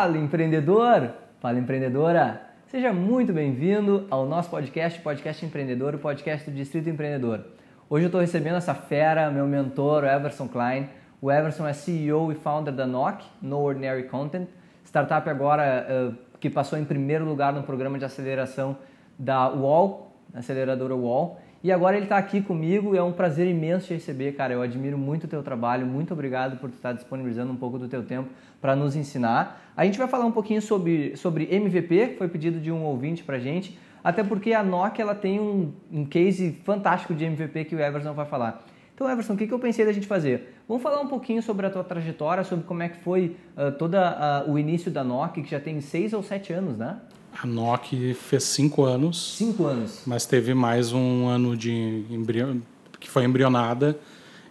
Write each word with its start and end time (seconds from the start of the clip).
Fala 0.00 0.16
empreendedor, 0.16 1.10
fala 1.40 1.58
empreendedora. 1.58 2.40
Seja 2.68 2.90
muito 2.90 3.34
bem-vindo 3.34 4.06
ao 4.10 4.24
nosso 4.24 4.48
podcast, 4.48 4.98
Podcast 5.02 5.44
Empreendedor, 5.44 5.94
o 5.94 5.98
podcast 5.98 6.50
do 6.50 6.56
Distrito 6.56 6.88
Empreendedor. 6.88 7.44
Hoje 7.86 8.04
eu 8.04 8.06
estou 8.06 8.18
recebendo 8.18 8.56
essa 8.56 8.72
fera, 8.72 9.30
meu 9.30 9.46
mentor, 9.46 10.04
o 10.04 10.06
Everson 10.06 10.48
Klein. 10.48 10.88
O 11.20 11.30
Everson 11.30 11.68
é 11.68 11.74
CEO 11.74 12.32
e 12.32 12.34
founder 12.34 12.72
da 12.72 12.86
NOC, 12.86 13.24
No 13.42 13.58
Ordinary 13.58 14.04
Content, 14.04 14.48
startup 14.86 15.28
agora 15.28 15.86
uh, 15.90 16.16
que 16.40 16.48
passou 16.48 16.78
em 16.78 16.84
primeiro 16.86 17.26
lugar 17.26 17.52
no 17.52 17.62
programa 17.62 17.98
de 17.98 18.06
aceleração 18.06 18.78
da 19.18 19.50
UOL, 19.50 20.16
aceleradora 20.32 20.96
UOL. 20.96 21.38
E 21.62 21.70
agora 21.70 21.94
ele 21.94 22.06
está 22.06 22.16
aqui 22.16 22.40
comigo 22.40 22.94
e 22.94 22.98
é 22.98 23.02
um 23.02 23.12
prazer 23.12 23.46
imenso 23.46 23.88
te 23.88 23.92
receber, 23.92 24.32
cara. 24.32 24.54
Eu 24.54 24.62
admiro 24.62 24.96
muito 24.96 25.24
o 25.24 25.28
teu 25.28 25.42
trabalho, 25.42 25.86
muito 25.86 26.14
obrigado 26.14 26.58
por 26.58 26.70
estar 26.70 26.94
disponibilizando 26.94 27.52
um 27.52 27.56
pouco 27.56 27.78
do 27.78 27.86
teu 27.86 28.02
tempo 28.02 28.30
para 28.62 28.74
nos 28.74 28.96
ensinar. 28.96 29.60
A 29.76 29.84
gente 29.84 29.98
vai 29.98 30.08
falar 30.08 30.24
um 30.24 30.32
pouquinho 30.32 30.62
sobre, 30.62 31.14
sobre 31.16 31.54
MVP, 31.54 32.08
que 32.08 32.16
foi 32.16 32.28
pedido 32.28 32.58
de 32.58 32.72
um 32.72 32.82
ouvinte 32.84 33.22
para 33.22 33.38
gente, 33.38 33.78
até 34.02 34.24
porque 34.24 34.54
a 34.54 34.62
Nokia 34.62 35.02
ela 35.02 35.14
tem 35.14 35.38
um, 35.38 35.70
um 35.92 36.06
case 36.06 36.52
fantástico 36.64 37.14
de 37.14 37.26
MVP 37.26 37.66
que 37.66 37.76
o 37.76 37.80
Everson 37.80 38.14
vai 38.14 38.24
falar. 38.24 38.64
Então, 38.94 39.10
Everson, 39.10 39.34
o 39.34 39.36
que, 39.36 39.46
que 39.46 39.52
eu 39.52 39.58
pensei 39.58 39.84
da 39.84 39.92
gente 39.92 40.06
fazer? 40.06 40.54
Vamos 40.66 40.82
falar 40.82 41.02
um 41.02 41.08
pouquinho 41.08 41.42
sobre 41.42 41.66
a 41.66 41.70
tua 41.70 41.84
trajetória, 41.84 42.42
sobre 42.42 42.64
como 42.64 42.82
é 42.82 42.88
que 42.88 42.96
foi 42.98 43.36
uh, 43.54 43.70
todo 43.72 43.96
uh, 43.96 44.50
o 44.50 44.58
início 44.58 44.90
da 44.90 45.04
Nokia, 45.04 45.42
que 45.42 45.50
já 45.50 45.60
tem 45.60 45.78
seis 45.82 46.14
ou 46.14 46.22
sete 46.22 46.54
anos, 46.54 46.78
né? 46.78 47.00
A 47.42 47.46
NOC 47.46 48.14
fez 48.14 48.44
cinco 48.44 48.84
anos. 48.84 49.36
Cinco 49.36 49.66
anos. 49.66 50.02
Mas 50.06 50.26
teve 50.26 50.52
mais 50.54 50.92
um 50.92 51.26
ano 51.26 51.56
de 51.56 52.04
embrião, 52.10 52.60
que 52.98 53.08
foi 53.08 53.24
embrionada. 53.24 53.98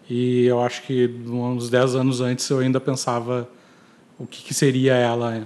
E 0.10 0.46
eu 0.46 0.62
acho 0.62 0.84
que 0.84 1.08
uns 1.28 1.70
dez 1.70 1.94
anos 1.94 2.20
antes 2.20 2.50
eu 2.50 2.60
ainda 2.60 2.80
pensava 2.80 3.48
o 4.18 4.26
que, 4.26 4.44
que 4.44 4.54
seria 4.54 4.96
ela. 4.96 5.46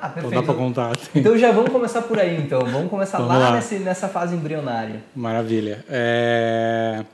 Ah, 0.00 0.08
perfeito. 0.08 0.34
Não 0.34 0.40
dá 0.40 0.46
para 0.46 0.54
contar. 0.54 0.92
Então 1.14 1.36
já 1.36 1.52
vamos 1.52 1.70
começar 1.70 2.02
por 2.02 2.18
aí, 2.18 2.40
então. 2.40 2.60
Vamos 2.60 2.88
começar 2.88 3.18
vamos 3.18 3.34
lá, 3.34 3.38
lá. 3.38 3.52
Nessa, 3.52 3.78
nessa 3.78 4.08
fase 4.08 4.34
embrionária. 4.34 5.04
Maravilha. 5.14 5.84
É... 5.88 7.04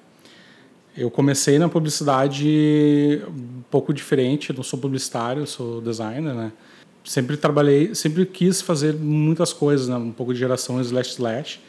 Eu 0.97 1.11
comecei 1.11 1.59
na 1.59 1.69
publicidade 1.69 3.21
um 3.29 3.63
pouco 3.71 3.93
diferente. 3.93 4.51
Eu 4.51 4.57
não 4.57 4.63
sou 4.63 4.79
publicitário, 4.79 5.47
sou 5.47 5.81
designer, 5.81 6.33
né? 6.33 6.53
Sempre 7.07 7.37
trabalhei, 7.37 7.95
sempre 7.95 8.27
quis 8.27 8.61
fazer 8.61 8.95
muitas 8.95 9.53
coisas, 9.53 9.89
né? 9.89 9.97
um 9.97 10.13
pouco 10.13 10.35
de 10.35 10.39
geração 10.39 10.81
slash 10.81 11.11
slash. 11.13 11.61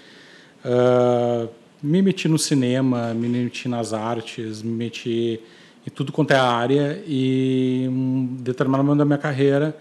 Uh, 0.66 1.48
me 1.82 2.02
meti 2.02 2.28
no 2.28 2.40
cinema, 2.40 3.14
me 3.14 3.30
meti 3.30 3.70
nas 3.70 3.94
artes, 3.94 4.62
me 4.62 4.72
meti 4.72 5.40
em 5.86 5.90
tudo 5.90 6.12
quanto 6.12 6.32
é 6.32 6.36
área 6.38 7.02
e 7.08 7.88
um 7.90 8.38
determinado 8.42 8.84
momento 8.84 9.00
da 9.00 9.06
minha 9.06 9.18
carreira 9.18 9.78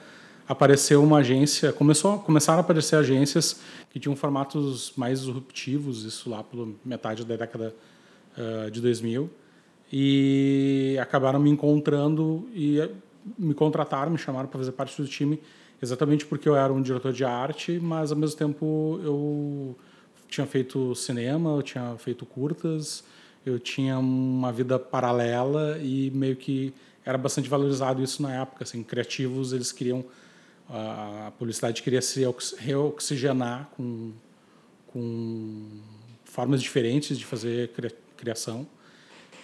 apareceu 0.46 1.02
uma 1.02 1.18
agência, 1.18 1.72
começou, 1.72 2.18
começaram 2.18 2.58
a 2.58 2.60
aparecer 2.60 2.94
agências 2.96 3.60
que 3.90 3.98
tinham 3.98 4.14
formatos 4.14 4.92
mais 4.96 5.20
disruptivos, 5.20 6.04
isso 6.04 6.30
lá 6.30 6.44
pela 6.44 6.68
metade 6.84 7.24
da 7.24 7.34
década 7.34 7.74
uh, 8.38 8.70
de 8.70 8.80
2000 8.80 9.28
e 9.92 10.96
acabaram 11.00 11.38
me 11.38 11.50
encontrando 11.50 12.48
e 12.52 12.80
me 13.38 13.54
contrataram, 13.54 14.10
me 14.10 14.18
chamaram 14.18 14.48
para 14.48 14.58
fazer 14.58 14.72
parte 14.72 15.00
do 15.00 15.08
time, 15.08 15.40
exatamente 15.82 16.26
porque 16.26 16.48
eu 16.48 16.56
era 16.56 16.72
um 16.72 16.80
diretor 16.80 17.12
de 17.12 17.24
arte, 17.24 17.78
mas 17.80 18.10
ao 18.10 18.18
mesmo 18.18 18.36
tempo 18.36 19.00
eu 19.02 19.76
tinha 20.28 20.46
feito 20.46 20.94
cinema, 20.94 21.50
eu 21.50 21.62
tinha 21.62 21.96
feito 21.98 22.24
curtas, 22.26 23.04
eu 23.44 23.58
tinha 23.58 23.98
uma 23.98 24.52
vida 24.52 24.78
paralela 24.78 25.78
e 25.78 26.10
meio 26.10 26.36
que 26.36 26.74
era 27.04 27.16
bastante 27.16 27.48
valorizado 27.48 28.02
isso 28.02 28.22
na 28.22 28.34
época, 28.34 28.64
assim, 28.64 28.82
criativos, 28.82 29.52
eles 29.52 29.70
queriam 29.70 30.04
a 30.68 31.30
publicidade 31.38 31.80
queria 31.80 32.02
se 32.02 32.26
reoxigenar 32.58 33.70
com 33.76 34.12
com 34.88 35.80
formas 36.24 36.60
diferentes 36.60 37.16
de 37.16 37.24
fazer 37.24 37.70
criação 38.16 38.66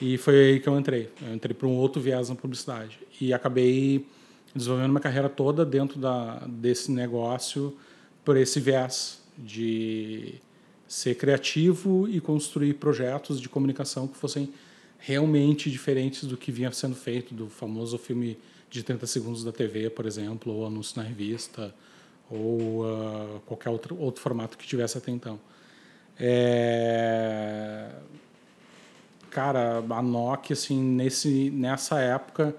e 0.04 0.18
foi 0.18 0.34
aí 0.34 0.58
que 0.58 0.68
eu 0.68 0.76
entrei. 0.76 1.08
Eu 1.24 1.32
entrei 1.32 1.54
para 1.54 1.68
um 1.68 1.76
outro 1.76 2.02
viés 2.02 2.28
na 2.28 2.34
publicidade. 2.34 2.98
E 3.20 3.32
acabei 3.32 4.04
desenvolvendo 4.52 4.90
minha 4.90 5.00
carreira 5.00 5.28
toda 5.28 5.64
dentro 5.64 5.96
da, 6.00 6.42
desse 6.48 6.90
negócio 6.90 7.72
por 8.24 8.36
esse 8.36 8.58
viés 8.58 9.22
de 9.38 10.34
ser 10.88 11.14
criativo 11.14 12.08
e 12.08 12.20
construir 12.20 12.74
projetos 12.74 13.40
de 13.40 13.48
comunicação 13.48 14.08
que 14.08 14.16
fossem 14.16 14.52
realmente 14.98 15.70
diferentes 15.70 16.24
do 16.24 16.36
que 16.36 16.50
vinha 16.50 16.72
sendo 16.72 16.96
feito, 16.96 17.32
do 17.32 17.48
famoso 17.48 17.96
filme 17.96 18.36
de 18.68 18.82
30 18.82 19.06
segundos 19.06 19.44
da 19.44 19.52
TV, 19.52 19.88
por 19.88 20.04
exemplo, 20.04 20.52
ou 20.52 20.66
anúncio 20.66 21.00
na 21.00 21.04
revista, 21.04 21.72
ou 22.28 22.84
uh, 22.84 23.40
qualquer 23.46 23.70
outro, 23.70 23.96
outro 24.00 24.20
formato 24.20 24.58
que 24.58 24.66
tivesse 24.66 24.98
até 24.98 25.12
então. 25.12 25.38
É 26.18 27.88
cara, 29.32 29.78
a 29.78 30.02
Nokia, 30.02 30.52
assim, 30.52 30.80
nesse, 30.80 31.50
nessa 31.50 31.98
época, 31.98 32.54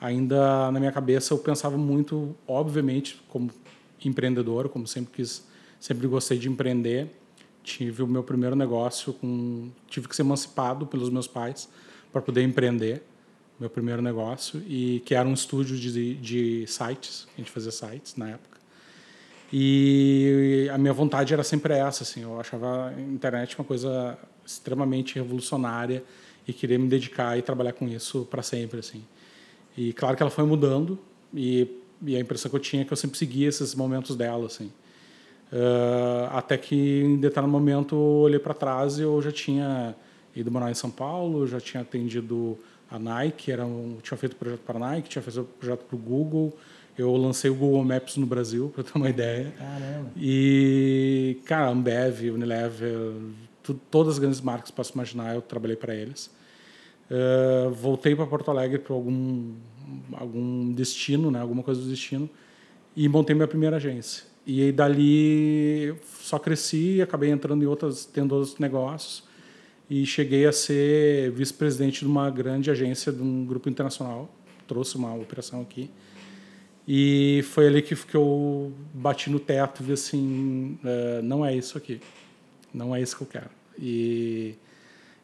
ainda 0.00 0.70
na 0.72 0.80
minha 0.80 0.92
cabeça 0.92 1.32
eu 1.32 1.38
pensava 1.38 1.78
muito, 1.78 2.36
obviamente, 2.46 3.22
como 3.28 3.50
empreendedor, 4.04 4.68
como 4.68 4.86
sempre 4.86 5.12
quis, 5.14 5.46
sempre 5.80 6.06
gostei 6.06 6.36
de 6.36 6.48
empreender. 6.48 7.08
Tive 7.62 8.02
o 8.02 8.06
meu 8.06 8.22
primeiro 8.22 8.54
negócio 8.56 9.12
com, 9.14 9.70
tive 9.88 10.08
que 10.08 10.16
ser 10.16 10.22
emancipado 10.22 10.86
pelos 10.86 11.10
meus 11.10 11.26
pais 11.26 11.68
para 12.12 12.20
poder 12.20 12.42
empreender 12.42 13.02
meu 13.58 13.70
primeiro 13.70 14.02
negócio 14.02 14.62
e 14.66 15.02
que 15.06 15.14
era 15.14 15.26
um 15.26 15.32
estúdio 15.32 15.76
de, 15.76 16.14
de 16.16 16.66
sites, 16.66 17.26
a 17.34 17.40
gente 17.40 17.50
fazia 17.50 17.72
sites 17.72 18.16
na 18.16 18.30
época. 18.30 18.56
E 19.52 20.68
a 20.72 20.76
minha 20.76 20.92
vontade 20.92 21.32
era 21.32 21.42
sempre 21.44 21.74
essa, 21.74 22.02
assim, 22.02 22.22
eu 22.22 22.38
achava 22.38 22.88
a 22.88 23.00
internet 23.00 23.56
uma 23.58 23.64
coisa 23.64 24.18
extremamente 24.46 25.16
revolucionária 25.16 26.02
e 26.46 26.52
queria 26.52 26.78
me 26.78 26.88
dedicar 26.88 27.36
e 27.38 27.42
trabalhar 27.42 27.72
com 27.72 27.88
isso 27.88 28.26
para 28.30 28.42
sempre 28.42 28.80
assim 28.80 29.02
e 29.76 29.92
claro 29.92 30.16
que 30.16 30.22
ela 30.22 30.30
foi 30.30 30.44
mudando 30.44 30.98
e, 31.34 31.68
e, 32.02 32.16
a 32.16 32.20
impressão 32.20 32.50
que 32.50 32.56
eu 32.56 32.60
tinha 32.60 32.82
é 32.82 32.84
que 32.84 32.92
eu 32.92 32.96
sempre 32.96 33.18
seguia 33.18 33.48
esses 33.48 33.74
momentos 33.74 34.14
dela 34.16 34.46
assim 34.46 34.70
uh, 35.52 36.28
até 36.30 36.56
que 36.56 37.02
em 37.02 37.16
determinado 37.16 37.52
momento 37.52 37.94
eu 37.94 38.22
olhei 38.22 38.38
para 38.38 38.54
trás 38.54 38.98
e 38.98 39.02
eu 39.02 39.20
já 39.20 39.32
tinha 39.32 39.94
ido 40.34 40.50
morar 40.50 40.70
em 40.70 40.74
São 40.74 40.90
Paulo 40.90 41.46
já 41.46 41.60
tinha 41.60 41.82
atendido 41.82 42.56
a 42.90 42.98
Nike 42.98 43.50
era 43.50 43.66
um, 43.66 43.98
tinha 44.02 44.16
feito 44.16 44.36
projeto 44.36 44.60
para 44.60 44.76
a 44.76 44.90
Nike 44.90 45.08
tinha 45.08 45.22
feito 45.22 45.44
projeto 45.58 45.84
para 45.84 45.96
o 45.96 45.98
Google 45.98 46.56
eu 46.98 47.14
lancei 47.14 47.50
o 47.50 47.54
Google 47.54 47.84
Maps 47.84 48.16
no 48.16 48.26
Brasil, 48.26 48.70
para 48.74 48.82
ter 48.82 48.92
uma 48.96 49.10
ideia. 49.10 49.52
Caramba. 49.58 50.10
E, 50.16 51.38
cara, 51.44 51.68
Ambev, 51.68 52.30
Unilever, 52.30 53.12
todas 53.74 54.14
as 54.14 54.18
grandes 54.18 54.40
marcas 54.40 54.70
que 54.70 54.76
posso 54.76 54.92
imaginar, 54.94 55.34
eu 55.34 55.42
trabalhei 55.42 55.76
para 55.76 55.94
eles. 55.94 56.30
Uh, 57.10 57.70
voltei 57.70 58.16
para 58.16 58.26
Porto 58.26 58.50
Alegre 58.50 58.78
para 58.78 58.94
algum 58.94 59.54
algum 60.12 60.72
destino, 60.72 61.30
né, 61.30 61.40
alguma 61.40 61.62
coisa 61.62 61.80
do 61.80 61.88
destino, 61.88 62.28
e 62.96 63.08
montei 63.08 63.34
minha 63.34 63.46
primeira 63.46 63.76
agência. 63.76 64.24
E 64.46 64.62
aí 64.62 64.72
dali 64.72 65.94
só 66.20 66.38
cresci, 66.38 67.00
acabei 67.02 67.30
entrando 67.30 67.62
em 67.62 67.66
outras, 67.66 68.04
tendo 68.04 68.34
outros 68.34 68.58
negócios 68.58 69.24
e 69.88 70.04
cheguei 70.06 70.46
a 70.46 70.52
ser 70.52 71.30
vice-presidente 71.32 72.00
de 72.00 72.06
uma 72.06 72.30
grande 72.30 72.70
agência 72.70 73.12
de 73.12 73.22
um 73.22 73.44
grupo 73.44 73.68
internacional. 73.68 74.28
Trouxe 74.66 74.96
uma 74.96 75.14
operação 75.14 75.60
aqui. 75.62 75.90
E 76.86 77.42
foi 77.50 77.66
ali 77.66 77.82
que, 77.82 77.94
que 77.96 78.16
eu 78.16 78.72
bati 78.94 79.30
no 79.30 79.40
teto 79.40 79.82
e 79.82 79.86
vi 79.86 79.92
assim, 79.92 80.78
uh, 80.84 81.22
não 81.22 81.44
é 81.44 81.54
isso 81.54 81.76
aqui. 81.76 82.00
Não 82.72 82.94
é 82.94 83.00
isso 83.00 83.16
que 83.16 83.22
eu 83.22 83.26
quero. 83.26 83.50
E 83.78 84.54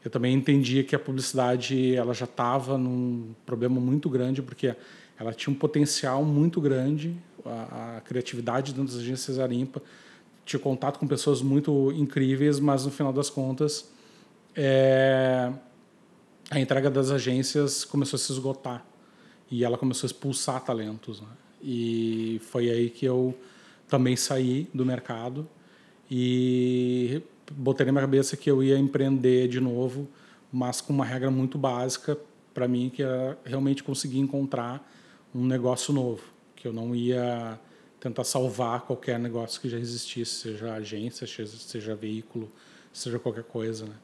eu 0.05 0.11
também 0.11 0.35
entendia 0.35 0.83
que 0.83 0.95
a 0.95 0.99
publicidade 0.99 1.95
ela 1.95 2.13
já 2.13 2.25
estava 2.25 2.77
num 2.77 3.35
problema 3.47 3.81
muito 3.81 4.09
grande 4.09 4.43
porque 4.43 4.75
ela 5.19 5.33
tinha 5.33 5.55
um 5.55 5.57
potencial 5.57 6.25
muito 6.25 6.61
grande, 6.61 7.17
a, 7.45 7.97
a 7.97 8.01
criatividade 8.01 8.73
dentro 8.73 8.93
das 8.93 9.01
agências 9.01 9.39
era 9.39 9.55
ímpar, 9.55 9.83
tinha 10.45 10.59
contato 10.59 10.99
com 10.99 11.07
pessoas 11.07 11.41
muito 11.41 11.93
incríveis, 11.93 12.59
mas 12.59 12.85
no 12.85 12.91
final 12.91 13.13
das 13.13 13.31
contas 13.31 13.89
é, 14.57 15.53
a 16.51 16.61
entrega 16.61 16.91
das 16.91 17.11
agências 17.11 17.85
começou 17.85 18.17
a 18.17 18.21
se 18.21 18.33
esgotar 18.33 18.85
e 19.51 19.65
ela 19.65 19.79
começou 19.79 20.07
a 20.07 20.09
expulsar 20.09 20.65
talentos. 20.65 21.21
Né? 21.21 21.29
E 21.63 22.41
foi 22.45 22.69
aí 22.71 22.91
que 22.91 23.07
eu 23.07 23.37
também 23.89 24.17
saí 24.17 24.69
do 24.75 24.85
mercado 24.85 25.49
e 26.11 27.23
botei 27.57 27.87
na 27.87 27.93
minha 27.93 28.03
cabeça 28.03 28.37
que 28.37 28.51
eu 28.51 28.63
ia 28.63 28.79
empreender 28.79 29.49
de 29.49 29.61
novo, 29.61 30.09
mas 30.53 30.81
com 30.81 30.93
uma 30.93 31.05
regra 31.05 31.31
muito 31.31 31.59
básica 31.59 32.19
para 32.53 32.69
mim, 32.69 32.91
que 32.91 33.03
era 33.03 33.39
realmente 33.45 33.83
conseguir 33.83 34.19
encontrar 34.19 34.87
um 35.35 35.45
negócio 35.47 35.93
novo, 35.93 36.23
que 36.55 36.69
eu 36.69 36.73
não 36.73 36.95
ia 36.95 37.59
tentar 37.99 38.25
salvar 38.25 38.83
qualquer 38.83 39.19
negócio 39.19 39.61
que 39.61 39.69
já 39.69 39.79
existisse, 39.79 40.35
seja 40.43 40.75
agência, 40.75 41.27
seja 41.27 41.95
veículo, 41.95 42.51
seja 42.93 43.19
qualquer 43.19 43.45
coisa, 43.45 43.87
né? 43.87 43.95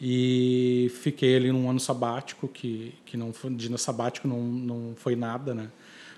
E 0.00 0.90
fiquei 0.96 1.36
ali 1.36 1.52
num 1.52 1.70
ano 1.70 1.78
sabático, 1.78 2.48
que, 2.48 2.94
que 3.04 3.16
não 3.16 3.32
foi, 3.32 3.54
de 3.54 3.78
sabático 3.78 4.26
não, 4.26 4.40
não 4.42 4.94
foi 4.96 5.14
nada, 5.14 5.54
né? 5.54 5.70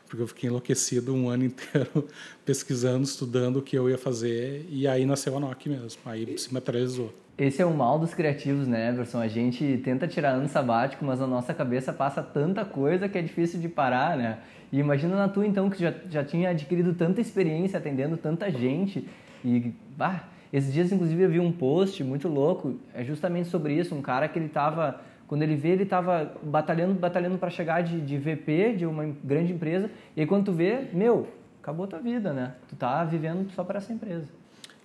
Porque 0.09 0.23
eu 0.23 0.27
fiquei 0.27 0.49
enlouquecido 0.49 1.15
um 1.15 1.29
ano 1.29 1.45
inteiro 1.47 2.07
pesquisando, 2.45 3.05
estudando 3.05 3.59
o 3.59 3.63
que 3.63 3.77
eu 3.77 3.89
ia 3.91 3.99
fazer 3.99 4.67
e 4.69 4.87
aí 4.87 5.05
nasceu 5.05 5.37
a 5.37 5.41
NOC 5.41 5.69
mesmo, 5.69 6.01
aí 6.07 6.39
se 6.39 6.53
materializou. 6.53 7.13
Esse 7.39 7.61
é 7.61 7.67
o 7.67 7.75
mal 7.75 7.99
dos 7.99 8.15
criativos, 8.15 8.67
né, 8.67 8.89
Everson? 8.89 9.21
A 9.21 9.29
gente 9.29 9.79
tenta 9.85 10.09
tirar 10.09 10.31
ano 10.31 10.49
sabático, 10.49 11.05
mas 11.05 11.21
na 11.21 11.27
nossa 11.27 11.53
cabeça 11.53 11.93
passa 11.93 12.23
tanta 12.23 12.65
coisa 12.65 13.11
que 13.11 13.19
é 13.19 13.23
difícil 13.23 13.61
de 13.61 13.69
parar, 13.69 14.17
né? 14.17 14.39
E 14.73 14.79
imagina 14.79 15.15
na 15.15 15.29
tua, 15.29 15.47
então, 15.47 15.69
que 15.69 15.79
já, 15.79 15.93
já 16.11 16.25
tinha 16.25 16.49
adquirido 16.49 16.95
tanta 16.95 17.21
experiência 17.21 17.79
atendendo 17.79 18.17
tanta 18.17 18.51
gente 18.51 19.07
e, 19.45 19.73
bah, 19.97 20.29
esses 20.53 20.73
dias, 20.73 20.91
inclusive, 20.91 21.23
eu 21.23 21.29
vi 21.29 21.41
um 21.41 21.53
post 21.53 22.03
muito 22.03 22.29
louco, 22.29 22.77
é 22.95 23.05
justamente 23.05 23.49
sobre 23.49 23.75
isso, 23.75 23.95
um 23.95 24.01
cara 24.01 24.29
que 24.29 24.39
ele 24.39 24.47
estava 24.47 25.01
quando 25.27 25.43
ele 25.43 25.57
vê, 25.57 25.71
ele 25.71 25.83
estava 25.83 26.35
batalhando, 26.43 26.95
batalhando 26.95 27.37
para 27.37 27.51
chegar 27.51 27.83
de, 27.83 28.01
de 28.01 28.17
VP 28.17 28.75
de 28.77 28.87
uma 28.87 29.05
grande 29.25 29.53
empresa. 29.53 29.91
E 30.17 30.21
aí, 30.21 30.27
quando 30.27 30.47
tu 30.47 30.53
vê, 30.53 30.87
meu, 30.93 31.29
acabou 31.61 31.87
tua 31.87 31.99
vida, 31.99 32.33
né? 32.33 32.55
Tu 32.69 32.77
tá 32.77 33.03
vivendo 33.05 33.51
só 33.53 33.65
para 33.65 33.79
essa 33.79 33.93
empresa. 33.93 34.29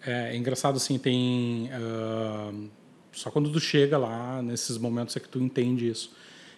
É, 0.05 0.33
é, 0.33 0.37
engraçado, 0.37 0.77
assim, 0.77 0.97
tem... 0.97 1.69
Uh, 1.69 2.69
só 3.11 3.29
quando 3.29 3.51
tu 3.51 3.59
chega 3.59 3.97
lá, 3.97 4.41
nesses 4.41 4.77
momentos 4.77 5.15
é 5.15 5.19
que 5.19 5.29
tu 5.29 5.39
entende 5.39 5.87
isso. 5.87 6.15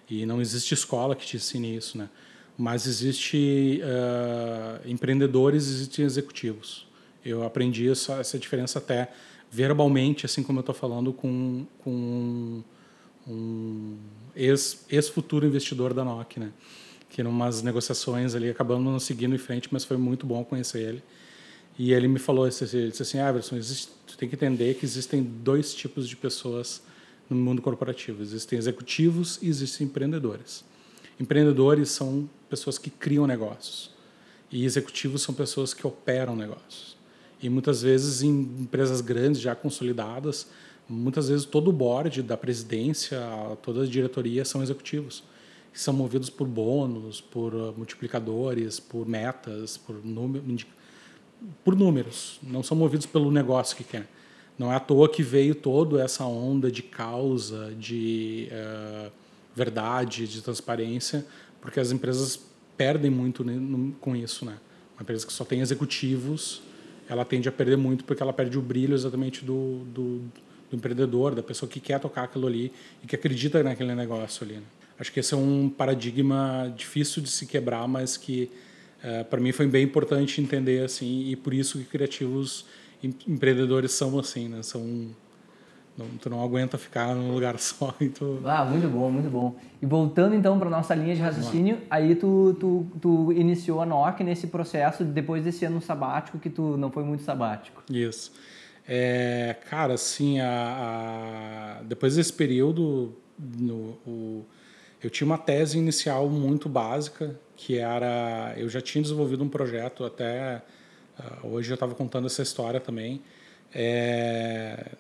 E 0.10 0.26
não 0.26 0.40
existe 0.40 0.74
escola 0.74 1.16
que 1.16 1.26
te 1.26 1.36
ensine 1.36 1.76
isso, 1.76 1.98
né? 1.98 2.10
Mas 2.58 2.86
existe 2.86 3.82
uh, 3.84 4.88
empreendedores, 4.88 5.68
existem 5.68 6.06
executivos. 6.06 6.88
Eu 7.26 7.44
aprendi 7.44 7.90
essa, 7.90 8.14
essa 8.16 8.38
diferença 8.38 8.80
até 8.80 9.12
verbalmente, 9.50 10.26
assim 10.26 10.42
como 10.42 10.60
eu 10.60 10.62
estou 10.62 10.76
falando 10.76 11.12
com, 11.12 11.66
com 11.80 12.64
um 13.28 13.98
ex-futuro 14.36 15.46
ex 15.46 15.52
investidor 15.52 15.94
da 15.94 16.04
NOC, 16.04 16.40
né? 16.40 16.52
Que 17.10 17.22
em 17.22 17.26
umas 17.26 17.62
negociações 17.62 18.36
ali 18.36 18.50
acabamos 18.50 18.92
não 18.92 19.00
seguindo 19.00 19.36
em 19.36 19.38
frente, 19.38 19.70
mas 19.72 19.84
foi 19.84 19.98
muito 19.98 20.26
bom 20.26 20.44
conhecer 20.44 20.80
ele. 20.80 21.04
E 21.78 21.92
ele 21.94 22.08
me 22.08 22.20
falou, 22.20 22.46
ele 22.46 22.90
disse 22.90 23.02
assim, 23.02 23.20
Everson, 23.20 23.56
existe, 23.56 23.92
tu 24.06 24.18
tem 24.18 24.30
que 24.30 24.36
entender 24.36 24.76
que 24.76 24.86
existem 24.86 25.24
dois 25.24 25.74
tipos 25.74 26.08
de 26.08 26.16
pessoas 26.16 26.84
no 27.30 27.36
mundo 27.36 27.62
corporativo. 27.62 28.22
Existem 28.22 28.60
executivos 28.60 29.40
e 29.42 29.48
existem 29.48 29.88
empreendedores. 29.88 30.64
Empreendedores 31.20 31.90
são 31.90 32.30
pessoas 32.50 32.78
que 32.78 32.90
criam 32.90 33.26
negócios 33.26 33.94
e 34.54 34.66
executivos 34.66 35.24
são 35.24 35.34
pessoas 35.34 35.74
que 35.74 35.86
operam 35.86 36.36
negócios. 36.36 36.96
E 37.42 37.50
muitas 37.50 37.82
vezes 37.82 38.22
em 38.22 38.30
empresas 38.30 39.02
grandes 39.02 39.42
já 39.42 39.56
consolidadas, 39.56 40.48
muitas 40.88 41.30
vezes 41.30 41.46
todo 41.46 41.70
o 41.70 41.74
board 41.74 42.22
da 42.22 42.38
presidência, 42.38 43.20
toda 43.62 43.84
a 43.84 43.86
diretoria 43.86 44.44
são 44.44 44.62
executivos, 44.62 45.24
que 45.72 45.80
são 45.80 45.94
movidos 45.94 46.30
por 46.30 46.48
bônus, 46.48 47.20
por 47.20 47.54
uh, 47.54 47.74
multiplicadores, 47.76 48.80
por 48.80 49.08
metas, 49.08 49.78
por, 49.78 50.04
número, 50.06 50.44
por 51.64 51.76
números, 51.76 52.40
não 52.44 52.62
são 52.62 52.78
movidos 52.78 53.06
pelo 53.06 53.32
negócio 53.32 53.76
que 53.76 53.84
quer. 53.84 54.08
Não 54.58 54.72
é 54.72 54.76
à 54.76 54.80
toa 54.80 55.10
que 55.10 55.24
veio 55.24 55.56
toda 55.56 56.04
essa 56.04 56.26
onda 56.26 56.72
de 56.72 56.84
causa, 56.84 57.74
de 57.74 58.50
uh, 58.52 59.12
verdade, 59.56 60.28
de 60.28 60.42
transparência, 60.42 61.26
porque 61.60 61.80
as 61.80 61.92
empresas 61.92 62.40
perdem 62.78 63.10
muito 63.10 63.44
com 64.00 64.16
isso, 64.16 64.46
né? 64.46 64.58
Uma 64.96 65.02
empresa 65.02 65.26
que 65.26 65.34
só 65.34 65.44
tem 65.44 65.62
executivos, 65.62 66.62
ela 67.10 67.26
tende 67.26 67.50
a 67.50 67.52
perder 67.52 67.78
muito 67.78 68.04
porque 68.04 68.22
ela 68.22 68.34
perde 68.34 68.58
o 68.58 68.62
brilho 68.62 68.94
exatamente 68.94 69.44
do, 69.44 69.80
do 69.86 70.22
do 70.74 70.78
empreendedor, 70.78 71.36
da 71.36 71.44
pessoa 71.44 71.70
que 71.70 71.80
quer 71.80 72.00
tocar 72.00 72.24
aquilo 72.24 72.48
ali 72.48 72.72
e 73.04 73.08
que 73.08 73.16
acredita 73.16 73.62
naquele 73.62 73.94
negócio 73.94 74.44
ali. 74.44 74.56
Né? 74.56 74.64
Acho 75.00 75.12
que 75.12 75.20
esse 75.20 75.34
é 75.34 75.38
um 75.38 75.70
paradigma 75.70 76.74
difícil 76.76 77.22
de 77.22 77.30
se 77.30 77.46
quebrar, 77.46 77.88
mas 77.88 78.18
que 78.18 78.50
uh, 79.04 79.24
para 79.26 79.40
mim 79.40 79.52
foi 79.52 79.68
bem 79.68 79.84
importante 79.84 80.42
entender 80.42 80.84
assim 80.84 81.30
e 81.30 81.36
por 81.36 81.54
isso 81.54 81.78
que 81.78 81.86
criativos 81.86 82.66
empreendedores 83.04 83.92
são 83.92 84.18
assim, 84.18 84.48
né? 84.48 84.64
São 84.64 85.10
não, 85.96 86.08
tu 86.20 86.28
não 86.28 86.42
aguenta 86.42 86.78
ficar 86.78 87.14
num 87.14 87.34
lugar 87.34 87.58
só. 87.60 87.94
Então... 88.02 88.40
Ah, 88.46 88.66
muito 88.66 88.88
bom, 88.88 89.12
muito 89.12 89.30
bom. 89.30 89.56
E 89.82 89.86
voltando 89.86 90.34
então 90.34 90.58
para 90.58 90.70
nossa 90.70 90.96
linha 90.96 91.14
de 91.14 91.22
raciocínio, 91.22 91.80
aí 91.90 92.16
tu, 92.16 92.56
tu, 92.60 92.88
tu 93.00 93.32
iniciou 93.34 93.82
a 93.82 93.86
NOC 93.86 94.22
nesse 94.24 94.48
processo 94.48 95.04
depois 95.04 95.44
desse 95.44 95.66
ano 95.66 95.82
sabático 95.82 96.40
que 96.40 96.50
tu 96.50 96.78
não 96.78 96.90
foi 96.90 97.04
muito 97.04 97.24
sabático. 97.24 97.84
Isso. 97.92 98.32
É, 98.88 99.56
cara, 99.70 99.94
assim, 99.94 100.40
a, 100.40 101.80
a, 101.80 101.84
depois 101.84 102.16
desse 102.16 102.34
período, 102.34 103.16
no, 103.40 103.98
o, 104.06 104.46
eu 105.02 105.10
tinha 105.10 105.26
uma 105.26 105.38
tese 105.38 105.78
inicial 105.78 106.30
muito 106.30 106.68
básica, 106.68 107.40
que 107.56 107.78
era, 107.78 108.54
eu 108.58 108.68
já 108.68 108.82
tinha 108.82 109.02
desenvolvido 109.02 109.44
um 109.44 109.50
projeto 109.50 110.04
até, 110.04 110.62
uh, 111.18 111.48
hoje 111.48 111.72
eu 111.72 111.76
estava 111.76 111.96
contando 111.96 112.28
essa 112.28 112.42
história 112.42 112.80
também, 112.80 113.22
é, 113.74 114.92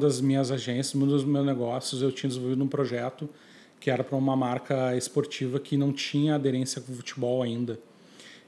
das 0.00 0.20
minhas 0.20 0.50
agências, 0.50 0.94
num 0.94 1.06
dos 1.06 1.24
meus 1.24 1.46
negócios, 1.46 2.02
eu 2.02 2.10
tinha 2.10 2.28
desenvolvido 2.28 2.64
um 2.64 2.68
projeto 2.68 3.28
que 3.78 3.90
era 3.90 4.02
para 4.02 4.16
uma 4.16 4.34
marca 4.34 4.96
esportiva 4.96 5.60
que 5.60 5.76
não 5.76 5.92
tinha 5.92 6.34
aderência 6.34 6.80
com 6.80 6.92
o 6.92 6.96
futebol 6.96 7.42
ainda, 7.42 7.78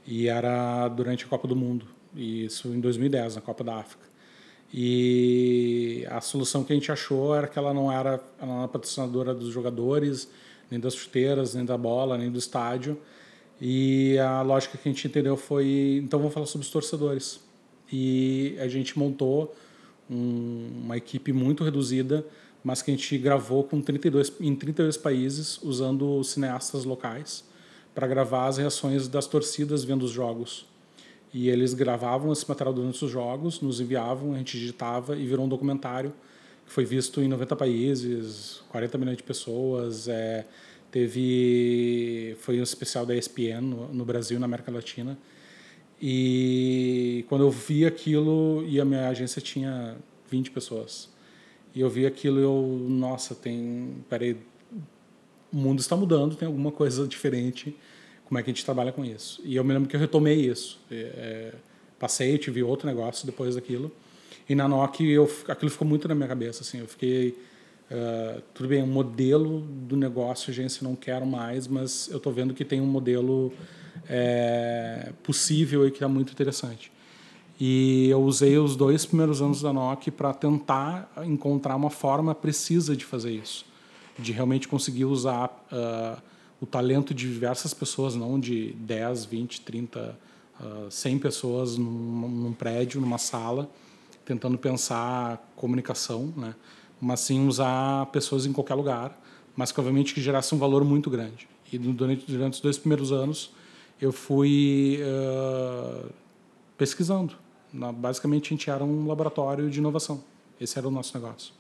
e 0.06 0.28
era 0.28 0.88
durante 0.88 1.26
a 1.26 1.28
Copa 1.28 1.46
do 1.46 1.54
Mundo, 1.54 1.86
isso 2.16 2.68
em 2.68 2.80
2010, 2.80 3.36
na 3.36 3.42
Copa 3.42 3.62
da 3.62 3.76
África. 3.76 4.07
E 4.72 6.06
a 6.10 6.20
solução 6.20 6.62
que 6.62 6.72
a 6.72 6.76
gente 6.76 6.92
achou 6.92 7.34
era 7.34 7.46
que 7.46 7.58
ela 7.58 7.72
não 7.72 7.90
era, 7.90 8.20
ela 8.38 8.52
não 8.52 8.58
era 8.58 8.68
patrocinadora 8.68 9.34
dos 9.34 9.52
jogadores, 9.52 10.28
nem 10.70 10.78
das 10.78 10.94
chuteiras, 10.94 11.54
nem 11.54 11.64
da 11.64 11.78
bola, 11.78 12.18
nem 12.18 12.30
do 12.30 12.38
estádio. 12.38 12.98
E 13.60 14.18
a 14.18 14.42
lógica 14.42 14.76
que 14.78 14.88
a 14.88 14.92
gente 14.92 15.06
entendeu 15.06 15.36
foi, 15.36 16.00
então 16.02 16.18
vamos 16.18 16.34
falar 16.34 16.46
sobre 16.46 16.66
os 16.66 16.70
torcedores. 16.70 17.40
E 17.90 18.56
a 18.60 18.68
gente 18.68 18.98
montou 18.98 19.54
um, 20.10 20.70
uma 20.84 20.96
equipe 20.96 21.32
muito 21.32 21.64
reduzida, 21.64 22.24
mas 22.62 22.82
que 22.82 22.90
a 22.90 22.94
gente 22.94 23.16
gravou 23.18 23.64
com 23.64 23.80
32, 23.80 24.32
em 24.40 24.54
32 24.54 24.96
países, 24.96 25.58
usando 25.62 26.22
cineastas 26.22 26.84
locais, 26.84 27.44
para 27.94 28.06
gravar 28.06 28.46
as 28.46 28.58
reações 28.58 29.08
das 29.08 29.26
torcidas 29.26 29.82
vendo 29.82 30.04
os 30.04 30.10
jogos. 30.10 30.66
E 31.32 31.48
eles 31.48 31.74
gravavam 31.74 32.32
esse 32.32 32.48
material 32.48 32.74
durante 32.74 33.04
os 33.04 33.10
jogos, 33.10 33.60
nos 33.60 33.80
enviavam, 33.80 34.32
a 34.34 34.38
gente 34.38 34.58
digitava 34.58 35.16
e 35.16 35.26
virou 35.26 35.44
um 35.44 35.48
documentário 35.48 36.12
que 36.64 36.72
foi 36.72 36.84
visto 36.84 37.20
em 37.22 37.28
90 37.28 37.56
países, 37.56 38.62
40 38.68 38.98
milhões 38.98 39.16
de 39.16 39.22
pessoas. 39.22 40.06
É, 40.06 40.46
teve 40.90 42.36
foi 42.40 42.60
um 42.60 42.62
especial 42.62 43.06
da 43.06 43.16
ESPN 43.16 43.60
no, 43.62 43.88
no 43.92 44.04
Brasil, 44.04 44.38
na 44.38 44.44
América 44.44 44.70
Latina. 44.70 45.18
E 46.00 47.24
quando 47.28 47.42
eu 47.42 47.50
vi 47.50 47.86
aquilo, 47.86 48.64
e 48.66 48.80
a 48.80 48.84
minha 48.84 49.08
agência 49.08 49.40
tinha 49.40 49.96
20 50.30 50.50
pessoas. 50.50 51.08
E 51.74 51.80
eu 51.80 51.90
vi 51.90 52.06
aquilo 52.06 52.38
e 52.38 52.42
eu, 52.42 52.86
nossa, 52.88 53.34
tem, 53.34 54.04
peraí, 54.08 54.36
o 55.52 55.56
mundo 55.56 55.80
está 55.80 55.96
mudando, 55.96 56.36
tem 56.36 56.46
alguma 56.46 56.70
coisa 56.70 57.06
diferente 57.06 57.74
como 58.28 58.38
é 58.38 58.42
que 58.42 58.50
a 58.50 58.52
gente 58.52 58.64
trabalha 58.64 58.92
com 58.92 59.02
isso. 59.04 59.40
E 59.42 59.56
eu 59.56 59.64
me 59.64 59.72
lembro 59.72 59.88
que 59.88 59.96
eu 59.96 60.00
retomei 60.00 60.34
isso. 60.34 60.78
É, 60.90 60.94
é 60.96 61.54
passei, 61.98 62.36
tive 62.38 62.62
outro 62.62 62.86
negócio 62.86 63.26
depois 63.26 63.54
daquilo. 63.54 63.90
E 64.46 64.54
na 64.54 64.68
NOC 64.68 65.00
eu, 65.00 65.30
aquilo 65.48 65.70
ficou 65.70 65.88
muito 65.88 66.06
na 66.06 66.14
minha 66.14 66.28
cabeça. 66.28 66.62
Assim, 66.62 66.78
eu 66.78 66.86
fiquei. 66.86 67.36
Uh, 67.90 68.42
tudo 68.52 68.68
bem, 68.68 68.82
o 68.82 68.86
modelo 68.86 69.60
do 69.60 69.96
negócio, 69.96 70.50
agência, 70.50 70.86
não 70.86 70.94
quero 70.94 71.24
mais, 71.24 71.66
mas 71.66 72.06
eu 72.10 72.18
estou 72.18 72.30
vendo 72.30 72.52
que 72.52 72.62
tem 72.62 72.82
um 72.82 72.86
modelo 72.86 73.50
é, 74.06 75.10
possível 75.22 75.88
e 75.88 75.90
que 75.90 76.04
é 76.04 76.06
muito 76.06 76.30
interessante. 76.30 76.92
E 77.58 78.10
eu 78.10 78.20
usei 78.20 78.58
os 78.58 78.76
dois 78.76 79.06
primeiros 79.06 79.40
anos 79.40 79.62
da 79.62 79.72
NOC 79.72 80.10
para 80.10 80.34
tentar 80.34 81.10
encontrar 81.24 81.76
uma 81.76 81.88
forma 81.88 82.34
precisa 82.34 82.94
de 82.94 83.06
fazer 83.06 83.30
isso, 83.30 83.64
de 84.18 84.32
realmente 84.32 84.68
conseguir 84.68 85.06
usar. 85.06 85.48
Uh, 85.72 86.37
o 86.60 86.66
talento 86.66 87.14
de 87.14 87.28
diversas 87.30 87.72
pessoas, 87.72 88.14
não 88.14 88.38
de 88.38 88.72
10, 88.72 89.24
20, 89.26 89.60
30, 89.60 90.18
uh, 90.60 90.90
100 90.90 91.18
pessoas 91.18 91.76
num, 91.76 92.28
num, 92.28 92.52
prédio, 92.52 93.00
numa 93.00 93.18
sala, 93.18 93.70
tentando 94.24 94.58
pensar 94.58 95.52
comunicação, 95.56 96.32
né? 96.36 96.54
mas 97.00 97.20
sim 97.20 97.46
usar 97.46 98.06
pessoas 98.06 98.44
em 98.44 98.52
qualquer 98.52 98.74
lugar, 98.74 99.18
mas 99.56 99.70
que 99.70 99.78
obviamente 99.78 100.12
que 100.12 100.20
gerasse 100.20 100.54
um 100.54 100.58
valor 100.58 100.84
muito 100.84 101.08
grande. 101.08 101.48
E 101.72 101.78
durante, 101.78 102.30
durante 102.30 102.54
os 102.54 102.60
dois 102.60 102.78
primeiros 102.78 103.12
anos 103.12 103.52
eu 104.00 104.12
fui 104.12 105.00
uh, 105.02 106.08
pesquisando. 106.76 107.34
basicamente 107.96 108.46
a 108.46 108.50
gente 108.50 108.70
era 108.70 108.84
um 108.84 109.06
laboratório 109.06 109.70
de 109.70 109.78
inovação. 109.78 110.22
Esse 110.60 110.78
era 110.78 110.88
o 110.88 110.90
nosso 110.90 111.14
negócio 111.14 111.57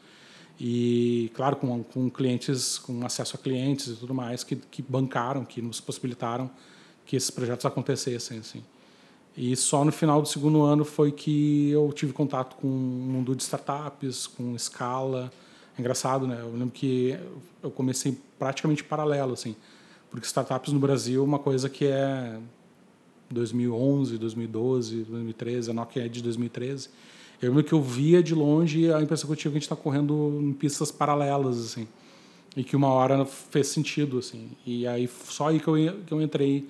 e 0.60 1.30
claro 1.34 1.56
com, 1.56 1.82
com 1.82 2.10
clientes 2.10 2.78
com 2.78 3.04
acesso 3.04 3.36
a 3.36 3.38
clientes 3.38 3.88
e 3.88 3.96
tudo 3.96 4.12
mais 4.12 4.42
que, 4.42 4.56
que 4.56 4.82
bancaram 4.82 5.44
que 5.44 5.62
nos 5.62 5.80
possibilitaram 5.80 6.50
que 7.06 7.16
esses 7.16 7.30
projetos 7.30 7.64
acontecessem 7.64 8.38
assim. 8.38 8.62
E 9.36 9.54
só 9.54 9.84
no 9.84 9.92
final 9.92 10.20
do 10.20 10.28
segundo 10.28 10.62
ano 10.62 10.84
foi 10.84 11.12
que 11.12 11.70
eu 11.70 11.92
tive 11.92 12.12
contato 12.12 12.56
com 12.56 12.66
o 12.66 12.70
mundo 12.70 13.36
de 13.36 13.42
startups 13.42 14.26
com 14.26 14.54
escala. 14.56 15.30
É 15.76 15.80
engraçado 15.80 16.26
né? 16.26 16.38
Eu 16.40 16.52
lembro 16.52 16.70
que 16.70 17.16
eu 17.62 17.70
comecei 17.70 18.18
praticamente 18.38 18.82
paralelo 18.82 19.32
assim 19.32 19.54
porque 20.10 20.26
startups 20.26 20.72
no 20.72 20.78
Brasil 20.78 21.22
é 21.22 21.24
uma 21.24 21.38
coisa 21.38 21.68
que 21.68 21.86
é 21.86 22.38
2011, 23.30 24.16
2012, 24.18 25.04
2013, 25.04 25.70
a 25.70 25.74
Nokia 25.74 26.06
é 26.06 26.08
de 26.08 26.22
2013. 26.22 26.88
Eu 27.40 27.50
lembro 27.50 27.62
que 27.62 27.72
eu 27.72 27.80
via 27.80 28.22
de 28.22 28.34
longe 28.34 28.92
a 28.92 29.00
impressão 29.00 29.26
que 29.26 29.32
eu 29.32 29.36
tinha 29.36 29.50
que 29.50 29.56
a 29.56 29.60
gente 29.60 29.62
está 29.62 29.76
correndo 29.76 30.40
em 30.42 30.52
pistas 30.52 30.90
paralelas, 30.90 31.58
assim. 31.58 31.86
E 32.56 32.64
que 32.64 32.74
uma 32.74 32.88
hora 32.88 33.24
fez 33.24 33.68
sentido, 33.68 34.18
assim. 34.18 34.50
E 34.66 34.86
aí 34.86 35.08
só 35.08 35.48
aí 35.48 35.60
que 35.60 35.68
eu, 35.68 35.74
que 36.04 36.12
eu 36.12 36.20
entrei 36.20 36.68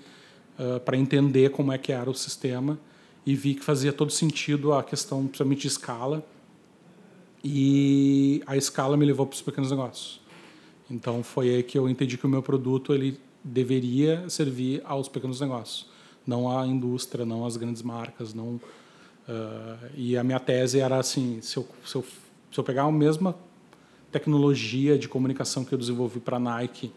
uh, 0.58 0.78
para 0.80 0.96
entender 0.96 1.50
como 1.50 1.72
é 1.72 1.78
que 1.78 1.90
era 1.90 2.10
o 2.10 2.14
sistema 2.14 2.78
e 3.24 3.34
vi 3.34 3.54
que 3.54 3.64
fazia 3.64 3.92
todo 3.92 4.10
sentido 4.10 4.74
a 4.74 4.82
questão, 4.82 5.26
principalmente 5.26 5.62
de 5.62 5.68
escala. 5.68 6.24
E 7.42 8.42
a 8.46 8.56
escala 8.56 8.96
me 8.96 9.06
levou 9.06 9.26
para 9.26 9.36
os 9.36 9.42
pequenos 9.42 9.70
negócios. 9.70 10.20
Então 10.90 11.22
foi 11.22 11.48
aí 11.50 11.62
que 11.62 11.78
eu 11.78 11.88
entendi 11.88 12.18
que 12.18 12.26
o 12.26 12.28
meu 12.28 12.42
produto 12.42 12.92
ele 12.92 13.18
deveria 13.42 14.28
servir 14.28 14.82
aos 14.84 15.08
pequenos 15.08 15.40
negócios, 15.40 15.86
não 16.26 16.50
à 16.50 16.66
indústria, 16.66 17.24
não 17.24 17.46
às 17.46 17.56
grandes 17.56 17.82
marcas, 17.82 18.34
não 18.34 18.60
Uh, 19.28 19.90
e 19.94 20.16
a 20.16 20.24
minha 20.24 20.40
tese 20.40 20.80
era 20.80 20.96
assim: 20.98 21.40
se 21.42 21.58
eu, 21.58 21.68
se 21.84 21.94
eu, 21.96 22.04
se 22.50 22.58
eu 22.58 22.64
pegar 22.64 22.84
a 22.84 22.92
mesma 22.92 23.36
tecnologia 24.10 24.98
de 24.98 25.06
comunicação 25.06 25.64
que 25.64 25.72
eu 25.72 25.78
desenvolvi 25.78 26.18
para 26.18 26.38
a 26.38 26.40
Nike 26.40 26.90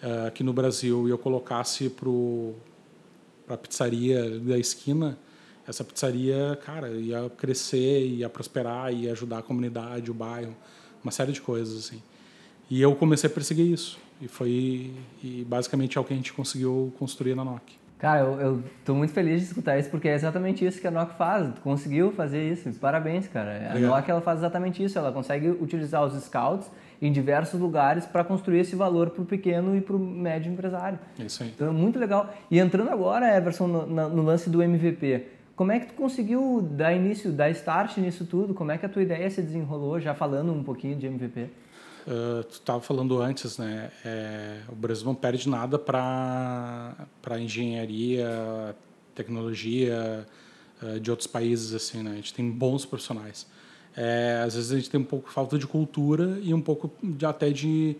uh, 0.00 0.28
aqui 0.28 0.44
no 0.44 0.52
Brasil 0.52 1.08
e 1.08 1.10
eu 1.10 1.18
colocasse 1.18 1.90
para 1.90 3.54
a 3.54 3.56
pizzaria 3.56 4.38
da 4.38 4.56
esquina, 4.56 5.18
essa 5.66 5.82
pizzaria, 5.82 6.56
cara, 6.64 6.90
ia 6.90 7.28
crescer, 7.30 8.06
ia 8.06 8.28
prosperar, 8.28 8.92
ia 8.92 9.10
ajudar 9.10 9.38
a 9.38 9.42
comunidade, 9.42 10.12
o 10.12 10.14
bairro, 10.14 10.54
uma 11.02 11.10
série 11.10 11.32
de 11.32 11.40
coisas 11.40 11.86
assim. 11.86 12.00
E 12.70 12.80
eu 12.80 12.94
comecei 12.94 13.28
a 13.28 13.32
perseguir 13.32 13.66
isso. 13.66 13.98
E 14.20 14.28
foi 14.28 14.92
e 15.22 15.44
basicamente 15.44 15.98
é 15.98 16.00
o 16.00 16.04
que 16.04 16.12
a 16.12 16.16
gente 16.16 16.32
conseguiu 16.32 16.92
construir 16.98 17.34
na 17.34 17.44
Nokia. 17.44 17.83
Cara, 18.04 18.20
eu, 18.20 18.62
estou 18.80 18.94
muito 18.94 19.14
feliz 19.14 19.40
de 19.40 19.46
escutar 19.46 19.78
isso, 19.78 19.88
porque 19.88 20.06
é 20.06 20.14
exatamente 20.14 20.62
isso 20.62 20.78
que 20.78 20.86
a 20.86 20.90
Nokia 20.90 21.14
faz. 21.14 21.54
Tu 21.54 21.60
conseguiu 21.62 22.12
fazer 22.12 22.52
isso. 22.52 22.70
Parabéns, 22.78 23.26
cara. 23.26 23.72
A 23.72 23.78
Nokia 23.78 24.12
ela 24.12 24.20
faz 24.20 24.40
exatamente 24.40 24.84
isso. 24.84 24.98
Ela 24.98 25.10
consegue 25.10 25.48
utilizar 25.48 26.04
os 26.04 26.12
scouts 26.22 26.70
em 27.00 27.10
diversos 27.10 27.58
lugares 27.58 28.04
para 28.04 28.22
construir 28.22 28.60
esse 28.60 28.76
valor 28.76 29.08
para 29.08 29.22
o 29.22 29.24
pequeno 29.24 29.74
e 29.74 29.80
para 29.80 29.96
o 29.96 29.98
médio 29.98 30.52
empresário. 30.52 30.98
É 31.18 31.22
isso 31.22 31.42
aí. 31.42 31.48
Então, 31.54 31.68
é 31.68 31.70
muito 31.70 31.98
legal. 31.98 32.28
E 32.50 32.58
entrando 32.58 32.90
agora, 32.90 33.34
Everson, 33.34 33.68
no, 33.68 33.86
no 33.86 34.22
lance 34.22 34.50
do 34.50 34.62
MVP, 34.62 35.24
como 35.56 35.72
é 35.72 35.80
que 35.80 35.86
tu 35.86 35.94
conseguiu 35.94 36.60
dar 36.60 36.92
início, 36.92 37.32
dar 37.32 37.48
start 37.52 37.96
nisso 37.96 38.26
tudo? 38.26 38.52
Como 38.52 38.70
é 38.70 38.76
que 38.76 38.84
a 38.84 38.88
tua 38.88 39.02
ideia 39.02 39.30
se 39.30 39.40
desenrolou, 39.40 39.98
já 39.98 40.12
falando 40.12 40.52
um 40.52 40.62
pouquinho 40.62 40.94
de 40.94 41.06
MVP? 41.06 41.48
Uh, 42.06 42.44
tu 42.44 42.54
estava 42.54 42.82
falando 42.82 43.18
antes, 43.20 43.56
né? 43.56 43.90
É, 44.04 44.60
o 44.68 44.74
Brasil 44.74 45.06
não 45.06 45.14
perde 45.14 45.48
nada 45.48 45.78
para 45.78 46.94
para 47.22 47.40
engenharia, 47.40 48.76
tecnologia 49.14 50.26
uh, 50.82 51.00
de 51.00 51.10
outros 51.10 51.26
países 51.26 51.72
assim, 51.72 52.02
né? 52.02 52.10
A 52.10 52.14
gente 52.16 52.34
tem 52.34 52.50
bons 52.50 52.84
profissionais. 52.84 53.46
É, 53.96 54.42
às 54.44 54.54
vezes 54.54 54.72
a 54.72 54.76
gente 54.76 54.90
tem 54.90 55.00
um 55.00 55.04
pouco 55.04 55.30
falta 55.30 55.56
de 55.56 55.66
cultura 55.66 56.38
e 56.42 56.52
um 56.52 56.60
pouco 56.60 56.92
de, 57.02 57.24
até 57.24 57.50
de 57.50 57.96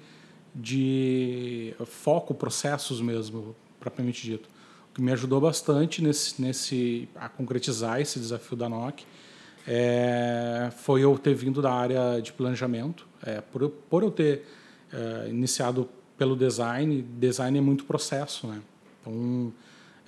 de 0.55 1.75
foco, 1.87 2.33
processos 2.33 3.01
mesmo, 3.01 3.57
propriamente 3.81 4.23
dito. 4.23 4.49
O 4.91 4.95
que 4.95 5.03
me 5.03 5.11
ajudou 5.13 5.41
bastante 5.41 6.03
nesse 6.03 6.41
nesse 6.41 7.09
a 7.17 7.29
concretizar 7.29 8.01
esse 8.01 8.21
desafio 8.21 8.57
da 8.57 8.69
NOC 8.69 9.05
é, 9.67 10.71
foi 10.77 11.03
eu 11.03 11.19
ter 11.19 11.35
vindo 11.35 11.63
da 11.63 11.73
área 11.73 12.21
de 12.21 12.33
planejamento. 12.33 13.07
É, 13.25 13.41
por, 13.41 13.69
por 13.69 14.03
eu 14.03 14.11
ter 14.11 14.45
é, 14.93 15.29
iniciado 15.29 15.89
pelo 16.17 16.37
design, 16.37 17.03
design 17.03 17.59
é 17.59 17.61
muito 17.61 17.85
processo, 17.85 18.47
né? 18.47 18.61
Então, 19.01 19.53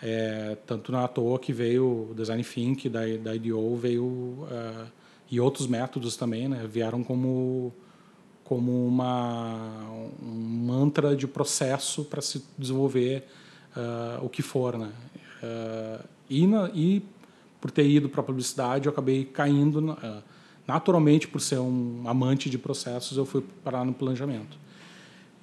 é, 0.02 0.56
tanto 0.66 0.92
na 0.92 1.08
toa 1.08 1.38
que 1.38 1.52
veio 1.52 2.10
o 2.10 2.14
Design 2.14 2.44
Think 2.44 2.88
da, 2.88 3.00
da 3.22 3.34
IDEO, 3.34 3.76
veio 3.76 4.04
uh, 4.04 4.86
e 5.30 5.40
outros 5.40 5.66
métodos 5.66 6.16
também, 6.16 6.48
né? 6.48 6.66
Vieram 6.70 7.02
como 7.02 7.72
como 8.44 8.86
uma 8.86 9.88
um 10.22 10.66
mantra 10.66 11.16
de 11.16 11.26
processo 11.26 12.04
para 12.04 12.22
se 12.22 12.44
desenvolver 12.56 13.26
uh, 13.76 14.24
o 14.24 14.28
que 14.28 14.42
for, 14.42 14.78
né? 14.78 14.92
Uh, 15.42 16.04
e, 16.28 16.46
na, 16.46 16.70
e 16.74 17.02
por 17.60 17.70
ter 17.70 17.88
ido 17.88 18.08
para 18.08 18.20
a 18.20 18.24
publicidade, 18.24 18.86
eu 18.86 18.92
acabei 18.92 19.24
caindo. 19.24 19.80
Na, 19.80 20.22
naturalmente, 20.66 21.28
por 21.28 21.40
ser 21.40 21.58
um 21.58 22.02
amante 22.06 22.50
de 22.50 22.58
processos, 22.58 23.16
eu 23.16 23.24
fui 23.24 23.42
parar 23.62 23.84
no 23.84 23.94
planejamento. 23.94 24.58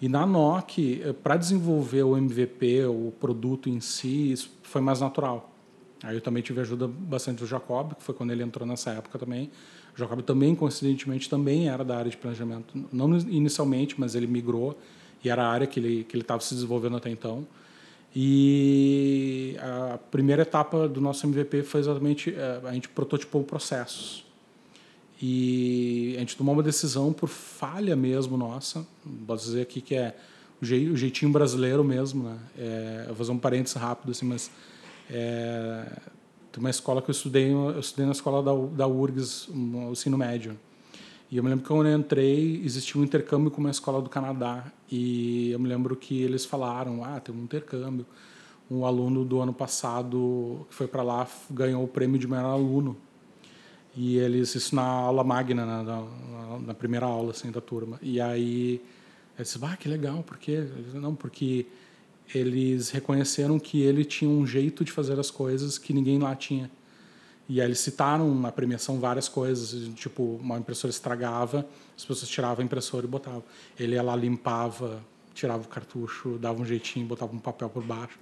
E 0.02 0.10
na 0.10 0.26
NOC, 0.26 1.02
eh, 1.02 1.14
para 1.14 1.38
desenvolver 1.38 2.04
o 2.04 2.18
MVP, 2.18 2.86
o 2.86 3.14
produto 3.20 3.70
em 3.70 3.80
si, 3.80 4.34
isso 4.34 4.52
foi 4.62 4.82
mais 4.82 5.00
natural. 5.00 5.50
Aí 6.04 6.16
eu 6.16 6.22
também 6.22 6.44
tive 6.44 6.60
ajuda 6.60 6.88
bastante 6.88 7.40
do 7.40 7.48
Jacob, 7.48 7.94
que 7.96 8.04
foi 8.04 8.14
quando 8.14 8.32
ele 8.32 8.44
entrou 8.44 8.68
nessa 8.68 8.92
época 8.92 9.18
também. 9.18 9.50
O 9.96 9.98
Jacob 9.98 10.22
também, 10.22 10.54
coincidentemente, 10.56 11.30
também 11.30 11.70
era 11.70 11.86
da 11.86 11.98
área 11.98 12.12
de 12.12 12.18
planejamento. 12.18 12.74
Não 12.92 13.18
inicialmente, 13.18 13.98
mas 13.98 14.14
ele 14.14 14.28
migrou 14.28 14.78
e 15.24 15.30
era 15.30 15.46
a 15.46 15.48
área 15.48 15.66
que 15.66 15.80
ele 15.80 16.04
que 16.04 16.18
estava 16.18 16.42
se 16.42 16.54
desenvolvendo 16.54 16.98
até 16.98 17.10
então. 17.10 17.48
E 18.14 19.56
a 19.60 19.98
primeira 19.98 20.42
etapa 20.42 20.88
do 20.88 21.00
nosso 21.00 21.26
MVP 21.26 21.64
foi 21.64 21.80
exatamente 21.80 22.36
é, 22.36 22.62
a 22.66 22.74
gente 22.74 22.90
prototipou 22.90 23.44
processos. 23.44 24.26
E 25.26 26.16
a 26.18 26.20
gente 26.20 26.36
tomou 26.36 26.54
uma 26.54 26.62
decisão 26.62 27.14
por 27.14 27.30
falha 27.30 27.96
mesmo 27.96 28.36
nossa, 28.36 28.86
posso 29.26 29.46
dizer 29.46 29.62
aqui 29.62 29.80
que 29.80 29.96
é 29.96 30.18
o 30.62 30.66
jeitinho 30.66 31.32
brasileiro 31.32 31.82
mesmo, 31.82 32.24
né? 32.24 32.38
É, 32.58 33.06
vou 33.08 33.16
fazer 33.16 33.32
um 33.32 33.38
parênteses 33.38 33.78
rápido 33.78 34.12
assim, 34.12 34.26
mas 34.26 34.52
é, 35.10 35.86
tem 36.52 36.60
uma 36.60 36.70
escola 36.70 37.02
que 37.02 37.10
eu 37.10 37.14
estudei, 37.14 37.54
eu 37.54 37.80
estudei 37.80 38.06
na 38.06 38.12
escola 38.12 38.44
da, 38.44 38.52
da 38.76 38.86
URGS, 38.86 39.48
no 39.48 39.94
ensino 39.94 40.18
médio. 40.18 40.60
E 41.32 41.38
eu 41.38 41.44
me 41.44 41.48
lembro 41.48 41.64
que 41.64 41.70
quando 41.70 41.88
eu 41.88 41.98
entrei, 41.98 42.62
existia 42.62 43.00
um 43.00 43.04
intercâmbio 43.06 43.50
com 43.50 43.62
uma 43.62 43.72
escola 43.72 44.02
do 44.02 44.10
Canadá. 44.10 44.66
E 44.92 45.52
eu 45.52 45.60
me 45.60 45.70
lembro 45.70 45.96
que 45.96 46.22
eles 46.22 46.44
falaram: 46.44 47.02
ah, 47.02 47.22
tem 47.22 47.34
um 47.34 47.44
intercâmbio. 47.44 48.06
Um 48.70 48.86
aluno 48.86 49.24
do 49.24 49.40
ano 49.40 49.54
passado 49.54 50.66
que 50.70 50.76
foi 50.76 50.88
para 50.88 51.02
lá 51.02 51.26
ganhou 51.50 51.82
o 51.82 51.88
prêmio 51.88 52.20
de 52.20 52.28
melhor 52.28 52.52
aluno. 52.52 52.98
E 53.96 54.18
eles, 54.18 54.56
isso 54.56 54.76
na 54.76 54.84
aula 54.84 55.24
magna, 55.24 55.66
na, 55.66 55.84
na, 55.84 56.60
na 56.60 56.74
primeira 56.74 57.06
aula 57.06 57.32
assim, 57.32 57.52
da 57.52 57.62
turma. 57.62 58.00
E 58.02 58.20
aí, 58.20 58.82
eu 59.38 59.44
disse: 59.44 59.60
ah, 59.62 59.78
que 59.78 59.88
legal, 59.88 60.24
por 60.24 60.38
quê? 60.38 60.68
Não, 60.94 61.14
porque 61.14 61.66
eles 62.34 62.90
reconheceram 62.90 63.60
que 63.60 63.82
ele 63.82 64.04
tinha 64.04 64.30
um 64.30 64.46
jeito 64.46 64.84
de 64.84 64.92
fazer 64.92 65.20
as 65.20 65.30
coisas 65.30 65.78
que 65.78 65.94
ninguém 65.94 66.20
lá 66.20 66.36
tinha. 66.36 66.70
E 67.48 67.60
aí 67.60 67.68
eles 67.68 67.80
citaram 67.80 68.34
na 68.34 68.52
premiação 68.52 69.00
várias 69.00 69.28
coisas, 69.28 69.94
tipo, 69.96 70.40
uma 70.42 70.58
impressora 70.58 70.92
estragava, 70.92 71.68
as 71.96 72.06
pessoas 72.06 72.30
tiravam 72.30 72.62
a 72.62 72.66
impressora 72.66 73.06
e 73.06 73.10
botavam. 73.10 73.44
Ele 73.78 73.96
ia 73.96 74.02
lá, 74.02 74.16
limpava, 74.16 75.02
tirava 75.34 75.64
o 75.64 75.68
cartucho, 75.68 76.38
dava 76.40 76.62
um 76.62 76.66
jeitinho, 76.66 77.06
botava 77.06 77.36
um 77.36 77.40
papel 77.40 77.70
por 77.70 77.84
baixo. 77.84 78.18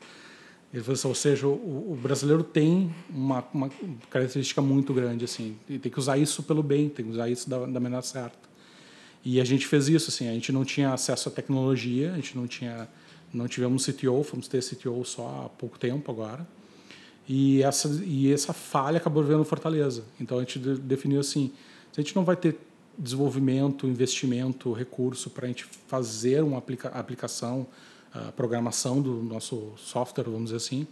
Ele 0.74 0.82
falou 0.82 0.94
assim, 0.94 1.08
ou 1.08 1.16
seja, 1.16 1.48
o, 1.48 1.92
o 1.92 2.00
brasileiro 2.02 2.44
tem 2.44 2.94
uma, 3.10 3.46
uma, 3.54 3.70
característica 4.10 4.62
muito 4.62 4.94
grande, 4.94 5.26
assim, 5.26 5.58
e 5.68 5.78
tem 5.78 5.92
que 5.92 6.00
usar 6.00 6.18
isso 6.18 6.44
pelo 6.44 6.64
bem, 6.64 6.88
tem 6.88 7.06
que 7.06 7.12
usar 7.12 7.30
isso 7.30 7.50
da, 7.50 7.66
da 7.66 7.80
maneira 7.80 8.02
certa. 8.02 8.50
E 9.24 9.40
a 9.42 9.44
gente 9.44 9.68
fez 9.68 9.90
isso, 9.90 10.10
assim, 10.10 10.30
a 10.30 10.34
gente 10.34 10.52
não 10.52 10.64
tinha 10.64 10.94
acesso 10.94 11.28
à 11.28 11.32
tecnologia, 11.32 12.14
a 12.14 12.16
gente 12.16 12.38
não 12.38 12.48
tinha, 12.48 12.88
não 13.34 13.48
tivemos 13.48 13.86
CTO, 13.86 14.24
fomos 14.24 14.48
ter 14.48 14.64
CTO 14.64 15.04
só 15.04 15.46
há 15.46 15.50
pouco 15.50 15.78
tempo 15.78 16.10
agora. 16.10 16.48
E 17.28 17.62
essa, 17.64 17.88
e 18.04 18.32
essa 18.32 18.54
falha 18.54 18.98
acabou 18.98 19.24
vendo 19.24 19.44
Fortaleza. 19.44 20.04
Então 20.20 20.38
a 20.38 20.42
gente 20.42 20.58
definiu 20.60 21.20
assim: 21.20 21.52
a 21.96 22.02
gente 22.02 22.16
não 22.16 22.24
vai 22.24 22.36
ter 22.36 22.58
desenvolvimento, 22.98 23.88
investimento, 23.88 24.74
recurso 24.74 25.30
para 25.30 25.46
a 25.46 25.48
gente 25.48 25.66
fazer 25.88 26.44
uma 26.44 26.58
aplica 26.58 26.90
aplicação, 26.90 27.68
a 28.14 28.32
programação 28.32 29.02
do 29.02 29.24
nosso 29.24 29.74
software, 29.78 30.26
vamos 30.26 30.46
dizer 30.46 30.58
assim, 30.58 30.88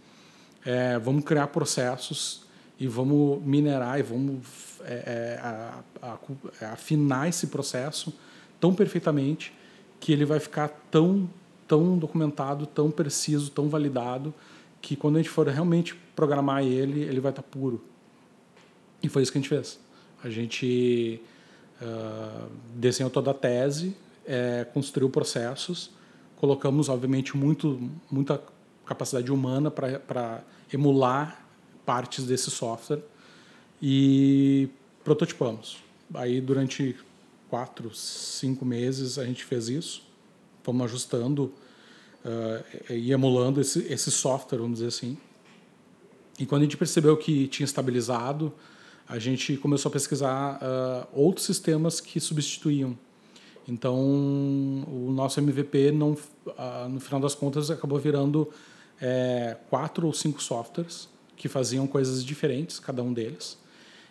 é, 0.64 0.98
vamos 0.98 1.24
criar 1.24 1.48
processos 1.48 2.42
e 2.78 2.86
vamos 2.86 3.42
minerar 3.42 3.98
e 3.98 4.02
vamos 4.02 4.46
é, 4.82 4.92
é, 4.94 5.40
a, 5.42 5.82
a, 6.02 6.18
é, 6.60 6.64
afinar 6.66 7.28
esse 7.28 7.48
processo 7.48 8.12
tão 8.58 8.74
perfeitamente 8.74 9.52
que 9.98 10.12
ele 10.12 10.24
vai 10.24 10.40
ficar 10.40 10.68
tão, 10.90 11.28
tão 11.68 11.98
documentado, 11.98 12.66
tão 12.66 12.90
preciso, 12.90 13.50
tão 13.50 13.68
validado 13.68 14.32
que 14.80 14.96
quando 14.96 15.16
a 15.16 15.18
gente 15.18 15.30
for 15.30 15.46
realmente 15.46 15.94
programar 16.16 16.64
ele, 16.64 17.02
ele 17.02 17.20
vai 17.20 17.32
estar 17.32 17.42
puro. 17.42 17.84
E 19.02 19.08
foi 19.08 19.22
isso 19.22 19.30
que 19.30 19.38
a 19.38 19.40
gente 19.40 19.50
fez. 19.50 19.78
A 20.22 20.30
gente 20.30 21.20
uh, 21.80 22.50
desenhou 22.74 23.10
toda 23.10 23.30
a 23.30 23.34
tese, 23.34 23.94
é, 24.26 24.66
construiu 24.72 25.08
processos, 25.10 25.90
colocamos, 26.40 26.88
obviamente, 26.88 27.36
muito, 27.36 27.78
muita 28.10 28.42
capacidade 28.86 29.30
humana 29.30 29.70
para 29.70 30.42
emular 30.72 31.44
partes 31.84 32.24
desse 32.24 32.50
software 32.50 33.02
e 33.80 34.70
prototipamos. 35.04 35.76
Aí, 36.14 36.40
durante 36.40 36.96
quatro, 37.50 37.94
cinco 37.94 38.64
meses, 38.64 39.18
a 39.18 39.26
gente 39.26 39.44
fez 39.44 39.68
isso, 39.68 40.02
fomos 40.62 40.86
ajustando 40.86 41.52
uh, 42.24 42.92
e 42.92 43.12
emulando 43.12 43.60
esse, 43.60 43.80
esse 43.92 44.10
software, 44.10 44.60
vamos 44.60 44.78
dizer 44.78 44.88
assim. 44.88 45.18
E 46.38 46.46
quando 46.46 46.62
a 46.62 46.64
gente 46.64 46.78
percebeu 46.78 47.18
que 47.18 47.48
tinha 47.48 47.66
estabilizado, 47.66 48.50
a 49.06 49.18
gente 49.18 49.58
começou 49.58 49.90
a 49.90 49.92
pesquisar 49.92 50.56
uh, 50.56 51.06
outros 51.12 51.44
sistemas 51.44 52.00
que 52.00 52.18
substituíam. 52.18 52.98
Então, 53.70 53.96
o 53.96 55.12
nosso 55.14 55.38
MVP, 55.38 55.92
não, 55.92 56.12
uh, 56.12 56.88
no 56.88 56.98
final 56.98 57.20
das 57.20 57.36
contas, 57.36 57.70
acabou 57.70 58.00
virando 58.00 58.48
é, 59.00 59.56
quatro 59.70 60.08
ou 60.08 60.12
cinco 60.12 60.42
softwares 60.42 61.08
que 61.36 61.48
faziam 61.48 61.86
coisas 61.86 62.24
diferentes, 62.24 62.80
cada 62.80 63.00
um 63.00 63.12
deles, 63.12 63.56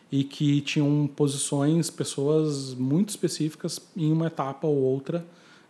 e 0.09 0.23
que 0.23 0.61
tinham 0.61 1.09
posições, 1.13 1.89
pessoas 1.89 2.73
muito 2.73 3.09
específicas 3.09 3.81
em 3.97 4.11
uma 4.11 4.27
etapa 4.27 4.65
ou 4.65 4.77
outra, 4.77 5.25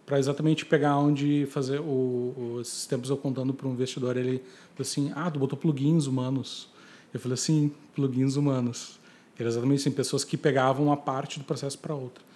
para 0.06 0.20
exatamente 0.20 0.66
pegar 0.66 0.98
onde 0.98 1.48
fazer 1.48 1.80
o, 1.80 1.84
o 1.84 2.58
esses 2.62 2.86
tempos 2.86 3.10
eu 3.10 3.18
contando 3.18 3.54
para 3.54 3.68
um 3.68 3.74
investidor 3.74 4.18
ele 4.18 4.40
falou 4.74 4.82
assim 4.82 5.12
ah 5.16 5.30
tu 5.30 5.38
botou 5.38 5.58
plugins 5.58 6.08
humanos. 6.08 6.70
Eu 7.14 7.20
falei 7.20 7.34
assim 7.36 7.72
plugins 7.94 8.36
humanos. 8.36 9.00
Era 9.38 9.50
exatamente 9.50 9.82
assim 9.82 9.92
pessoas 9.92 10.24
que 10.24 10.36
pegavam 10.36 10.88
uma 10.88 10.98
parte 10.98 11.38
do 11.38 11.46
processo 11.46 11.78
para 11.78 11.94
outra 11.94 12.29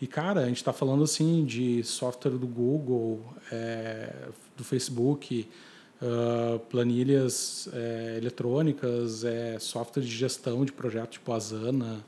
e 0.00 0.06
cara 0.06 0.40
a 0.40 0.46
gente 0.46 0.56
está 0.56 0.72
falando 0.72 1.02
assim 1.02 1.44
de 1.44 1.82
software 1.82 2.32
do 2.32 2.46
Google 2.46 3.20
é, 3.50 4.28
do 4.56 4.64
Facebook 4.64 5.48
uh, 6.00 6.58
planilhas 6.70 7.68
é, 7.72 8.16
eletrônicas 8.18 9.24
é, 9.24 9.58
software 9.58 10.02
de 10.02 10.10
gestão 10.10 10.64
de 10.64 10.72
projetos 10.72 11.14
tipo 11.14 11.32
Asana 11.32 12.04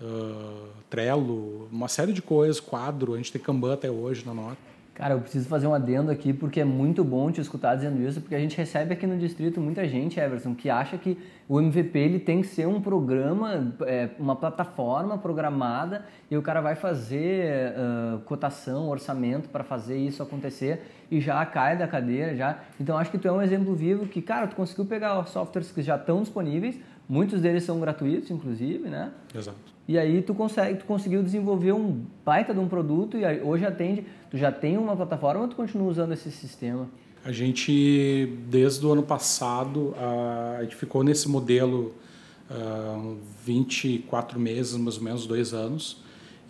uh, 0.00 0.68
Trello, 0.88 1.68
uma 1.70 1.88
série 1.88 2.12
de 2.12 2.22
coisas, 2.22 2.58
quadro, 2.58 3.14
a 3.14 3.16
gente 3.16 3.32
tem 3.32 3.40
Kanban 3.40 3.74
até 3.74 3.90
hoje 3.90 4.24
na 4.24 4.34
nota. 4.34 4.69
Cara, 5.00 5.14
eu 5.14 5.20
preciso 5.20 5.48
fazer 5.48 5.66
um 5.66 5.72
adendo 5.72 6.10
aqui 6.10 6.30
porque 6.30 6.60
é 6.60 6.64
muito 6.64 7.02
bom 7.02 7.30
te 7.30 7.40
escutar 7.40 7.74
dizendo 7.74 8.06
isso, 8.06 8.20
porque 8.20 8.34
a 8.34 8.38
gente 8.38 8.54
recebe 8.54 8.92
aqui 8.92 9.06
no 9.06 9.16
distrito 9.16 9.58
muita 9.58 9.88
gente, 9.88 10.20
Everson, 10.20 10.54
que 10.54 10.68
acha 10.68 10.98
que 10.98 11.16
o 11.48 11.58
MVP 11.58 11.98
ele 11.98 12.18
tem 12.18 12.42
que 12.42 12.48
ser 12.48 12.68
um 12.68 12.82
programa, 12.82 13.74
é, 13.86 14.10
uma 14.18 14.36
plataforma 14.36 15.16
programada 15.16 16.04
e 16.30 16.36
o 16.36 16.42
cara 16.42 16.60
vai 16.60 16.74
fazer 16.74 17.72
uh, 17.72 18.18
cotação, 18.26 18.90
orçamento 18.90 19.48
para 19.48 19.64
fazer 19.64 19.96
isso 19.96 20.22
acontecer 20.22 20.82
e 21.10 21.18
já 21.18 21.46
cai 21.46 21.78
da 21.78 21.88
cadeira 21.88 22.36
já. 22.36 22.58
Então 22.78 22.98
acho 22.98 23.10
que 23.10 23.16
tu 23.16 23.26
é 23.26 23.32
um 23.32 23.40
exemplo 23.40 23.74
vivo 23.74 24.04
que, 24.04 24.20
cara, 24.20 24.48
tu 24.48 24.54
conseguiu 24.54 24.84
pegar 24.84 25.24
softwares 25.24 25.72
que 25.72 25.80
já 25.80 25.96
estão 25.96 26.20
disponíveis, 26.20 26.78
muitos 27.08 27.40
deles 27.40 27.64
são 27.64 27.80
gratuitos, 27.80 28.30
inclusive, 28.30 28.90
né? 28.90 29.10
Exato 29.34 29.79
e 29.90 29.98
aí 29.98 30.22
tu 30.22 30.32
consegue, 30.34 30.78
tu 30.78 30.84
conseguiu 30.84 31.20
desenvolver 31.20 31.72
um 31.72 32.04
baita 32.24 32.54
de 32.54 32.60
um 32.60 32.68
produto 32.68 33.16
e 33.16 33.24
hoje 33.42 33.66
atende, 33.66 34.06
tu 34.30 34.38
já 34.38 34.52
tem 34.52 34.78
uma 34.78 34.94
plataforma 34.94 35.40
ou 35.40 35.48
tu 35.48 35.56
continua 35.56 35.88
usando 35.88 36.12
esse 36.12 36.30
sistema? 36.30 36.88
A 37.24 37.32
gente, 37.32 38.38
desde 38.48 38.86
o 38.86 38.92
ano 38.92 39.02
passado, 39.02 39.92
a 39.98 40.62
gente 40.62 40.76
ficou 40.76 41.02
nesse 41.02 41.28
modelo 41.28 41.92
uh, 42.48 43.16
24 43.44 44.38
meses, 44.38 44.76
mais 44.76 44.96
ou 44.96 45.02
menos 45.02 45.26
dois 45.26 45.52
anos, 45.52 46.00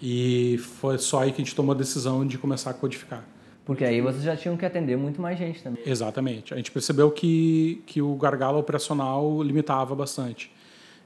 e 0.03 0.59
foi 0.59 0.99
só 0.99 1.23
aí 1.23 1.33
que 1.33 1.41
a 1.41 1.45
gente 1.45 1.57
tomou 1.57 1.75
a 1.75 1.79
decisão 1.79 2.27
de 2.27 2.37
começar 2.37 2.73
a 2.73 2.75
codificar. 2.75 3.25
Porque 3.65 3.87
aí 3.87 4.03
vocês 4.03 4.23
já 4.23 4.37
tinham 4.37 4.55
que 4.55 4.67
atender 4.67 4.99
muito 4.99 5.19
mais 5.19 5.39
gente 5.39 5.63
também. 5.63 5.83
Exatamente. 5.87 6.53
A 6.53 6.59
gente 6.59 6.71
percebeu 6.71 7.11
que, 7.11 7.83
que 7.87 8.03
o 8.03 8.15
gargalo 8.17 8.59
operacional 8.59 9.43
limitava 9.43 9.95
bastante 9.95 10.53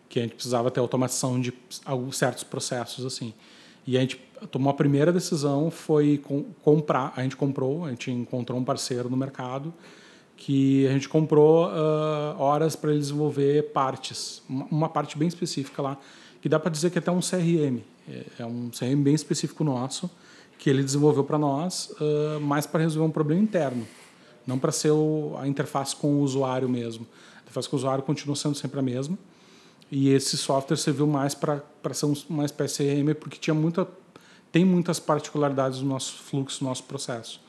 que 0.08 0.18
a 0.18 0.22
gente 0.22 0.34
precisava 0.34 0.70
ter 0.70 0.80
automação 0.80 1.40
de 1.40 1.52
alguns 1.84 2.16
certos 2.16 2.44
processos 2.44 3.04
assim. 3.04 3.34
E 3.86 3.96
a 3.96 4.00
gente 4.00 4.20
tomou 4.50 4.70
a 4.70 4.74
primeira 4.74 5.12
decisão 5.12 5.70
foi 5.70 6.18
com, 6.18 6.44
comprar, 6.62 7.12
a 7.16 7.22
gente 7.22 7.36
comprou, 7.36 7.84
a 7.84 7.90
gente 7.90 8.10
encontrou 8.10 8.58
um 8.58 8.64
parceiro 8.64 9.08
no 9.08 9.16
mercado 9.16 9.72
que 10.36 10.86
a 10.86 10.90
gente 10.90 11.08
comprou 11.08 11.68
uh, 11.68 12.38
horas 12.38 12.74
para 12.74 12.90
ele 12.90 12.98
desenvolver 12.98 13.70
partes, 13.72 14.42
uma, 14.48 14.66
uma, 14.70 14.88
parte 14.88 15.16
bem 15.16 15.28
específica 15.28 15.80
lá, 15.80 15.98
que 16.42 16.48
dá 16.48 16.58
para 16.58 16.70
dizer 16.70 16.90
que 16.90 16.98
é 16.98 17.00
até 17.00 17.10
um 17.10 17.20
CRM, 17.20 17.80
é, 18.08 18.24
é 18.40 18.46
um 18.46 18.68
CRM 18.70 19.00
bem 19.02 19.14
específico 19.14 19.62
nosso 19.62 20.10
que 20.58 20.70
ele 20.70 20.82
desenvolveu 20.82 21.24
para 21.24 21.38
nós, 21.38 21.92
uh, 22.00 22.40
mais 22.40 22.66
para 22.66 22.80
resolver 22.80 23.08
um 23.08 23.12
problema 23.12 23.42
interno, 23.42 23.86
não 24.46 24.58
para 24.58 24.72
ser 24.72 24.90
o, 24.90 25.36
a 25.38 25.46
interface 25.46 25.94
com 25.94 26.14
o 26.14 26.20
usuário 26.20 26.68
mesmo. 26.68 27.06
A 27.38 27.42
interface 27.42 27.68
com 27.68 27.76
o 27.76 27.78
usuário 27.78 28.02
continua 28.02 28.36
sendo 28.36 28.54
sempre 28.54 28.78
a 28.78 28.82
mesma, 28.82 29.18
e 29.90 30.10
esse 30.10 30.36
software 30.36 30.76
serviu 30.76 31.06
mais 31.06 31.34
para 31.34 31.62
ser 31.92 32.06
um, 32.06 32.14
uma 32.28 32.44
espécie 32.44 32.84
CRM 32.84 33.14
porque 33.14 33.38
tinha 33.38 33.54
muita, 33.54 33.86
tem 34.50 34.64
muitas 34.64 34.98
particularidades 34.98 35.80
do 35.80 35.86
nosso 35.86 36.14
fluxo, 36.22 36.60
do 36.60 36.66
nosso 36.66 36.84
processo. 36.84 37.40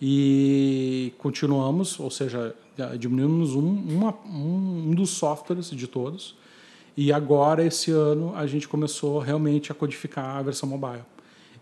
E 0.00 1.14
continuamos, 1.18 1.98
ou 1.98 2.10
seja, 2.10 2.54
diminuímos 2.98 3.54
um, 3.54 3.66
uma, 3.66 4.14
um, 4.26 4.90
um 4.90 4.94
dos 4.94 5.10
softwares 5.10 5.70
de 5.70 5.86
todos. 5.86 6.36
E 6.96 7.12
agora, 7.12 7.64
esse 7.64 7.90
ano, 7.90 8.34
a 8.34 8.46
gente 8.46 8.68
começou 8.68 9.18
realmente 9.18 9.70
a 9.70 9.74
codificar 9.74 10.36
a 10.36 10.42
versão 10.42 10.68
mobile. 10.68 11.04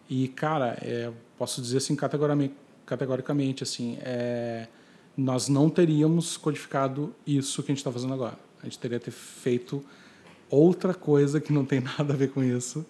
E, 0.08 0.28
cara, 0.28 0.78
é, 0.80 1.10
posso 1.38 1.60
dizer 1.60 1.78
assim 1.78 1.96
categoricamente, 1.96 2.54
categoricamente 2.86 3.62
assim, 3.62 3.98
é, 4.00 4.68
nós 5.16 5.48
não 5.48 5.70
teríamos 5.70 6.36
codificado 6.36 7.14
isso 7.26 7.62
que 7.62 7.70
a 7.70 7.72
gente 7.72 7.78
está 7.78 7.90
fazendo 7.90 8.14
agora. 8.14 8.38
A 8.62 8.64
gente 8.64 8.78
teria 8.78 9.00
ter 9.00 9.10
feito 9.10 9.84
outra 10.50 10.94
coisa 10.94 11.40
que 11.40 11.52
não 11.52 11.64
tem 11.64 11.80
nada 11.98 12.12
a 12.12 12.16
ver 12.16 12.30
com 12.30 12.42
isso. 12.42 12.84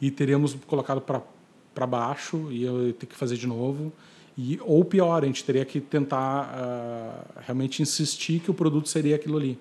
E 0.00 0.10
teríamos 0.10 0.54
colocado 0.66 1.00
para 1.00 1.86
baixo 1.86 2.48
e 2.50 2.64
eu 2.64 2.92
ter 2.92 3.06
que 3.06 3.16
fazer 3.16 3.36
de 3.36 3.46
novo. 3.46 3.92
E 4.36 4.60
ou 4.62 4.84
pior 4.84 5.22
a 5.22 5.26
gente 5.26 5.42
teria 5.42 5.64
que 5.64 5.80
tentar 5.80 6.52
uh, 6.52 7.40
realmente 7.40 7.80
insistir 7.80 8.40
que 8.40 8.50
o 8.50 8.54
produto 8.54 8.88
seria 8.88 9.16
aquilo 9.16 9.38
ali. 9.38 9.58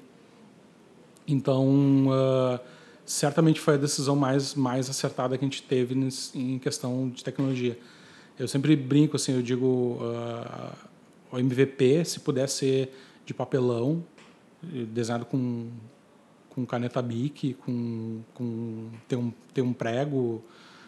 Então 1.26 2.08
uh, 2.08 2.60
certamente 3.06 3.60
foi 3.62 3.76
a 3.76 3.78
decisão 3.78 4.18
mais 4.18 4.54
mais 4.54 4.90
acertada 4.90 5.38
que 5.38 5.46
a 5.46 5.48
gente 5.48 5.64
teve 5.64 5.98
em 6.34 6.60
questão 6.60 7.10
de 7.10 7.24
tecnologia. 7.24 7.80
Eu 8.38 8.50
sempre 8.50 8.76
brinco 8.76 9.16
assim 9.16 9.32
eu 9.32 9.42
digo 9.42 9.98
uh, 10.02 10.76
o 11.32 11.40
MVP 11.40 12.04
se 12.04 12.20
puder 12.20 12.50
ser 12.50 12.94
de 13.26 13.34
papelão 13.34 14.04
desenhado 14.62 15.26
com 15.26 15.70
com 16.56 16.66
caneta 16.66 17.02
Bic, 17.02 17.54
com, 17.66 18.22
com 18.34 18.90
tem, 19.10 19.20
um, 19.20 19.34
tem 19.54 19.62
um 19.62 19.74
prego. 19.74 20.42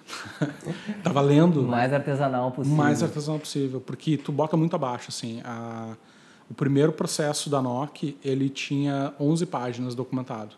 tá 1.04 1.12
valendo. 1.12 1.60
O 1.60 1.68
mais 1.68 1.92
artesanal 1.92 2.52
possível. 2.52 2.74
O 2.74 2.78
mais 2.78 3.04
artesanal 3.04 3.40
possível, 3.40 3.82
porque 3.82 4.18
tu 4.18 4.32
bota 4.32 4.56
muito 4.56 4.78
abaixo, 4.78 5.10
assim. 5.10 5.42
A, 5.44 5.98
o 6.50 6.54
primeiro 6.54 6.94
processo 6.94 7.50
da 7.50 7.62
NOC, 7.62 8.18
ele 8.24 8.48
tinha 8.48 9.14
11 9.20 9.46
páginas 9.48 9.94
documentado. 9.94 10.56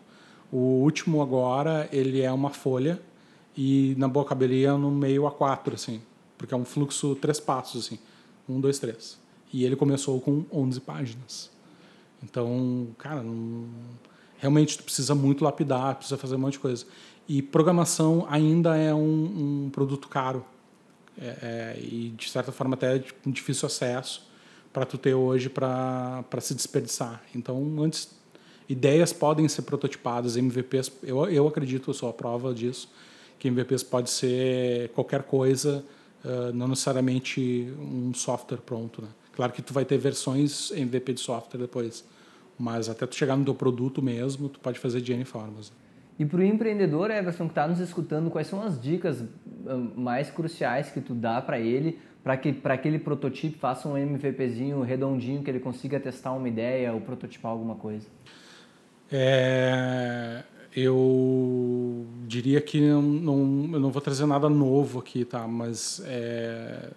O 0.52 0.82
último 0.82 1.20
agora, 1.20 1.88
ele 1.90 2.22
é 2.22 2.30
uma 2.30 2.50
folha 2.50 3.02
e 3.56 3.96
na 3.98 4.06
boa 4.06 4.24
caberia 4.24 4.74
no 4.74 4.92
meio 4.92 5.26
a 5.26 5.32
quatro, 5.32 5.74
assim. 5.74 6.00
Porque 6.38 6.54
é 6.54 6.56
um 6.56 6.64
fluxo 6.64 7.16
três 7.16 7.40
passos, 7.40 7.86
assim. 7.86 7.98
Um, 8.48 8.60
dois, 8.60 8.78
três. 8.78 9.18
E 9.52 9.64
ele 9.64 9.74
começou 9.74 10.20
com 10.20 10.44
11 10.52 10.80
páginas. 10.80 11.50
Então, 12.22 12.88
cara, 12.96 13.22
não 13.22 13.66
realmente 14.40 14.76
tu 14.76 14.84
precisa 14.84 15.14
muito 15.14 15.44
lapidar, 15.44 15.96
precisa 15.96 16.16
fazer 16.16 16.34
um 16.34 16.38
monte 16.38 16.54
de 16.54 16.60
coisa. 16.60 16.84
E 17.28 17.40
programação 17.40 18.26
ainda 18.28 18.76
é 18.76 18.92
um, 18.92 19.66
um 19.66 19.70
produto 19.70 20.08
caro 20.08 20.44
é, 21.20 21.26
é, 21.76 21.78
e 21.80 22.14
de 22.16 22.28
certa 22.28 22.50
forma 22.50 22.74
até 22.74 22.98
de 22.98 23.12
um 23.26 23.30
difícil 23.30 23.66
acesso 23.66 24.26
para 24.72 24.86
tu 24.86 24.96
ter 24.96 25.14
hoje 25.14 25.48
para 25.48 26.24
se 26.40 26.54
desperdiçar. 26.54 27.22
Então, 27.34 27.76
antes 27.82 28.08
ideias 28.68 29.12
podem 29.12 29.46
ser 29.48 29.62
prototipadas, 29.62 30.36
MVPs, 30.36 30.92
eu, 31.02 31.28
eu 31.28 31.46
acredito, 31.46 31.90
eu 31.90 31.94
sou 31.94 32.08
a 32.08 32.12
prova 32.12 32.54
disso, 32.54 32.88
que 33.38 33.48
MVPs 33.48 33.82
pode 33.82 34.10
ser 34.10 34.90
qualquer 34.90 35.24
coisa, 35.24 35.84
uh, 36.24 36.52
não 36.54 36.68
necessariamente 36.68 37.72
um 37.78 38.14
software 38.14 38.58
pronto. 38.58 39.02
Né? 39.02 39.08
Claro 39.34 39.52
que 39.52 39.60
tu 39.60 39.74
vai 39.74 39.84
ter 39.84 39.98
versões 39.98 40.70
MVP 40.70 41.14
de 41.14 41.20
software 41.20 41.60
depois, 41.60 42.04
mas 42.60 42.90
até 42.90 43.06
tu 43.06 43.16
chegar 43.16 43.36
no 43.36 43.44
teu 43.44 43.54
produto 43.54 44.02
mesmo, 44.02 44.46
tu 44.50 44.60
pode 44.60 44.78
fazer 44.78 45.00
de 45.00 45.14
N 45.14 45.24
formas. 45.24 45.72
E 46.18 46.26
para 46.26 46.40
o 46.40 46.42
empreendedor, 46.42 47.10
Everson, 47.10 47.46
que 47.46 47.52
está 47.52 47.66
nos 47.66 47.80
escutando, 47.80 48.30
quais 48.30 48.46
são 48.46 48.62
as 48.62 48.78
dicas 48.78 49.24
mais 49.96 50.30
cruciais 50.30 50.90
que 50.90 51.00
tu 51.00 51.14
dá 51.14 51.40
para 51.40 51.58
ele, 51.58 51.98
para 52.22 52.36
que 52.36 52.52
para 52.52 52.74
aquele 52.74 52.98
prototipo 52.98 53.56
faça 53.56 53.88
um 53.88 53.96
MVPzinho 53.96 54.82
redondinho, 54.82 55.42
que 55.42 55.48
ele 55.48 55.60
consiga 55.60 55.98
testar 55.98 56.32
uma 56.32 56.46
ideia 56.46 56.92
ou 56.92 57.00
prototipar 57.00 57.50
alguma 57.50 57.76
coisa? 57.76 58.06
É, 59.10 60.42
eu 60.76 62.04
diria 62.26 62.60
que 62.60 62.78
não, 62.78 63.00
não, 63.00 63.70
eu 63.72 63.80
não 63.80 63.90
vou 63.90 64.02
trazer 64.02 64.26
nada 64.26 64.50
novo 64.50 64.98
aqui, 64.98 65.24
tá? 65.24 65.48
Mas 65.48 66.02
é, 66.04 66.90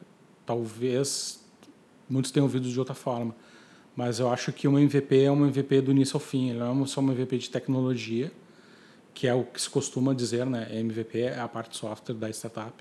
talvez 0.45 1.41
muitos 2.09 2.31
tenham 2.31 2.43
ouvido 2.43 2.67
de 2.67 2.77
outra 2.77 2.93
forma 2.93 3.33
mas 3.95 4.19
eu 4.19 4.31
acho 4.31 4.51
que 4.51 4.67
um 4.67 4.77
MVP 4.77 5.23
é 5.23 5.31
um 5.31 5.45
MVP 5.45 5.81
do 5.81 5.91
início 5.91 6.15
ao 6.15 6.19
fim, 6.19 6.49
ele 6.49 6.59
não 6.59 6.83
é 6.83 6.87
só 6.87 7.01
um 7.01 7.11
MVP 7.11 7.37
de 7.37 7.49
tecnologia, 7.49 8.31
que 9.13 9.27
é 9.27 9.33
o 9.33 9.43
que 9.43 9.61
se 9.61 9.69
costuma 9.69 10.13
dizer, 10.13 10.45
né? 10.45 10.67
MVP 10.71 11.19
é 11.19 11.39
a 11.39 11.47
parte 11.47 11.77
software 11.77 12.15
da 12.15 12.29
startup. 12.29 12.73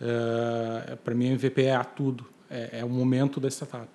Uh, 0.00 0.96
Para 0.98 1.14
mim, 1.14 1.26
MVP 1.32 1.64
é 1.64 1.74
a 1.74 1.84
tudo, 1.84 2.24
é, 2.50 2.78
é, 2.80 2.84
o 2.84 2.88
momento 2.88 3.38
da 3.38 3.48
startup. 3.48 3.88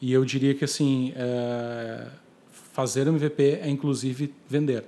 E 0.00 0.12
eu 0.12 0.24
diria 0.24 0.54
que 0.54 0.64
assim, 0.64 1.12
uh, 1.12 2.10
fazer 2.50 3.06
MVP 3.06 3.60
é 3.62 3.68
inclusive 3.68 4.34
vender. 4.48 4.84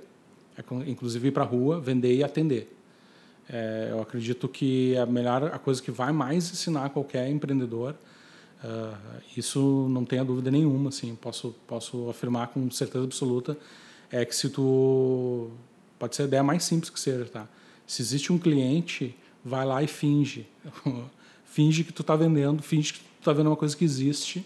É 0.57 0.89
inclusive 0.89 1.29
ir 1.29 1.31
para 1.31 1.43
a 1.43 1.47
rua, 1.47 1.79
vender 1.79 2.13
e 2.13 2.23
atender. 2.23 2.75
É, 3.51 3.87
eu 3.89 3.99
acredito 3.99 4.47
que 4.47 4.95
a 4.95 5.07
melhor 5.07 5.45
a 5.45 5.57
coisa 5.57 5.81
que 5.81 5.89
vai 5.89 6.11
mais 6.11 6.51
ensinar 6.51 6.89
qualquer 6.91 7.27
empreendedor 7.29 7.95
uh, 8.63 9.21
isso 9.35 9.87
não 9.89 10.05
tenha 10.05 10.23
dúvida 10.23 10.51
nenhuma 10.51 10.89
assim 10.89 11.15
posso 11.15 11.55
posso 11.67 12.09
afirmar 12.09 12.47
com 12.47 12.69
certeza 12.71 13.03
absoluta 13.03 13.57
é 14.11 14.25
que 14.25 14.35
se 14.35 14.49
tu 14.49 15.49
pode 15.97 16.15
ser 16.15 16.23
a 16.23 16.25
ideia 16.25 16.43
mais 16.43 16.63
simples 16.63 16.89
que 16.89 16.99
seja 16.99 17.25
tá 17.25 17.47
se 17.85 18.01
existe 18.01 18.31
um 18.31 18.37
cliente 18.37 19.15
vai 19.43 19.65
lá 19.65 19.81
e 19.83 19.87
finge 19.87 20.47
finge 21.45 21.83
que 21.83 21.93
tu 21.93 22.01
está 22.01 22.15
vendendo 22.15 22.61
finge 22.61 22.93
que 22.93 22.99
tu 22.99 23.19
está 23.19 23.33
vendo 23.33 23.47
uma 23.47 23.55
coisa 23.55 23.75
que 23.75 23.83
existe 23.83 24.45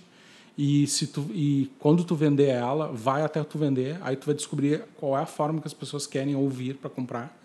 e 0.58 0.86
se 0.88 1.08
tu 1.08 1.26
e 1.32 1.72
quando 1.80 2.04
tu 2.04 2.16
vender 2.16 2.50
ela 2.50 2.92
vai 2.92 3.24
até 3.24 3.44
tu 3.44 3.58
vender 3.58 3.98
aí 4.02 4.16
tu 4.16 4.26
vai 4.26 4.36
descobrir 4.36 4.84
qual 4.96 5.18
é 5.18 5.22
a 5.22 5.26
forma 5.26 5.60
que 5.60 5.68
as 5.68 5.74
pessoas 5.74 6.06
querem 6.06 6.36
ouvir 6.36 6.76
para 6.76 6.90
comprar 6.90 7.44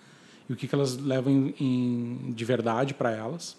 e 0.49 0.53
o 0.53 0.57
que, 0.57 0.67
que 0.67 0.75
elas 0.75 0.97
levam 0.97 1.33
em, 1.33 1.55
em 1.61 2.33
de 2.33 2.45
verdade 2.45 2.95
para 2.95 3.11
elas. 3.11 3.57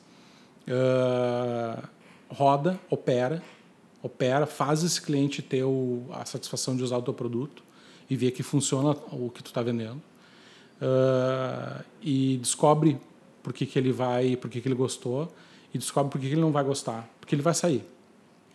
Uh, 0.68 1.88
roda, 2.30 2.80
opera, 2.90 3.42
opera, 4.02 4.46
faz 4.46 4.84
esse 4.84 5.02
cliente 5.02 5.42
ter 5.42 5.64
o, 5.64 6.06
a 6.12 6.26
satisfação 6.26 6.76
de 6.76 6.84
usar 6.84 6.98
o 6.98 7.02
teu 7.02 7.14
produto 7.14 7.64
e 8.10 8.16
ver 8.16 8.32
que 8.32 8.44
funciona 8.44 8.92
o 9.12 9.30
que 9.30 9.44
tu 9.44 9.48
está 9.48 9.62
vendendo. 9.62 10.02
Uh, 10.82 11.84
e 12.02 12.38
descobre 12.38 12.98
por 13.44 13.52
que, 13.52 13.66
que 13.66 13.78
ele 13.78 13.92
vai, 13.92 14.36
por 14.36 14.50
que, 14.50 14.62
que 14.62 14.68
ele 14.68 14.76
gostou 14.76 15.32
e 15.74 15.78
descobre 15.78 16.12
por 16.12 16.20
que, 16.20 16.28
que 16.28 16.34
ele 16.34 16.42
não 16.42 16.52
vai 16.52 16.64
gostar, 16.64 17.10
porque 17.20 17.36
ele 17.36 17.42
vai 17.42 17.54
sair. 17.54 17.84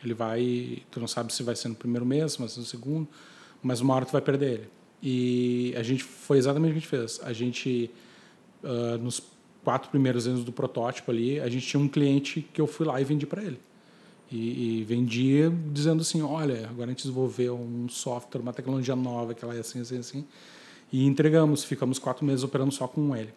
Ele 0.02 0.14
vai, 0.14 0.82
tu 0.90 1.00
não 1.00 1.08
sabe 1.08 1.32
se 1.32 1.42
vai 1.42 1.56
ser 1.56 1.68
no 1.68 1.74
primeiro 1.74 2.04
mês, 2.04 2.36
mas 2.36 2.56
no 2.56 2.64
segundo, 2.64 3.08
mas 3.62 3.80
uma 3.80 3.94
hora 3.94 4.04
tu 4.04 4.12
vai 4.12 4.20
perder 4.20 4.52
ele. 4.52 4.68
E 5.02 5.74
a 5.76 5.82
gente 5.82 6.02
foi 6.02 6.38
exatamente 6.38 6.70
o 6.70 6.72
que 6.72 6.78
a 6.78 6.80
gente 6.80 6.88
fez. 6.88 7.20
A 7.22 7.32
gente 7.32 7.90
uh, 8.62 8.98
nos 8.98 9.20
quatro 9.64 9.90
primeiros 9.90 10.26
anos 10.26 10.44
do 10.44 10.52
protótipo 10.52 11.10
ali, 11.10 11.40
a 11.40 11.48
gente 11.48 11.66
tinha 11.66 11.80
um 11.80 11.88
cliente 11.88 12.46
que 12.52 12.60
eu 12.60 12.66
fui 12.66 12.86
lá 12.86 13.00
e 13.00 13.04
vendi 13.04 13.26
para 13.26 13.42
ele. 13.42 13.58
E, 14.30 14.80
e, 14.80 14.84
vendia 14.84 15.52
dizendo 15.72 16.00
assim, 16.00 16.20
olha, 16.22 16.66
agora 16.68 16.86
a 16.86 16.88
gente 16.88 17.02
desenvolveu 17.02 17.56
um 17.56 17.88
software, 17.88 18.40
uma 18.40 18.52
tecnologia 18.52 18.96
nova 18.96 19.32
que 19.34 19.44
ela 19.44 19.54
é 19.54 19.60
assim, 19.60 19.80
assim, 19.80 19.98
assim. 19.98 20.24
E 20.92 21.06
entregamos, 21.06 21.64
ficamos 21.64 21.98
quatro 21.98 22.24
meses 22.24 22.42
operando 22.42 22.72
só 22.72 22.86
com 22.86 23.14
ele, 23.14 23.32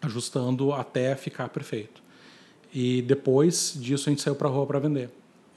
ajustando 0.00 0.72
até 0.72 1.14
ficar 1.14 1.48
perfeito. 1.48 2.02
E 2.72 3.02
depois 3.02 3.74
disso 3.76 4.08
a 4.08 4.10
gente 4.10 4.22
saiu 4.22 4.34
para 4.34 4.48
rua 4.48 4.66
para 4.66 4.78
vender. 4.78 5.10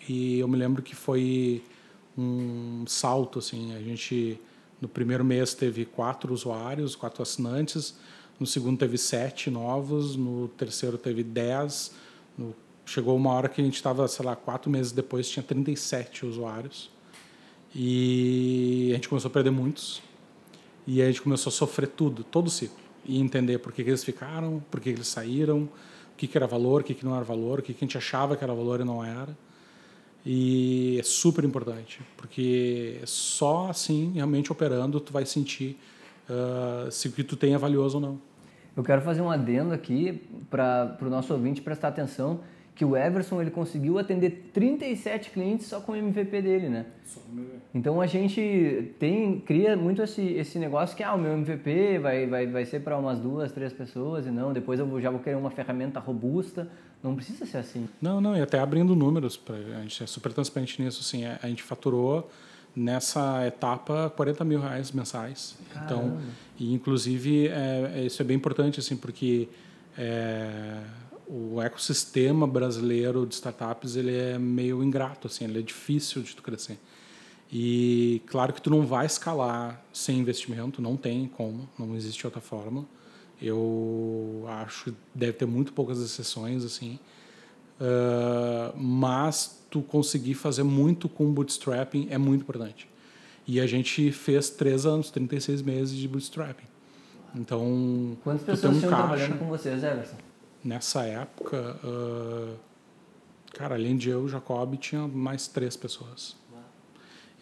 E 0.07 0.39
eu 0.39 0.47
me 0.47 0.57
lembro 0.57 0.81
que 0.81 0.95
foi 0.95 1.63
um 2.17 2.83
salto, 2.87 3.39
assim, 3.39 3.73
a 3.75 3.79
gente 3.79 4.39
no 4.79 4.87
primeiro 4.87 5.23
mês 5.23 5.53
teve 5.53 5.85
quatro 5.85 6.33
usuários, 6.33 6.95
quatro 6.95 7.21
assinantes, 7.21 7.95
no 8.41 8.47
segundo 8.47 8.79
teve 8.79 8.97
sete 8.97 9.51
novos, 9.51 10.15
no 10.15 10.47
terceiro 10.47 10.97
teve 10.97 11.23
dez, 11.23 11.91
no, 12.35 12.55
chegou 12.83 13.15
uma 13.15 13.31
hora 13.31 13.47
que 13.47 13.61
a 13.61 13.63
gente 13.63 13.75
estava, 13.75 14.07
sei 14.07 14.25
lá, 14.25 14.35
quatro 14.35 14.67
meses 14.67 14.91
depois 14.91 15.29
tinha 15.29 15.43
37 15.43 16.25
usuários 16.25 16.89
e 17.75 18.89
a 18.91 18.95
gente 18.95 19.07
começou 19.07 19.29
a 19.29 19.31
perder 19.31 19.51
muitos 19.51 20.01
e 20.87 21.03
a 21.03 21.05
gente 21.05 21.21
começou 21.21 21.51
a 21.51 21.53
sofrer 21.53 21.89
tudo, 21.89 22.23
todo 22.23 22.47
o 22.47 22.49
ciclo 22.49 22.79
e 23.05 23.21
entender 23.21 23.59
por 23.59 23.71
que, 23.71 23.83
que 23.83 23.91
eles 23.91 24.03
ficaram, 24.03 24.59
por 24.71 24.79
que, 24.79 24.91
que 24.91 24.97
eles 24.97 25.07
saíram, 25.07 25.65
o 25.65 25.69
que, 26.17 26.25
que 26.25 26.35
era 26.35 26.47
valor, 26.47 26.81
o 26.81 26.83
que, 26.83 26.95
que 26.95 27.05
não 27.05 27.15
era 27.15 27.23
valor, 27.23 27.59
o 27.59 27.61
que, 27.61 27.75
que 27.75 27.85
a 27.85 27.85
gente 27.85 27.95
achava 27.95 28.35
que 28.35 28.43
era 28.43 28.55
valor 28.55 28.81
e 28.81 28.83
não 28.83 29.05
era. 29.05 29.37
E 30.25 30.97
é 30.99 31.03
super 31.03 31.43
importante, 31.43 32.01
porque 32.17 33.01
só 33.05 33.69
assim, 33.69 34.13
realmente 34.15 34.51
operando, 34.51 34.99
tu 34.99 35.13
vai 35.13 35.27
sentir 35.27 35.77
uh, 36.27 36.91
se 36.91 37.07
o 37.07 37.11
que 37.11 37.23
tu 37.23 37.35
tem 37.35 37.53
é 37.53 37.57
valioso 37.57 37.97
ou 37.97 38.01
não. 38.01 38.30
Eu 38.75 38.83
quero 38.83 39.01
fazer 39.01 39.21
um 39.21 39.29
adendo 39.29 39.73
aqui 39.73 40.21
para 40.49 40.97
o 41.01 41.09
nosso 41.09 41.33
ouvinte 41.33 41.61
prestar 41.61 41.89
atenção 41.89 42.39
que 42.73 42.85
o 42.85 42.95
Everson 42.95 43.41
ele 43.41 43.51
conseguiu 43.51 43.99
atender 43.99 44.49
37 44.53 45.29
clientes 45.31 45.67
só 45.67 45.81
com 45.81 45.91
o 45.91 45.95
MVP 45.95 46.41
dele, 46.41 46.69
né? 46.69 46.85
Então 47.75 48.01
a 48.01 48.07
gente 48.07 48.93
tem 48.97 49.39
cria 49.39 49.75
muito 49.75 50.01
esse, 50.01 50.21
esse 50.21 50.57
negócio 50.57 50.95
que 50.95 51.03
ah, 51.03 51.13
o 51.13 51.17
meu 51.17 51.33
MVP 51.33 51.99
vai, 51.99 52.25
vai, 52.25 52.47
vai 52.47 52.65
ser 52.65 52.79
para 52.79 52.97
umas 52.97 53.19
duas, 53.19 53.51
três 53.51 53.73
pessoas 53.73 54.25
e 54.25 54.31
não, 54.31 54.53
depois 54.53 54.79
eu 54.79 55.01
já 55.01 55.11
vou 55.11 55.19
querer 55.19 55.35
uma 55.35 55.51
ferramenta 55.51 55.99
robusta. 55.99 56.69
Não 57.03 57.15
precisa 57.15 57.45
ser 57.45 57.57
assim. 57.57 57.89
Não, 58.01 58.21
não, 58.21 58.37
e 58.37 58.41
até 58.41 58.59
abrindo 58.59 58.95
números, 58.95 59.35
pra, 59.35 59.55
a 59.55 59.81
gente 59.81 60.03
é 60.03 60.07
super 60.07 60.31
transparente 60.31 60.81
nisso, 60.81 61.01
assim, 61.01 61.25
a 61.25 61.47
gente 61.47 61.63
faturou 61.63 62.29
nessa 62.75 63.45
etapa 63.45 64.11
40 64.15 64.43
mil 64.45 64.61
reais 64.61 64.91
mensais. 64.91 65.55
Caramba. 65.73 65.85
Então, 65.85 66.21
e 66.59 66.73
inclusive 66.73 67.47
é, 67.47 67.91
é, 67.95 68.05
isso 68.05 68.21
é 68.21 68.25
bem 68.25 68.37
importante 68.37 68.79
assim 68.79 68.95
porque 68.95 69.49
é, 69.97 70.79
o 71.27 71.61
ecossistema 71.61 72.47
brasileiro 72.47 73.25
de 73.25 73.33
startups 73.35 73.95
ele 73.95 74.15
é 74.15 74.37
meio 74.37 74.83
ingrato 74.83 75.27
assim, 75.27 75.45
ele 75.45 75.59
é 75.59 75.61
difícil 75.61 76.21
de 76.21 76.35
tu 76.35 76.41
crescer. 76.41 76.77
E 77.51 78.21
claro 78.27 78.53
que 78.53 78.61
tu 78.61 78.69
não 78.69 78.85
vai 78.85 79.05
escalar 79.05 79.83
sem 79.91 80.19
investimento, 80.19 80.81
não 80.81 80.95
tem 80.95 81.27
como, 81.27 81.67
não 81.77 81.95
existe 81.95 82.25
outra 82.25 82.39
forma. 82.39 82.85
Eu 83.41 84.45
acho 84.47 84.85
que 84.85 84.93
deve 85.13 85.33
ter 85.33 85.45
muito 85.45 85.73
poucas 85.73 85.99
exceções 85.99 86.63
assim. 86.63 86.97
Uh, 87.81 88.77
mas 88.77 89.65
tu 89.71 89.81
conseguir 89.81 90.35
fazer 90.35 90.61
muito 90.61 91.09
com 91.09 91.33
bootstrapping 91.33 92.07
é 92.11 92.17
muito 92.17 92.41
importante. 92.41 92.87
E 93.47 93.59
a 93.59 93.65
gente 93.65 94.11
fez 94.11 94.51
três 94.51 94.85
anos, 94.85 95.09
36 95.09 95.63
meses 95.63 95.97
de 95.97 96.07
bootstrapping. 96.07 96.67
Então, 97.33 98.15
quantas 98.23 98.43
pessoas 98.43 98.75
estão 98.75 98.89
um 98.89 98.93
trabalhando 98.93 99.39
com 99.39 99.47
vocês, 99.47 99.83
Everson? 99.83 100.15
Nessa 100.63 101.05
época, 101.05 101.75
uh, 101.83 102.55
cara, 103.51 103.73
além 103.73 103.97
de 103.97 104.09
eu, 104.09 104.27
Jacob, 104.27 104.75
tinha 104.75 105.07
mais 105.07 105.47
três 105.47 105.75
pessoas. 105.75 106.39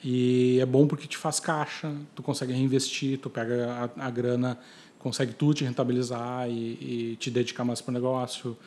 E 0.01 0.57
é 0.61 0.65
bom 0.65 0.87
porque 0.87 1.05
te 1.05 1.17
faz 1.17 1.41
caixa, 1.41 1.93
tu 2.15 2.23
consegue 2.23 2.53
reinvestir, 2.53 3.19
tu 3.19 3.29
pega 3.29 3.91
a, 3.97 4.07
a 4.07 4.09
grana, 4.09 4.57
consegue 4.97 5.33
tu 5.33 5.53
te 5.53 5.65
rentabilizar 5.65 6.49
e, 6.49 7.11
e 7.11 7.15
te 7.17 7.29
dedicar 7.29 7.65
mais 7.65 7.81
para 7.81 7.91
o 7.91 7.93
negócio 7.93 8.57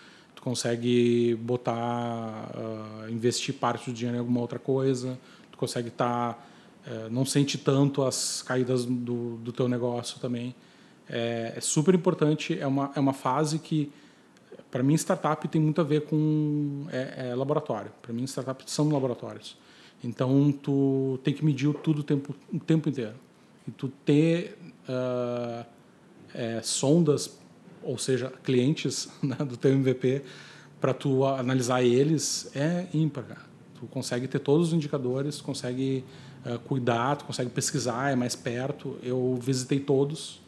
tu 0.42 0.44
consegue 0.44 1.36
botar, 1.36 2.50
uh, 2.56 3.08
investir 3.08 3.54
parte 3.54 3.90
do 3.90 3.94
dinheiro 3.94 4.16
em 4.16 4.18
alguma 4.18 4.40
outra 4.40 4.58
coisa, 4.58 5.16
tu 5.52 5.56
consegue 5.56 5.86
estar, 5.86 6.34
tá, 6.34 6.90
uh, 6.90 7.10
não 7.10 7.24
sente 7.24 7.56
tanto 7.56 8.02
as 8.02 8.42
caídas 8.42 8.84
do, 8.84 9.36
do 9.36 9.52
teu 9.52 9.68
negócio 9.68 10.18
também. 10.18 10.52
É, 11.08 11.54
é, 11.56 11.60
super 11.60 11.94
importante, 11.94 12.58
é 12.58 12.66
uma, 12.66 12.90
é 12.96 12.98
uma 12.98 13.12
fase 13.12 13.60
que, 13.60 13.92
para 14.68 14.82
mim, 14.82 14.94
startup 14.94 15.46
tem 15.46 15.60
muito 15.60 15.80
a 15.80 15.84
ver 15.84 16.06
com 16.06 16.86
é, 16.90 17.28
é 17.28 17.34
laboratório. 17.36 17.92
Para 18.02 18.12
mim, 18.12 18.24
startup 18.24 18.64
são 18.66 18.90
laboratórios. 18.90 19.56
Então, 20.02 20.50
tu 20.50 21.20
tem 21.22 21.32
que 21.32 21.44
medir 21.44 21.72
tudo 21.74 22.00
o 22.00 22.02
tempo, 22.02 22.34
o 22.52 22.58
tempo 22.58 22.88
inteiro. 22.88 23.14
E 23.68 23.70
tu 23.70 23.88
ter 24.04 24.58
uh, 24.88 25.64
sondas 26.64 27.41
ou 27.82 27.98
seja, 27.98 28.32
clientes 28.42 29.08
né, 29.22 29.36
do 29.36 29.56
teu 29.56 29.72
MVP, 29.72 30.22
para 30.80 30.92
tu 30.92 31.24
analisar 31.24 31.82
eles 31.82 32.50
é 32.54 32.86
ímpar. 32.92 33.24
Cara. 33.24 33.40
Tu 33.78 33.86
consegue 33.86 34.26
ter 34.26 34.40
todos 34.40 34.68
os 34.68 34.72
indicadores, 34.72 35.40
consegue 35.40 36.04
uh, 36.44 36.58
cuidar, 36.60 37.16
tu 37.16 37.24
consegue 37.24 37.50
pesquisar, 37.50 38.10
é 38.10 38.16
mais 38.16 38.34
perto. 38.34 38.96
Eu 39.02 39.38
visitei 39.40 39.78
todos 39.78 40.40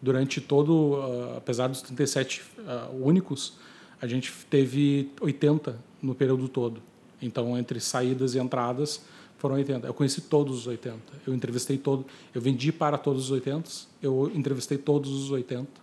durante 0.00 0.40
todo, 0.40 0.94
uh, 0.94 1.36
apesar 1.38 1.68
dos 1.68 1.80
37 1.82 2.42
uh, 2.58 3.04
únicos, 3.04 3.54
a 4.00 4.06
gente 4.06 4.32
teve 4.50 5.10
80 5.20 5.78
no 6.02 6.14
período 6.14 6.48
todo. 6.48 6.82
Então, 7.20 7.56
entre 7.56 7.78
saídas 7.78 8.34
e 8.34 8.38
entradas, 8.38 9.02
foram 9.38 9.54
80. 9.56 9.86
Eu 9.86 9.94
conheci 9.94 10.20
todos 10.20 10.58
os 10.58 10.66
80. 10.66 10.98
Eu 11.26 11.34
entrevistei 11.34 11.78
todos. 11.78 12.04
Eu 12.34 12.40
vendi 12.40 12.72
para 12.72 12.98
todos 12.98 13.24
os 13.24 13.30
80. 13.30 13.70
Eu 14.02 14.30
entrevistei 14.34 14.76
todos 14.76 15.10
os 15.10 15.30
80 15.30 15.81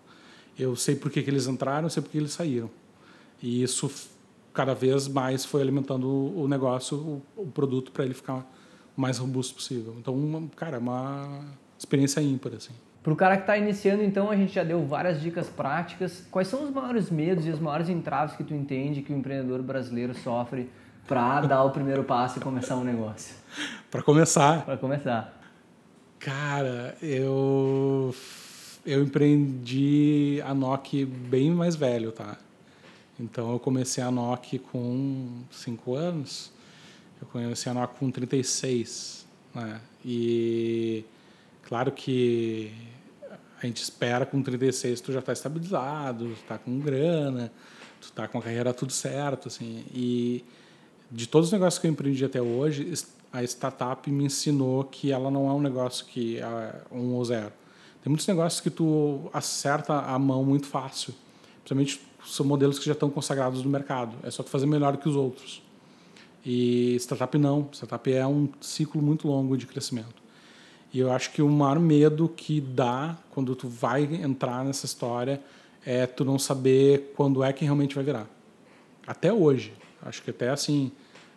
eu 0.59 0.75
sei 0.75 0.95
por 0.95 1.09
que, 1.09 1.23
que 1.23 1.29
eles 1.29 1.47
entraram, 1.47 1.85
eu 1.85 1.89
sei 1.89 2.03
por 2.03 2.11
que 2.11 2.17
eles 2.17 2.31
saíram. 2.31 2.69
E 3.41 3.63
isso 3.63 3.89
cada 4.53 4.73
vez 4.73 5.07
mais 5.07 5.45
foi 5.45 5.61
alimentando 5.61 6.07
o 6.07 6.47
negócio, 6.47 6.97
o, 6.97 7.21
o 7.43 7.47
produto 7.47 7.91
para 7.91 8.03
ele 8.03 8.13
ficar 8.13 8.45
o 8.97 9.01
mais 9.01 9.17
robusto 9.17 9.55
possível. 9.55 9.95
Então, 9.97 10.49
cara, 10.55 10.75
é 10.75 10.79
uma 10.79 11.45
experiência 11.77 12.19
ímpar 12.21 12.53
assim. 12.53 12.73
Para 13.01 13.13
o 13.13 13.15
cara 13.15 13.37
que 13.37 13.43
está 13.43 13.57
iniciando, 13.57 14.03
então, 14.03 14.29
a 14.29 14.35
gente 14.35 14.53
já 14.53 14.63
deu 14.63 14.85
várias 14.85 15.21
dicas 15.21 15.47
práticas. 15.47 16.27
Quais 16.29 16.49
são 16.49 16.65
os 16.65 16.69
maiores 16.69 17.09
medos 17.09 17.45
e 17.45 17.49
os 17.49 17.59
maiores 17.59 17.87
entraves 17.87 18.35
que 18.35 18.43
tu 18.43 18.53
entende 18.53 19.01
que 19.01 19.13
o 19.13 19.15
empreendedor 19.15 19.61
brasileiro 19.61 20.13
sofre 20.13 20.69
para 21.07 21.41
dar 21.41 21.63
o 21.63 21.71
primeiro 21.71 22.03
passo 22.03 22.37
e 22.39 22.41
começar 22.41 22.75
um 22.75 22.83
negócio? 22.83 23.33
para 23.89 24.03
começar. 24.03 24.65
Para 24.65 24.77
começar. 24.77 25.33
Cara, 26.19 26.97
eu 27.01 28.13
eu 28.85 29.03
empreendi 29.03 30.41
a 30.45 30.53
NOC 30.53 31.05
bem 31.05 31.51
mais 31.51 31.75
velho, 31.75 32.11
tá? 32.11 32.37
Então 33.19 33.51
eu 33.51 33.59
comecei 33.59 34.03
a 34.03 34.09
NOC 34.09 34.59
com 34.59 35.41
5 35.51 35.95
anos, 35.95 36.51
eu 37.21 37.27
comecei 37.27 37.71
a 37.71 37.75
NOC 37.75 37.99
com 37.99 38.09
36. 38.09 39.25
Né? 39.53 39.81
E 40.05 41.03
claro 41.63 41.91
que 41.91 42.71
a 43.61 43.65
gente 43.65 43.83
espera 43.83 44.25
com 44.25 44.41
36 44.41 45.01
tu 45.01 45.11
já 45.11 45.19
está 45.19 45.33
estabilizado, 45.33 46.31
está 46.31 46.57
com 46.57 46.79
grana, 46.79 47.51
tu 47.99 48.05
está 48.05 48.27
com 48.27 48.37
a 48.37 48.41
carreira 48.41 48.73
tudo 48.73 48.93
certo, 48.93 49.49
assim. 49.49 49.83
E 49.93 50.45
de 51.11 51.27
todos 51.27 51.49
os 51.49 51.53
negócios 51.53 51.79
que 51.79 51.87
eu 51.87 51.91
empreendi 51.91 52.23
até 52.23 52.41
hoje, 52.41 52.93
a 53.33 53.43
startup 53.43 54.09
me 54.09 54.23
ensinou 54.23 54.85
que 54.85 55.11
ela 55.11 55.29
não 55.29 55.49
é 55.49 55.53
um 55.53 55.61
negócio 55.61 56.05
que 56.05 56.39
é 56.39 56.81
um 56.91 57.13
ou 57.15 57.25
zero. 57.25 57.58
Tem 58.01 58.09
muitos 58.09 58.27
negócios 58.27 58.61
que 58.61 58.69
tu 58.69 59.29
acerta 59.33 59.93
a 59.93 60.17
mão 60.17 60.43
muito 60.43 60.67
fácil, 60.67 61.13
principalmente 61.63 62.01
são 62.25 62.45
modelos 62.45 62.79
que 62.79 62.85
já 62.85 62.93
estão 62.93 63.09
consagrados 63.09 63.63
no 63.63 63.69
mercado. 63.69 64.15
É 64.23 64.31
só 64.31 64.43
tu 64.43 64.49
fazer 64.49 64.65
melhor 64.65 64.97
que 64.97 65.07
os 65.07 65.15
outros. 65.15 65.61
E 66.45 66.95
startup 66.95 67.37
não. 67.37 67.69
Startup 67.71 68.11
é 68.11 68.25
um 68.25 68.49
ciclo 68.61 69.01
muito 69.01 69.27
longo 69.27 69.57
de 69.57 69.65
crescimento. 69.65 70.21
E 70.93 70.99
eu 70.99 71.11
acho 71.11 71.31
que 71.31 71.41
o 71.41 71.49
maior 71.49 71.79
medo 71.79 72.27
que 72.27 72.59
dá 72.59 73.17
quando 73.29 73.55
tu 73.55 73.67
vai 73.67 74.03
entrar 74.03 74.65
nessa 74.65 74.85
história 74.85 75.41
é 75.85 76.05
tu 76.05 76.25
não 76.25 76.39
saber 76.39 77.13
quando 77.15 77.43
é 77.43 77.53
que 77.53 77.63
realmente 77.63 77.95
vai 77.95 78.03
virar. 78.03 78.27
Até 79.05 79.31
hoje. 79.31 79.73
Acho 80.01 80.23
que 80.23 80.29
até 80.29 80.49
assim, 80.49 80.91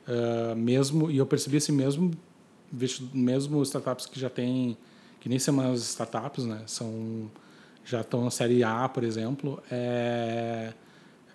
uh, 0.07 0.55
mesmo, 0.57 1.11
e 1.11 1.19
eu 1.19 1.27
percebi 1.27 1.57
assim 1.57 1.73
mesmo, 1.73 2.13
mesmo 3.13 3.63
startups 3.63 4.07
que 4.07 4.19
já 4.19 4.31
têm, 4.31 4.77
que 5.23 5.29
nem 5.29 5.39
são 5.39 5.55
mais 5.55 5.81
startups, 5.83 6.45
né? 6.45 6.63
São, 6.67 7.31
já 7.85 8.01
estão 8.01 8.25
na 8.25 8.31
série 8.31 8.65
A, 8.65 8.89
por 8.89 9.05
exemplo, 9.05 9.63
é, 9.71 10.73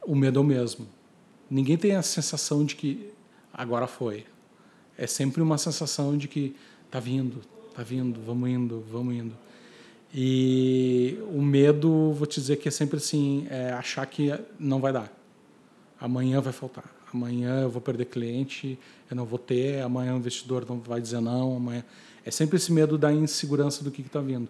o 0.06 0.14
medo 0.14 0.40
é 0.40 0.42
o 0.42 0.46
mesmo. 0.46 0.86
Ninguém 1.50 1.78
tem 1.78 1.96
a 1.96 2.02
sensação 2.02 2.66
de 2.66 2.76
que 2.76 3.10
agora 3.54 3.88
foi. 3.88 4.26
É 4.98 5.08
sempre 5.08 5.42
uma 5.42 5.58
sensação 5.58 6.18
de 6.18 6.28
que 6.28 6.54
tá 6.92 7.00
vindo, 7.00 7.40
tá 7.74 7.82
vindo, 7.82 8.20
vamos 8.26 8.50
indo, 8.50 8.86
vamos 8.92 9.16
indo. 9.16 9.34
E 10.14 11.18
o 11.34 11.42
medo, 11.42 12.12
vou 12.12 12.28
te 12.28 12.42
dizer 12.42 12.58
que 12.58 12.68
é 12.68 12.72
sempre 12.72 12.98
assim, 12.98 13.48
é 13.50 13.72
achar 13.72 14.06
que 14.06 14.38
não 14.60 14.82
vai 14.82 14.92
dar. 14.92 15.10
Amanhã 15.98 16.42
vai 16.42 16.52
faltar. 16.52 16.94
Amanhã 17.14 17.62
eu 17.62 17.70
vou 17.70 17.82
perder 17.82 18.04
cliente, 18.04 18.78
eu 19.10 19.16
não 19.16 19.24
vou 19.24 19.40
ter, 19.40 19.82
amanhã 19.82 20.14
o 20.14 20.18
investidor 20.18 20.66
não 20.68 20.78
vai 20.78 21.00
dizer 21.00 21.22
não, 21.22 21.56
amanhã 21.56 21.86
é 22.28 22.32
sempre 22.32 22.58
esse 22.58 22.72
medo 22.72 22.98
da 22.98 23.12
insegurança 23.14 23.84
do 23.84 23.90
que 23.90 24.02
está 24.02 24.20
vindo. 24.20 24.50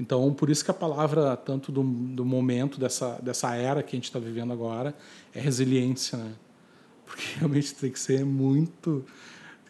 Então, 0.00 0.32
por 0.32 0.48
isso 0.48 0.64
que 0.64 0.70
a 0.70 0.74
palavra, 0.74 1.36
tanto 1.36 1.70
do, 1.70 1.82
do 1.82 2.24
momento, 2.24 2.80
dessa, 2.80 3.18
dessa 3.20 3.54
era 3.54 3.82
que 3.82 3.94
a 3.94 3.98
gente 3.98 4.04
está 4.04 4.18
vivendo 4.18 4.52
agora, 4.52 4.94
é 5.34 5.40
resiliência, 5.40 6.16
né? 6.16 6.32
Porque 7.04 7.24
realmente 7.38 7.74
tem 7.74 7.90
que 7.90 7.98
ser 7.98 8.24
muito 8.24 9.04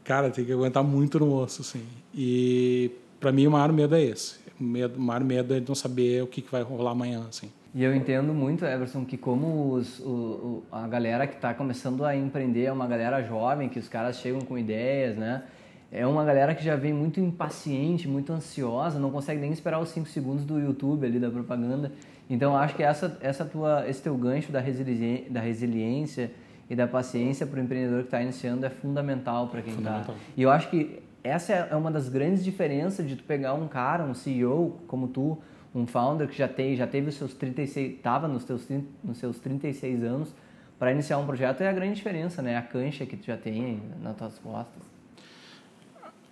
cara, 0.04 0.30
tem 0.30 0.44
que 0.44 0.52
aguentar 0.52 0.82
muito 0.82 1.18
no 1.18 1.34
osso, 1.34 1.62
assim. 1.62 1.82
E 2.14 2.90
para 3.20 3.32
mim 3.32 3.46
o 3.46 3.50
maior 3.50 3.72
medo 3.72 3.94
é 3.94 4.02
esse. 4.02 4.36
O, 4.58 4.64
medo, 4.64 4.96
o 4.96 5.02
maior 5.02 5.24
medo 5.24 5.52
é 5.54 5.60
de 5.60 5.68
não 5.68 5.74
saber 5.74 6.22
o 6.22 6.26
que, 6.26 6.40
que 6.40 6.50
vai 6.50 6.62
rolar 6.62 6.92
amanhã, 6.92 7.26
assim. 7.28 7.50
E 7.74 7.84
eu 7.84 7.94
entendo 7.94 8.32
muito, 8.32 8.64
Everson, 8.64 9.04
que 9.04 9.18
como 9.18 9.74
os, 9.74 9.98
o, 10.00 10.06
o, 10.06 10.64
a 10.72 10.88
galera 10.88 11.26
que 11.26 11.34
está 11.34 11.52
começando 11.52 12.04
a 12.04 12.16
empreender 12.16 12.64
é 12.64 12.72
uma 12.72 12.86
galera 12.86 13.22
jovem, 13.22 13.68
que 13.68 13.78
os 13.78 13.88
caras 13.88 14.16
chegam 14.16 14.40
com 14.40 14.56
ideias, 14.56 15.16
né? 15.16 15.42
É 15.90 16.06
uma 16.06 16.22
galera 16.24 16.54
que 16.54 16.62
já 16.62 16.76
vem 16.76 16.92
muito 16.92 17.18
impaciente, 17.18 18.06
muito 18.06 18.32
ansiosa, 18.32 18.98
não 18.98 19.10
consegue 19.10 19.40
nem 19.40 19.50
esperar 19.50 19.80
os 19.80 19.88
5 19.88 20.06
segundos 20.08 20.44
do 20.44 20.58
YouTube 20.58 21.06
ali, 21.06 21.18
da 21.18 21.30
propaganda. 21.30 21.90
Então, 22.28 22.54
acho 22.54 22.74
que 22.74 22.82
essa, 22.82 23.16
essa 23.22 23.44
tua, 23.44 23.88
esse 23.88 24.02
teu 24.02 24.14
gancho 24.16 24.52
da, 24.52 24.60
resili 24.60 25.26
da 25.30 25.40
resiliência 25.40 26.30
e 26.68 26.76
da 26.76 26.86
paciência 26.86 27.46
para 27.46 27.58
o 27.58 27.62
empreendedor 27.62 28.00
que 28.00 28.08
está 28.08 28.20
iniciando 28.20 28.66
é 28.66 28.70
fundamental 28.70 29.48
para 29.48 29.62
quem 29.62 29.74
está. 29.74 30.06
E 30.36 30.42
eu 30.42 30.50
acho 30.50 30.68
que 30.68 31.02
essa 31.24 31.54
é 31.54 31.74
uma 31.74 31.90
das 31.90 32.08
grandes 32.10 32.44
diferenças 32.44 33.08
de 33.08 33.16
tu 33.16 33.24
pegar 33.24 33.54
um 33.54 33.66
cara, 33.66 34.04
um 34.04 34.14
CEO 34.14 34.78
como 34.86 35.08
tu, 35.08 35.38
um 35.74 35.86
founder 35.86 36.28
que 36.28 36.36
já 36.36 36.48
tem, 36.48 36.76
já 36.76 36.86
teve 36.86 37.08
os 37.08 37.14
seus 37.14 37.32
36, 37.32 37.94
estava 37.94 38.28
nos 38.28 38.44
teus 38.44 38.66
nos 39.02 39.16
seus 39.16 39.38
36 39.38 40.02
anos 40.02 40.34
para 40.78 40.92
iniciar 40.92 41.18
um 41.18 41.26
projeto 41.26 41.62
é 41.62 41.68
a 41.68 41.72
grande 41.72 41.94
diferença, 41.94 42.40
né? 42.40 42.56
A 42.56 42.62
cancha 42.62 43.04
que 43.04 43.16
tu 43.16 43.26
já 43.26 43.36
tem 43.36 43.82
nas 44.00 44.16
tuas 44.16 44.38
costas. 44.38 44.82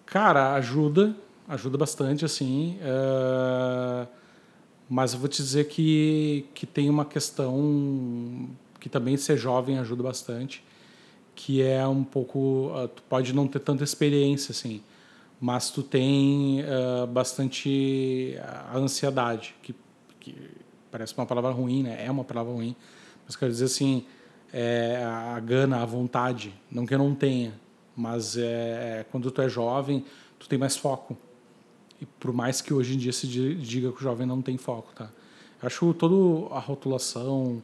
Cara, 0.07 0.55
ajuda, 0.55 1.15
ajuda 1.49 1.77
bastante 1.77 2.25
assim. 2.25 2.79
Uh, 2.81 4.07
mas 4.89 5.13
eu 5.13 5.19
vou 5.19 5.29
te 5.29 5.43
dizer 5.43 5.67
que 5.69 6.47
que 6.55 6.65
tem 6.65 6.89
uma 6.89 7.05
questão 7.05 8.49
que 8.81 8.89
também 8.89 9.17
ser 9.17 9.37
jovem 9.37 9.79
ajuda 9.79 10.05
bastante, 10.05 10.65
que 11.35 11.61
é 11.61 11.87
um 11.87 12.05
pouco, 12.05 12.71
uh, 12.73 12.87
tu 12.87 13.03
pode 13.03 13.33
não 13.33 13.49
ter 13.49 13.59
tanta 13.59 13.83
experiência 13.83 14.53
assim, 14.53 14.81
mas 15.41 15.71
tu 15.71 15.83
tem 15.83 16.61
uh, 16.61 17.07
bastante 17.09 18.39
a 18.41 18.79
ansiedade, 18.79 19.57
que, 19.61 19.75
que, 20.21 20.35
parece 20.91 21.15
uma 21.17 21.27
palavra 21.27 21.51
ruim, 21.51 21.83
né? 21.83 22.05
É 22.05 22.11
uma 22.11 22.23
palavra 22.23 22.53
ruim, 22.53 22.77
mas 23.27 23.35
quero 23.35 23.51
dizer 23.51 23.65
assim, 23.65 24.07
é 24.53 25.03
a 25.05 25.41
gana, 25.41 25.83
a 25.83 25.85
vontade, 25.85 26.55
não 26.71 26.87
que 26.87 26.95
eu 26.95 26.99
não 26.99 27.13
tenha, 27.13 27.53
mas 27.97 28.37
é, 28.37 29.07
quando 29.11 29.31
tu 29.31 29.41
é 29.41 29.49
jovem, 29.49 30.05
tu 30.39 30.49
tem 30.49 30.59
mais 30.59 30.77
foco. 30.77 31.17
E 32.01 32.05
por 32.05 32.33
mais 32.33 32.61
que 32.61 32.75
hoje 32.75 32.95
em 32.95 32.99
dia 32.99 33.13
se 33.13 33.27
diga 33.27 33.91
que 33.91 33.99
o 33.99 34.03
jovem 34.03 34.27
não 34.27 34.43
tem 34.43 34.59
foco, 34.59 34.93
tá? 34.95 35.09
Eu 35.63 35.67
acho 35.67 35.95
toda 35.95 36.55
a 36.55 36.59
rotulação, 36.59 37.63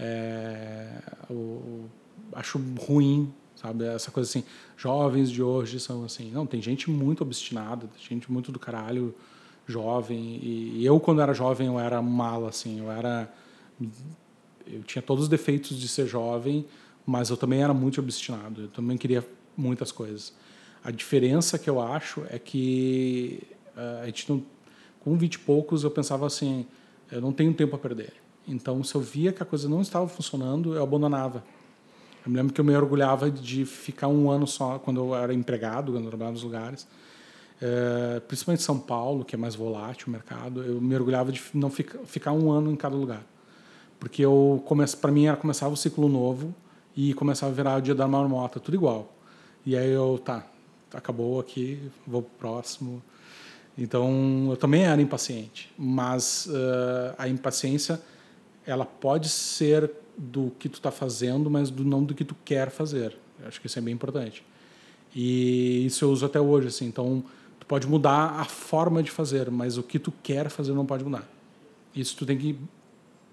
é, 0.00 1.02
o, 1.28 1.84
acho 2.32 2.58
ruim, 2.80 3.30
sabe? 3.54 3.84
Essa 3.84 4.10
coisa 4.10 4.28
assim, 4.28 4.42
jovens 4.76 5.30
de 5.30 5.42
hoje 5.42 5.78
são 5.78 6.04
assim. 6.04 6.30
Não, 6.30 6.46
tem 6.46 6.62
gente 6.62 6.90
muito 6.90 7.22
obstinada, 7.22 7.88
gente 7.98 8.32
muito 8.32 8.50
do 8.50 8.58
caralho, 8.58 9.14
jovem. 9.66 10.38
E, 10.42 10.78
e 10.78 10.86
eu, 10.86 10.98
quando 10.98 11.20
era 11.20 11.34
jovem, 11.34 11.66
eu 11.66 11.78
era 11.78 12.00
mala, 12.00 12.48
assim. 12.48 12.80
Eu 12.80 12.90
era. 12.90 13.32
Eu 14.66 14.82
tinha 14.82 15.02
todos 15.02 15.24
os 15.24 15.28
defeitos 15.28 15.78
de 15.78 15.86
ser 15.86 16.06
jovem, 16.06 16.64
mas 17.04 17.28
eu 17.28 17.36
também 17.36 17.62
era 17.62 17.74
muito 17.74 18.00
obstinado. 18.00 18.62
Eu 18.62 18.68
também 18.68 18.96
queria 18.96 19.26
muitas 19.56 19.92
coisas. 19.92 20.32
A 20.82 20.90
diferença 20.90 21.58
que 21.58 21.68
eu 21.68 21.80
acho 21.80 22.22
é 22.28 22.38
que 22.38 23.42
uh, 23.76 24.02
a 24.02 24.06
gente 24.06 24.30
não, 24.30 24.42
com 25.00 25.16
20 25.16 25.34
e 25.34 25.38
poucos 25.38 25.84
eu 25.84 25.90
pensava 25.90 26.26
assim, 26.26 26.66
eu 27.10 27.20
não 27.20 27.32
tenho 27.32 27.54
tempo 27.54 27.74
a 27.74 27.78
perder. 27.78 28.12
Então, 28.46 28.84
se 28.84 28.94
eu 28.94 29.00
via 29.00 29.32
que 29.32 29.42
a 29.42 29.46
coisa 29.46 29.68
não 29.68 29.80
estava 29.80 30.06
funcionando, 30.06 30.74
eu 30.74 30.82
abandonava. 30.82 31.42
Eu 32.24 32.30
me 32.30 32.36
lembro 32.36 32.52
que 32.52 32.60
eu 32.60 32.64
me 32.64 32.76
orgulhava 32.76 33.30
de 33.30 33.64
ficar 33.64 34.08
um 34.08 34.30
ano 34.30 34.46
só, 34.46 34.78
quando 34.78 35.00
eu 35.00 35.14
era 35.14 35.32
empregado, 35.32 35.92
quando 35.92 36.04
eu 36.04 36.10
trabalhava 36.10 36.34
nos 36.34 36.42
lugares, 36.42 36.86
é, 37.60 38.20
principalmente 38.20 38.62
São 38.62 38.78
Paulo, 38.78 39.24
que 39.24 39.34
é 39.34 39.38
mais 39.38 39.54
volátil 39.54 40.08
o 40.08 40.10
mercado, 40.10 40.62
eu 40.62 40.80
me 40.80 40.94
orgulhava 40.94 41.32
de 41.32 41.42
não 41.54 41.70
ficar, 41.70 41.98
ficar 42.00 42.32
um 42.32 42.50
ano 42.50 42.70
em 42.70 42.76
cada 42.76 42.96
lugar. 42.96 43.24
Porque 43.98 44.22
eu 44.22 44.62
para 45.00 45.12
mim 45.12 45.26
era 45.26 45.36
começava 45.36 45.72
o 45.72 45.76
ciclo 45.76 46.08
novo 46.08 46.54
e 46.96 47.14
começava 47.14 47.52
a 47.52 47.54
virar 47.54 47.78
o 47.78 47.80
dia 47.80 47.94
da 47.94 48.06
marmota, 48.06 48.60
tudo 48.60 48.74
igual. 48.74 49.13
E 49.66 49.76
aí 49.76 49.90
eu, 49.90 50.20
tá, 50.22 50.46
acabou 50.92 51.40
aqui, 51.40 51.90
vou 52.06 52.22
pro 52.22 52.30
próximo. 52.38 53.02
Então, 53.76 54.48
eu 54.50 54.56
também 54.56 54.84
era 54.84 55.00
impaciente, 55.00 55.72
mas 55.76 56.46
uh, 56.46 57.14
a 57.18 57.28
impaciência 57.28 58.00
ela 58.66 58.86
pode 58.86 59.28
ser 59.28 59.90
do 60.16 60.52
que 60.58 60.68
tu 60.68 60.74
está 60.74 60.90
fazendo, 60.90 61.50
mas 61.50 61.70
do, 61.70 61.84
não 61.84 62.04
do 62.04 62.14
que 62.14 62.24
tu 62.24 62.36
quer 62.44 62.70
fazer. 62.70 63.16
Eu 63.40 63.48
acho 63.48 63.60
que 63.60 63.66
isso 63.66 63.78
é 63.78 63.82
bem 63.82 63.92
importante. 63.92 64.44
E 65.14 65.86
isso 65.86 66.04
eu 66.04 66.10
uso 66.10 66.24
até 66.24 66.40
hoje, 66.40 66.68
assim. 66.68 66.86
Então, 66.86 67.24
tu 67.58 67.66
pode 67.66 67.86
mudar 67.86 68.40
a 68.40 68.44
forma 68.44 69.02
de 69.02 69.10
fazer, 69.10 69.50
mas 69.50 69.76
o 69.76 69.82
que 69.82 69.98
tu 69.98 70.12
quer 70.22 70.48
fazer 70.48 70.72
não 70.72 70.86
pode 70.86 71.04
mudar. 71.04 71.28
Isso 71.94 72.16
tu 72.16 72.26
tem 72.26 72.38
que 72.38 72.58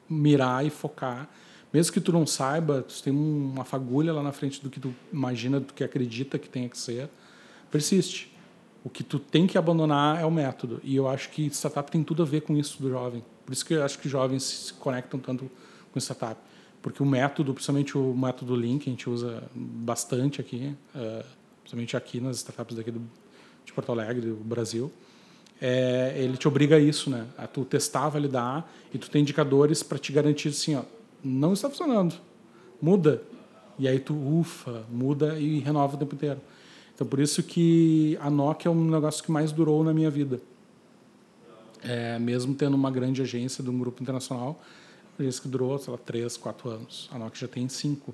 mirar 0.10 0.66
e 0.66 0.70
focar. 0.70 1.30
Mesmo 1.74 1.94
que 1.94 2.02
tu 2.02 2.12
não 2.12 2.26
saiba, 2.28 2.82
tu 2.82 3.02
tem 3.02 3.14
uma 3.14 3.64
fagulha 3.64 4.12
lá 4.12 4.22
na 4.22 4.32
frente 4.32 4.62
do 4.62 4.70
que 4.70 4.80
tu 4.80 4.94
imagina, 5.12 5.60
do 5.60 5.74
que 5.74 5.84
acredita 5.84 6.38
que 6.38 6.50
tenha 6.50 6.68
que 6.68 6.78
ser, 6.78 7.10
persiste. 7.72 8.32
O 8.84 8.90
que 8.90 9.04
tu 9.04 9.20
tem 9.20 9.48
que 9.48 9.58
abandonar 9.58 10.20
é 10.20 10.26
o 10.26 10.32
método. 10.32 10.82
E 10.84 10.96
eu 10.96 11.08
acho 11.08 11.30
que 11.30 11.46
startup 11.48 11.90
tem 11.90 12.04
tudo 12.04 12.24
a 12.24 12.26
ver 12.26 12.42
com 12.42 12.58
isso 12.58 12.82
do 12.82 12.90
jovem. 12.90 13.24
Por 13.46 13.54
isso 13.54 13.66
que 13.66 13.74
eu 13.74 13.84
acho 13.84 14.00
que 14.00 14.10
jovens 14.10 14.44
se 14.44 14.74
conectam 14.74 15.20
tanto 15.20 15.50
com 15.92 16.00
startup. 16.00 16.40
Porque 16.82 17.02
o 17.02 17.06
método, 17.06 17.54
principalmente 17.54 17.98
o 17.98 18.14
método 18.14 18.56
Lean, 18.56 18.80
que 18.80 18.90
a 18.90 18.92
gente 18.92 19.10
usa 19.10 19.44
bastante 19.54 20.42
aqui, 20.42 20.76
uh, 20.96 21.24
principalmente 21.62 21.96
aqui 21.96 22.20
nas 22.20 22.38
startups 22.38 22.76
daqui 22.76 22.92
de 22.92 23.74
Porto 23.74 23.92
Alegre, 23.92 24.32
do 24.32 24.36
Brasil, 24.36 24.92
é, 25.62 26.16
ele 26.18 26.38
te 26.38 26.48
obriga 26.48 26.76
a 26.76 26.80
isso, 26.80 27.10
né? 27.10 27.28
A 27.38 27.46
tu 27.46 27.64
testar, 27.64 28.10
validar, 28.10 28.68
e 28.92 28.98
tu 28.98 29.12
tem 29.12 29.22
indicadores 29.22 29.84
para 29.84 30.00
te 30.00 30.12
garantir 30.12 30.50
assim, 30.50 30.76
ó, 30.76 30.82
não 31.24 31.54
está 31.54 31.70
funcionando, 31.70 32.16
muda. 32.82 33.22
E 33.80 33.88
aí 33.88 34.00
tu, 34.00 34.14
ufa, 34.14 34.84
muda 34.92 35.40
e 35.40 35.60
renova 35.60 35.96
o 35.96 36.00
tempo 36.00 36.16
inteiro. 36.16 36.40
Então, 36.94 37.08
por 37.08 37.20
isso 37.20 37.42
que 37.42 38.18
a 38.22 38.30
Nokia 38.30 38.70
é 38.70 38.74
um 38.74 38.90
negócio 38.90 39.24
que 39.24 39.32
mais 39.32 39.52
durou 39.52 39.84
na 39.84 39.94
minha 39.94 40.10
vida 40.10 40.40
é, 41.84 42.20
mesmo 42.20 42.54
tendo 42.54 42.76
uma 42.76 42.92
grande 42.92 43.22
agência 43.22 43.64
de 43.64 43.70
um 43.70 43.78
grupo 43.78 44.02
internacional, 44.02 44.62
uma 45.18 45.24
agência 45.24 45.42
que 45.42 45.48
durou, 45.48 45.78
sei 45.78 45.92
lá, 45.92 45.98
três, 45.98 46.38
quatro 46.38 46.70
anos. 46.70 47.10
A 47.12 47.18
Nokia 47.18 47.42
já 47.42 47.48
tem 47.48 47.68
cinco. 47.68 48.14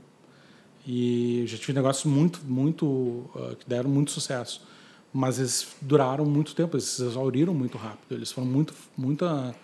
E 0.86 1.44
já 1.48 1.58
tive 1.58 1.74
negócios 1.74 2.06
muito, 2.12 2.40
muito, 2.46 2.86
uh, 2.86 3.56
que 3.60 3.68
deram 3.68 3.90
muito 3.90 4.12
sucesso. 4.12 4.66
mas 5.14 5.40
eles 5.40 5.76
duraram 5.82 6.26
muito 6.26 6.54
tempo, 6.54 6.76
eles 6.76 6.86
se 6.86 7.04
exauriram 7.04 7.54
muito 7.54 7.78
rápido, 7.78 8.14
eles 8.14 8.32
foram 8.32 8.48
muito, 8.48 8.74
muita, 8.96 9.56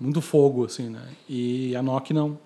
muito 0.00 0.20
fogo, 0.20 0.64
assim, 0.64 0.88
né? 0.88 1.14
E 1.28 1.76
a 1.76 1.82
Nokia 1.82 2.14
não. 2.14 2.38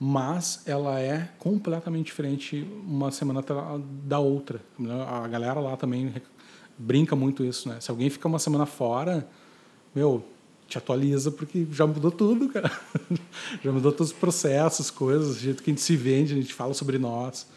Mas 0.00 0.62
ela 0.64 1.00
é 1.00 1.28
completamente 1.38 2.06
diferente 2.06 2.64
uma 2.86 3.10
semana 3.10 3.44
da 4.04 4.18
outra. 4.20 4.60
A 5.08 5.26
galera 5.26 5.58
lá 5.58 5.76
também 5.76 6.14
brinca 6.78 7.16
muito 7.16 7.44
isso, 7.44 7.68
né? 7.68 7.80
Se 7.80 7.90
alguém 7.90 8.08
fica 8.08 8.28
uma 8.28 8.38
semana 8.38 8.64
fora, 8.64 9.28
meu, 9.92 10.24
te 10.68 10.78
atualiza 10.78 11.32
porque 11.32 11.66
já 11.72 11.86
mudou 11.86 12.12
tudo, 12.12 12.48
cara. 12.48 12.70
já 13.64 13.72
mudou 13.72 13.90
todos 13.90 14.12
os 14.12 14.18
processos, 14.18 14.90
coisas, 14.90 15.36
o 15.36 15.40
jeito 15.40 15.62
que 15.62 15.70
a 15.70 15.72
gente 15.72 15.82
se 15.82 15.96
vende, 15.96 16.34
a 16.34 16.36
gente 16.36 16.54
fala 16.54 16.74
sobre 16.74 16.98
nós. 16.98 17.48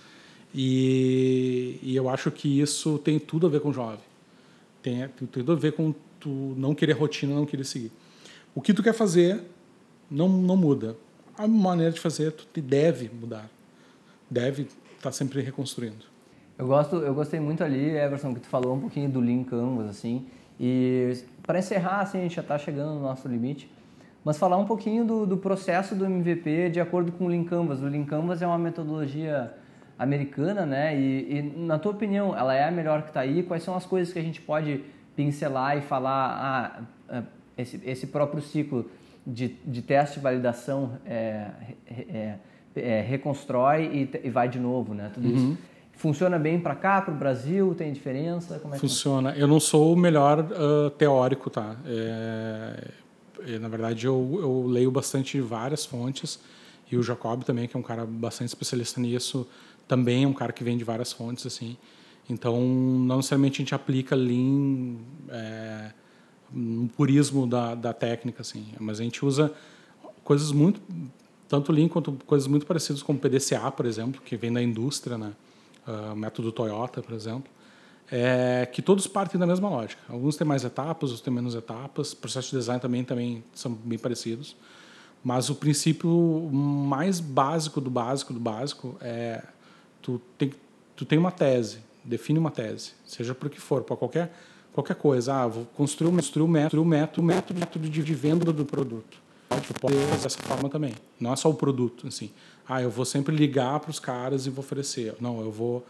E, 0.53 1.77
e 1.83 1.95
eu 1.95 2.09
acho 2.09 2.31
que 2.31 2.59
isso 2.59 2.97
tem 2.97 3.19
tudo 3.19 3.45
a 3.45 3.49
ver 3.49 3.61
com 3.61 3.71
jovem. 3.71 3.99
Tem, 4.81 5.07
tem 5.09 5.27
tudo 5.27 5.51
a 5.51 5.55
ver 5.55 5.73
com 5.73 5.93
tu 6.19 6.55
não 6.57 6.73
querer 6.73 6.93
rotina, 6.93 7.35
não 7.35 7.45
querer 7.45 7.65
seguir. 7.65 7.91
O 8.55 8.61
que 8.61 8.73
tu 8.73 8.81
quer 8.81 8.93
fazer 8.93 9.41
não, 10.09 10.27
não 10.27 10.57
muda. 10.57 10.97
A 11.41 11.47
maneira 11.47 11.91
de 11.91 11.99
fazer 11.99 12.31
tu 12.33 12.61
deve 12.61 13.09
mudar. 13.09 13.49
Deve 14.29 14.61
estar 14.61 14.75
tá 15.01 15.11
sempre 15.11 15.41
reconstruindo. 15.41 16.05
Eu 16.55 16.67
gosto, 16.67 16.97
eu 16.97 17.15
gostei 17.15 17.39
muito 17.39 17.63
ali, 17.63 17.97
Everson, 17.97 18.31
que 18.35 18.41
tu 18.41 18.47
falou 18.47 18.75
um 18.75 18.79
pouquinho 18.79 19.09
do 19.09 19.19
Lean 19.19 19.43
Canvas, 19.43 19.89
assim. 19.89 20.27
E 20.59 21.17
para 21.41 21.57
encerrar, 21.57 22.01
assim, 22.01 22.19
a 22.19 22.21
gente 22.21 22.35
já 22.35 22.43
está 22.43 22.59
chegando 22.59 22.93
no 22.93 23.01
nosso 23.01 23.27
limite, 23.27 23.67
mas 24.23 24.37
falar 24.37 24.55
um 24.57 24.65
pouquinho 24.65 25.03
do, 25.03 25.25
do 25.25 25.35
processo 25.35 25.95
do 25.95 26.05
MVP 26.05 26.69
de 26.69 26.79
acordo 26.79 27.11
com 27.11 27.25
o 27.25 27.27
Lean 27.27 27.43
Canvas. 27.43 27.81
O 27.81 27.85
Lean 27.85 28.05
Canvas 28.05 28.43
é 28.43 28.45
uma 28.45 28.59
metodologia 28.59 29.51
americana, 29.97 30.63
né? 30.63 30.95
E, 30.95 31.39
e, 31.39 31.41
na 31.57 31.79
tua 31.79 31.91
opinião, 31.91 32.37
ela 32.37 32.53
é 32.53 32.67
a 32.67 32.71
melhor 32.71 33.01
que 33.01 33.07
está 33.07 33.21
aí? 33.21 33.41
Quais 33.41 33.63
são 33.63 33.75
as 33.75 33.87
coisas 33.87 34.13
que 34.13 34.19
a 34.19 34.23
gente 34.23 34.39
pode 34.39 34.85
pincelar 35.15 35.75
e 35.75 35.81
falar, 35.81 36.37
ah, 36.37 36.81
ah 37.09 37.23
esse, 37.57 37.81
esse 37.83 38.05
próprio 38.05 38.43
ciclo 38.43 38.91
de, 39.25 39.49
de 39.65 39.81
teste 39.81 40.19
e 40.19 40.21
validação 40.21 40.97
é, 41.05 41.47
é, 41.87 42.35
é, 42.75 43.01
reconstrói 43.01 44.09
e, 44.23 44.27
e, 44.27 44.29
vai 44.29 44.49
de 44.49 44.59
novo, 44.59 44.93
né? 44.93 45.11
Tudo 45.13 45.27
uhum. 45.27 45.35
isso. 45.35 45.57
Funciona 45.93 46.39
bem 46.39 46.59
para 46.59 46.73
cá, 46.73 47.01
para 47.01 47.13
o 47.13 47.17
Brasil? 47.17 47.75
Tem 47.75 47.93
diferença? 47.93 48.57
Como 48.59 48.73
é 48.73 48.77
funciona. 48.77 49.35
Eu 49.37 49.47
não 49.47 49.59
sou 49.59 49.93
o 49.93 49.95
melhor 49.95 50.39
uh, 50.39 50.89
teórico, 50.91 51.49
tá? 51.49 51.75
É, 51.85 53.59
na 53.59 53.67
verdade, 53.67 54.07
eu, 54.07 54.39
eu 54.41 54.65
leio 54.67 54.89
bastante 54.89 55.39
várias 55.39 55.85
fontes 55.85 56.39
e 56.91 56.97
o 56.97 57.03
Jacob 57.03 57.43
também, 57.43 57.67
que 57.67 57.77
é 57.77 57.79
um 57.79 57.83
cara 57.83 58.05
bastante 58.05 58.49
especialista 58.49 58.99
nisso, 58.99 59.47
também 59.87 60.23
é 60.23 60.27
um 60.27 60.33
cara 60.33 60.51
que 60.51 60.63
vem 60.63 60.77
de 60.77 60.83
várias 60.83 61.13
fontes, 61.13 61.45
assim. 61.45 61.77
Então, 62.29 62.59
não 62.61 63.17
necessariamente 63.17 63.55
a 63.55 63.63
gente 63.63 63.75
aplica 63.75 64.15
Lean 64.15 64.95
é, 65.29 65.91
no 66.53 66.87
purismo 66.89 67.47
da, 67.47 67.75
da 67.75 67.93
técnica, 67.93 68.41
assim. 68.41 68.65
Mas 68.79 68.99
a 68.99 69.03
gente 69.03 69.25
usa 69.25 69.51
coisas 70.23 70.51
muito... 70.51 70.81
Tanto 71.47 71.71
Lean 71.71 71.89
quanto 71.89 72.13
coisas 72.25 72.47
muito 72.47 72.65
parecidas 72.65 73.03
como 73.03 73.19
PDCA, 73.19 73.69
por 73.71 73.85
exemplo, 73.85 74.21
que 74.21 74.37
vem 74.37 74.53
da 74.53 74.61
indústria, 74.61 75.17
né? 75.17 75.33
Uh, 75.85 76.15
método 76.15 76.49
Toyota, 76.51 77.01
por 77.01 77.13
exemplo. 77.13 77.51
É, 78.09 78.65
que 78.71 78.81
todos 78.81 79.05
partem 79.07 79.39
da 79.39 79.45
mesma 79.45 79.69
lógica. 79.69 80.01
Alguns 80.07 80.37
têm 80.37 80.47
mais 80.47 80.63
etapas, 80.63 81.09
outros 81.09 81.21
têm 81.21 81.33
menos 81.33 81.53
etapas. 81.53 82.13
Processo 82.13 82.51
de 82.51 82.57
design 82.57 82.79
também, 82.79 83.03
também 83.03 83.43
são 83.53 83.73
bem 83.73 83.99
parecidos. 83.99 84.55
Mas 85.23 85.49
o 85.49 85.55
princípio 85.55 86.09
mais 86.51 87.19
básico 87.19 87.79
do 87.79 87.89
básico 87.89 88.33
do 88.33 88.39
básico 88.39 88.97
é 89.01 89.43
tu 90.01 90.19
tem, 90.37 90.51
tu 90.95 91.05
tem 91.05 91.19
uma 91.19 91.31
tese, 91.31 91.79
define 92.03 92.39
uma 92.39 92.49
tese, 92.49 92.93
seja 93.05 93.35
por 93.35 93.49
que 93.49 93.59
for, 93.59 93.83
para 93.83 93.95
qualquer, 93.95 94.35
qualquer 94.73 94.95
coisa. 94.95 95.33
Ah, 95.33 95.47
vou 95.47 95.65
construir, 95.65 96.11
construir 96.11 96.43
um 96.43 96.47
método, 96.47 96.81
um 96.81 96.85
método, 96.85 97.21
um 97.21 97.25
método, 97.25 97.59
método 97.59 97.89
de 97.89 98.13
venda 98.13 98.51
do 98.51 98.65
produto. 98.65 99.17
Pode, 99.47 99.67
pode 99.79 99.95
ser 99.95 100.17
dessa 100.17 100.39
forma 100.41 100.69
também. 100.69 100.93
Não 101.19 101.33
é 101.33 101.35
só 101.35 101.49
o 101.49 101.53
produto, 101.53 102.07
assim. 102.07 102.31
Ah, 102.67 102.81
eu 102.81 102.89
vou 102.89 103.05
sempre 103.05 103.35
ligar 103.35 103.79
para 103.79 103.91
os 103.91 103.99
caras 103.99 104.45
e 104.45 104.49
vou 104.49 104.63
oferecer. 104.63 105.15
Não, 105.19 105.41
eu 105.41 105.51
vou... 105.51 105.85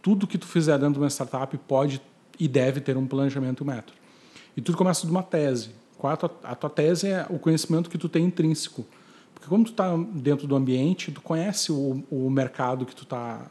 Tudo 0.00 0.26
que 0.26 0.38
tu 0.38 0.46
fizer 0.46 0.78
dentro 0.78 0.94
de 0.94 1.00
uma 1.00 1.10
startup 1.10 1.56
pode 1.58 2.00
e 2.38 2.48
deve 2.48 2.80
ter 2.80 2.96
um 2.96 3.06
planejamento 3.06 3.62
e 3.62 3.64
um 3.64 3.66
método. 3.66 3.98
E 4.56 4.60
tudo 4.60 4.76
começa 4.76 5.06
de 5.06 5.12
uma 5.12 5.22
tese. 5.22 5.70
Qual 5.98 6.10
é 6.10 6.14
a, 6.14 6.16
tua, 6.16 6.38
a 6.42 6.54
tua 6.54 6.70
tese 6.70 7.08
é 7.08 7.26
o 7.28 7.38
conhecimento 7.38 7.88
que 7.88 7.98
tu 7.98 8.08
tem 8.08 8.24
intrínseco 8.24 8.84
porque 9.42 9.48
como 9.48 9.64
tu 9.64 9.72
está 9.72 9.96
dentro 9.96 10.46
do 10.46 10.54
ambiente, 10.54 11.10
tu 11.10 11.20
conhece 11.20 11.72
o, 11.72 12.04
o 12.08 12.30
mercado 12.30 12.86
que 12.86 12.94
tu 12.94 13.02
está 13.02 13.50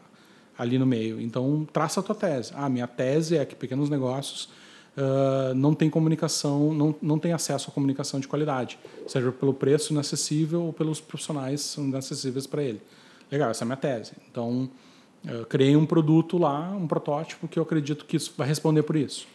ali 0.62 0.78
no 0.78 0.86
meio. 0.86 1.20
Então, 1.20 1.68
traça 1.74 2.00
a 2.00 2.04
tua 2.04 2.14
tese. 2.14 2.52
Ah, 2.56 2.70
minha 2.70 2.86
tese 2.86 3.36
é 3.36 3.44
que 3.44 3.56
pequenos 3.56 3.90
negócios 3.90 4.48
uh, 4.96 5.56
não 5.56 5.74
têm 5.74 5.90
comunicação, 5.90 6.72
não, 6.72 6.96
não 7.02 7.18
têm 7.18 7.34
acesso 7.34 7.72
à 7.72 7.74
comunicação 7.74 8.20
de 8.20 8.28
qualidade, 8.28 8.78
seja 9.08 9.32
pelo 9.32 9.56
preço 9.56 9.92
inacessível 9.92 10.62
ou 10.62 10.72
pelos 10.72 11.02
profissionais 11.02 11.76
inacessíveis 11.78 12.46
para 12.46 12.62
ele. 12.62 12.80
Legal, 13.32 13.50
essa 13.50 13.64
é 13.64 13.66
a 13.66 13.68
minha 13.68 13.78
tese. 13.78 14.12
Então, 14.30 14.70
eu 15.26 15.48
criei 15.48 15.76
um 15.76 15.86
produto 15.86 16.38
lá, 16.38 16.70
um 16.70 16.86
protótipo, 16.86 17.48
que 17.48 17.58
eu 17.58 17.64
acredito 17.64 18.06
que 18.06 18.16
isso 18.16 18.32
vai 18.38 18.48
responder 18.48 18.84
por 18.84 18.96
isso. 18.96 19.28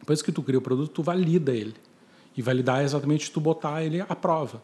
Depois 0.00 0.22
que 0.22 0.32
tu 0.32 0.42
cria 0.42 0.58
o 0.58 0.62
produto, 0.62 0.90
tu 0.90 1.04
valida 1.04 1.52
ele. 1.52 1.74
E 2.36 2.42
validar 2.42 2.80
é 2.80 2.84
exatamente 2.84 3.30
tu 3.30 3.40
botar 3.40 3.84
ele 3.84 4.00
à 4.00 4.16
prova. 4.16 4.60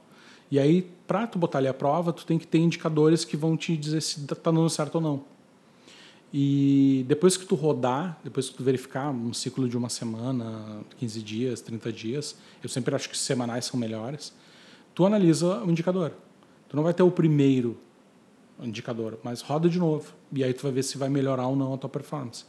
E 0.51 0.59
aí, 0.59 0.83
para 1.07 1.25
tu 1.27 1.39
botar 1.39 1.59
ali 1.59 1.69
a 1.69 1.75
prova, 1.75 2.13
tu 2.13 2.27
tem 2.27 2.37
que 2.37 2.47
ter 2.47 2.59
indicadores 2.59 3.25
que 3.25 3.37
vão 3.37 3.57
te 3.57 3.77
dizer 3.77 4.01
se 4.03 4.21
está 4.21 4.51
dando 4.51 4.69
certo 4.69 4.97
ou 4.97 5.01
não. 5.01 5.32
E 6.33 7.05
depois 7.07 7.37
que 7.37 7.45
tu 7.45 7.55
rodar, 7.55 8.19
depois 8.25 8.49
que 8.49 8.57
tu 8.57 8.65
verificar 8.65 9.11
um 9.11 9.35
ciclo 9.35 9.69
de 9.69 9.77
uma 9.77 9.91
semana, 9.91 10.81
15 10.99 11.23
dias, 11.23 11.61
30 11.61 11.93
dias, 11.93 12.37
eu 12.63 12.69
sempre 12.71 12.95
acho 12.95 13.11
que 13.11 13.19
semanais 13.19 13.67
são 13.67 13.79
melhores, 13.79 14.33
tu 14.95 15.05
analisa 15.05 15.63
o 15.63 15.71
indicador. 15.71 16.13
Tu 16.69 16.77
não 16.77 16.83
vai 16.83 16.95
ter 16.95 17.03
o 17.03 17.11
primeiro 17.11 17.77
indicador, 18.63 19.19
mas 19.23 19.43
roda 19.43 19.69
de 19.69 19.79
novo. 19.79 20.13
E 20.33 20.43
aí 20.43 20.55
tu 20.55 20.63
vai 20.63 20.73
ver 20.73 20.83
se 20.83 20.97
vai 20.97 21.11
melhorar 21.11 21.47
ou 21.49 21.55
não 21.55 21.75
a 21.75 21.79
tua 21.79 21.91
performance. 21.91 22.45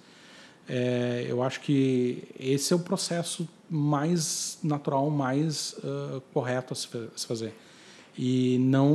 É, 0.68 1.26
eu 1.28 1.44
acho 1.44 1.60
que 1.60 2.24
esse 2.40 2.72
é 2.72 2.76
o 2.76 2.80
processo 2.80 3.48
mais 3.70 4.60
natural, 4.64 5.10
mais 5.10 5.76
uh, 5.80 6.22
correto 6.34 6.74
a 6.74 6.76
se 6.76 7.28
fazer. 7.28 7.54
E 8.18 8.58
não, 8.60 8.94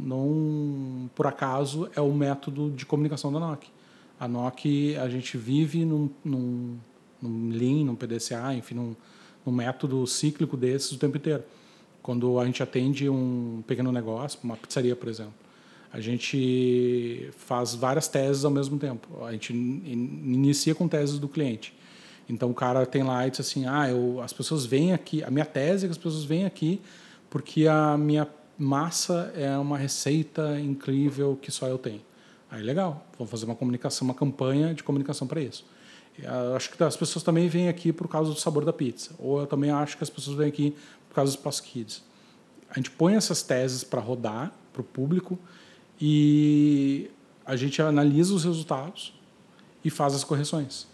não 0.00 1.10
por 1.14 1.26
acaso 1.26 1.88
é 1.94 2.00
o 2.00 2.12
método 2.12 2.70
de 2.70 2.84
comunicação 2.84 3.32
da 3.32 3.38
NOC. 3.38 3.68
A 4.20 4.28
NOC, 4.28 4.96
a 5.02 5.08
gente 5.08 5.38
vive 5.38 5.84
num, 5.84 6.10
num, 6.22 6.76
num 7.22 7.48
Lean, 7.48 7.86
num 7.86 7.96
PDCA, 7.96 8.54
enfim, 8.54 8.74
num, 8.74 8.94
num 9.44 9.52
método 9.52 10.06
cíclico 10.06 10.56
desses 10.56 10.92
o 10.92 10.98
tempo 10.98 11.16
inteiro. 11.16 11.42
Quando 12.02 12.38
a 12.38 12.44
gente 12.44 12.62
atende 12.62 13.08
um 13.08 13.62
pequeno 13.66 13.90
negócio, 13.90 14.38
uma 14.44 14.56
pizzaria, 14.56 14.94
por 14.94 15.08
exemplo, 15.08 15.32
a 15.90 16.00
gente 16.00 17.30
faz 17.36 17.74
várias 17.74 18.06
teses 18.08 18.44
ao 18.44 18.50
mesmo 18.50 18.78
tempo. 18.78 19.24
A 19.24 19.32
gente 19.32 19.52
inicia 19.52 20.74
com 20.74 20.86
teses 20.86 21.18
do 21.18 21.28
cliente. 21.28 21.74
Então 22.28 22.50
o 22.50 22.54
cara 22.54 22.86
tem 22.86 23.02
lá 23.02 23.26
e 23.26 23.30
diz 23.30 23.40
assim: 23.40 23.66
ah, 23.66 23.88
eu, 23.88 24.20
as 24.20 24.32
pessoas 24.32 24.64
vêm 24.66 24.92
aqui, 24.92 25.24
a 25.24 25.30
minha 25.30 25.44
tese 25.46 25.86
é 25.86 25.88
que 25.88 25.92
as 25.92 25.98
pessoas 25.98 26.24
vêm 26.24 26.44
aqui 26.44 26.80
porque 27.30 27.68
a 27.68 27.96
minha 27.96 28.28
massa 28.58 29.32
é 29.36 29.56
uma 29.56 29.78
receita 29.78 30.60
incrível 30.60 31.38
que 31.40 31.50
só 31.50 31.68
eu 31.68 31.78
tenho. 31.78 32.02
Aí 32.50 32.62
legal, 32.62 33.06
vamos 33.16 33.30
fazer 33.30 33.44
uma 33.44 33.54
comunicação, 33.54 34.06
uma 34.06 34.14
campanha 34.14 34.74
de 34.74 34.82
comunicação 34.82 35.26
para 35.26 35.40
isso. 35.40 35.64
Eu 36.18 36.56
acho 36.56 36.70
que 36.70 36.82
as 36.82 36.96
pessoas 36.96 37.22
também 37.22 37.48
vêm 37.48 37.68
aqui 37.68 37.92
por 37.92 38.08
causa 38.08 38.32
do 38.32 38.38
sabor 38.38 38.64
da 38.64 38.72
pizza, 38.72 39.14
ou 39.18 39.40
eu 39.40 39.46
também 39.46 39.70
acho 39.70 39.96
que 39.96 40.02
as 40.02 40.10
pessoas 40.10 40.36
vêm 40.36 40.48
aqui 40.48 40.76
por 41.08 41.14
causa 41.14 41.32
dos 41.32 41.40
Pass 41.40 41.60
Kids. 41.60 42.02
A 42.68 42.74
gente 42.74 42.90
põe 42.90 43.14
essas 43.14 43.42
teses 43.42 43.84
para 43.84 44.00
rodar 44.00 44.52
para 44.72 44.80
o 44.80 44.84
público 44.84 45.38
e 46.00 47.10
a 47.44 47.56
gente 47.56 47.80
analisa 47.80 48.34
os 48.34 48.44
resultados 48.44 49.14
e 49.84 49.90
faz 49.90 50.14
as 50.14 50.24
correções. 50.24 50.86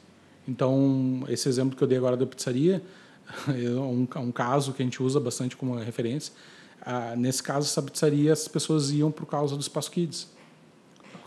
Então, 0.47 1.25
esse 1.29 1.49
exemplo 1.49 1.77
que 1.77 1.83
eu 1.83 1.89
dei 1.89 1.99
agora 1.99 2.17
da 2.17 2.27
pizzaria, 2.27 2.83
é 3.49 3.71
um, 3.71 4.07
um 4.17 4.33
caso 4.33 4.73
que 4.73 4.83
a 4.83 4.85
gente 4.85 5.03
usa 5.03 5.19
bastante 5.19 5.57
como 5.57 5.75
referência. 5.77 6.33
Ah, 6.81 7.15
nesse 7.17 7.43
caso, 7.43 7.67
essa 7.67 7.83
pizzaria, 7.83 8.33
as 8.33 8.47
pessoas 8.47 8.91
iam 8.91 9.11
por 9.11 9.27
causa 9.27 9.57
do 9.57 9.61
Espaço 9.61 9.91
Kids. 9.91 10.29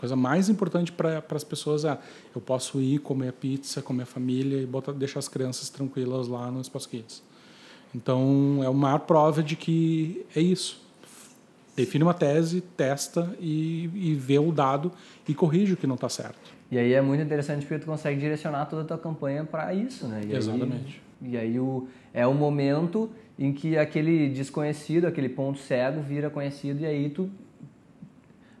Coisa 0.00 0.16
mais 0.16 0.48
importante 0.48 0.90
para 0.90 1.22
as 1.28 1.44
pessoas 1.44 1.84
é 1.84 1.98
eu 2.34 2.40
posso 2.40 2.80
ir 2.80 3.00
comer 3.00 3.34
pizza 3.34 3.82
com 3.82 3.92
minha 3.92 4.06
família 4.06 4.56
e 4.56 4.64
botar, 4.64 4.92
deixar 4.92 5.18
as 5.18 5.28
crianças 5.28 5.68
tranquilas 5.68 6.26
lá 6.26 6.50
no 6.50 6.58
Espaço 6.58 6.88
Kids. 6.88 7.22
Então, 7.94 8.60
é 8.62 8.66
a 8.66 8.72
maior 8.72 9.00
prova 9.00 9.42
de 9.42 9.56
que 9.56 10.24
é 10.34 10.40
isso. 10.40 10.82
Define 11.76 12.02
uma 12.02 12.14
tese, 12.14 12.62
testa 12.62 13.30
e, 13.38 13.90
e 13.92 14.14
vê 14.14 14.38
o 14.38 14.50
dado 14.50 14.90
e 15.28 15.34
corrige 15.34 15.74
o 15.74 15.76
que 15.76 15.86
não 15.86 15.96
está 15.96 16.08
certo. 16.08 16.50
E 16.70 16.78
aí 16.78 16.94
é 16.94 17.02
muito 17.02 17.22
interessante 17.22 17.66
porque 17.66 17.80
tu 17.80 17.86
consegue 17.86 18.18
direcionar 18.18 18.64
toda 18.70 18.80
a 18.80 18.84
tua 18.86 18.98
campanha 18.98 19.44
para 19.44 19.74
isso, 19.74 20.06
né? 20.06 20.22
E 20.26 20.34
Exatamente. 20.34 21.02
Aí 21.22 21.30
e 21.32 21.36
aí 21.36 21.60
o, 21.60 21.86
é 22.14 22.26
o 22.26 22.32
momento 22.32 23.10
em 23.38 23.52
que 23.52 23.76
aquele 23.76 24.30
desconhecido, 24.30 25.04
aquele 25.04 25.28
ponto 25.28 25.58
cego 25.58 26.00
vira 26.00 26.30
conhecido 26.30 26.80
e 26.80 26.86
aí 26.86 27.10
tu 27.10 27.28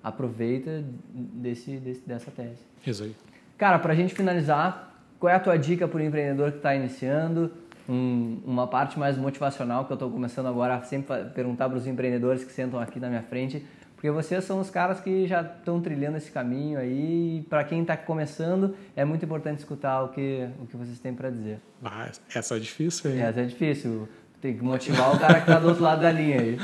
aproveita 0.02 0.84
desse, 1.12 1.76
desse 1.76 2.00
dessa 2.06 2.30
tese. 2.30 2.62
Isso 2.86 3.02
aí. 3.04 3.14
Cara, 3.58 3.78
pra 3.78 3.94
gente 3.94 4.14
finalizar, 4.14 4.94
qual 5.18 5.30
é 5.30 5.36
a 5.36 5.40
tua 5.40 5.58
dica 5.58 5.86
para 5.86 5.98
o 5.98 6.02
empreendedor 6.02 6.50
que 6.50 6.56
está 6.56 6.74
iniciando? 6.74 7.52
Um, 7.88 8.40
uma 8.44 8.66
parte 8.66 8.98
mais 8.98 9.16
motivacional 9.16 9.84
que 9.84 9.92
eu 9.92 9.94
estou 9.94 10.10
começando 10.10 10.46
agora 10.46 10.76
a 10.76 10.82
sempre 10.82 11.24
perguntar 11.34 11.68
para 11.68 11.76
os 11.76 11.86
empreendedores 11.86 12.44
que 12.44 12.52
sentam 12.52 12.78
aqui 12.78 13.00
na 13.00 13.08
minha 13.08 13.22
frente, 13.22 13.64
porque 14.00 14.10
vocês 14.10 14.44
são 14.44 14.60
os 14.60 14.70
caras 14.70 14.98
que 15.00 15.26
já 15.26 15.42
estão 15.42 15.78
trilhando 15.78 16.16
esse 16.16 16.30
caminho 16.30 16.78
aí. 16.78 17.40
E 17.40 17.42
para 17.50 17.62
quem 17.64 17.82
está 17.82 17.98
começando, 17.98 18.74
é 18.96 19.04
muito 19.04 19.22
importante 19.26 19.58
escutar 19.58 20.02
o 20.04 20.08
que, 20.08 20.48
o 20.58 20.66
que 20.66 20.74
vocês 20.74 20.98
têm 20.98 21.12
para 21.12 21.28
dizer. 21.28 21.60
Ah, 21.84 22.10
essa 22.34 22.56
é 22.56 22.58
difícil, 22.58 23.10
hein? 23.10 23.20
Essa 23.20 23.40
é 23.42 23.44
difícil. 23.44 24.08
Tem 24.40 24.56
que 24.56 24.64
motivar 24.64 25.14
o 25.14 25.18
cara 25.18 25.34
que 25.34 25.50
está 25.50 25.60
do 25.60 25.68
outro 25.68 25.82
lado 25.82 26.00
da 26.00 26.10
linha 26.10 26.40
aí. 26.40 26.58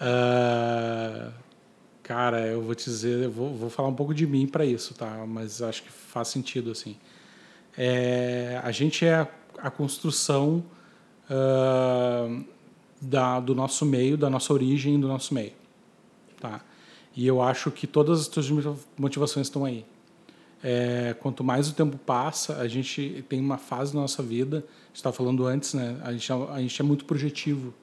Uh, 0.00 1.30
cara, 2.06 2.46
eu 2.46 2.62
vou 2.62 2.72
te 2.72 2.84
dizer, 2.84 3.24
eu 3.24 3.30
vou, 3.32 3.52
vou 3.52 3.68
falar 3.68 3.88
um 3.88 3.94
pouco 3.94 4.14
de 4.14 4.28
mim 4.28 4.46
para 4.46 4.64
isso, 4.64 4.94
tá? 4.94 5.26
Mas 5.26 5.60
acho 5.60 5.82
que 5.82 5.90
faz 5.90 6.28
sentido, 6.28 6.70
assim. 6.70 6.96
É, 7.76 8.60
a 8.62 8.70
gente 8.70 9.04
é 9.04 9.16
a, 9.16 9.28
a 9.58 9.70
construção 9.72 10.64
uh, 11.28 12.44
da, 13.02 13.40
do 13.40 13.56
nosso 13.56 13.84
meio, 13.84 14.16
da 14.16 14.30
nossa 14.30 14.52
origem, 14.52 15.00
do 15.00 15.08
nosso 15.08 15.34
meio, 15.34 15.50
tá? 16.40 16.60
E 17.16 17.26
eu 17.26 17.42
acho 17.42 17.72
que 17.72 17.88
todas 17.88 18.20
as 18.20 18.28
tuas 18.28 18.48
motivações 18.96 19.48
estão 19.48 19.64
aí. 19.64 19.84
É, 20.62 21.12
quanto 21.18 21.42
mais 21.42 21.68
o 21.68 21.74
tempo 21.74 21.98
passa, 21.98 22.58
a 22.58 22.68
gente 22.68 23.24
tem 23.28 23.40
uma 23.40 23.58
fase 23.58 23.92
da 23.92 24.00
nossa 24.00 24.22
vida, 24.22 24.64
estava 24.94 25.14
falando 25.14 25.44
antes, 25.44 25.74
né? 25.74 26.00
A 26.04 26.12
gente, 26.12 26.30
é, 26.30 26.34
a 26.52 26.60
gente 26.60 26.80
é 26.80 26.84
muito 26.84 27.04
projetivo. 27.04 27.74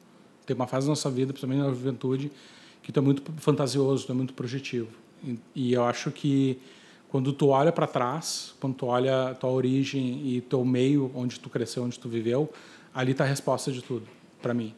Tem 0.46 0.56
uma 0.56 0.68
fase 0.68 0.88
da 0.88 0.92
nossa 0.92 1.10
vida, 1.12 1.34
principalmente 1.34 1.68
na 1.68 1.70
juventude, 1.72 2.32
que 2.84 2.92
tu 2.92 3.00
é 3.00 3.02
muito 3.02 3.24
fantasioso, 3.38 4.06
tu 4.06 4.12
é 4.12 4.16
muito 4.16 4.34
projetivo. 4.34 4.90
E, 5.24 5.40
e 5.56 5.74
eu 5.74 5.84
acho 5.86 6.12
que 6.12 6.60
quando 7.10 7.32
tu 7.32 7.48
olha 7.48 7.72
para 7.72 7.88
trás, 7.88 8.54
quando 8.60 8.76
tu 8.76 8.86
olha 8.86 9.30
a 9.30 9.36
tua 9.36 9.52
origem 9.52 10.22
e 10.28 10.42
teu 10.42 10.64
meio, 10.66 11.12
onde 11.16 11.40
tu 11.40 11.50
cresceu, 11.50 11.84
onde 11.84 11.98
tu 11.98 12.10
viveu, 12.10 12.52
ali 12.94 13.12
está 13.12 13.24
a 13.24 13.28
resposta 13.28 13.72
de 13.72 13.82
tudo, 13.82 14.06
para 14.42 14.54
mim. 14.54 14.74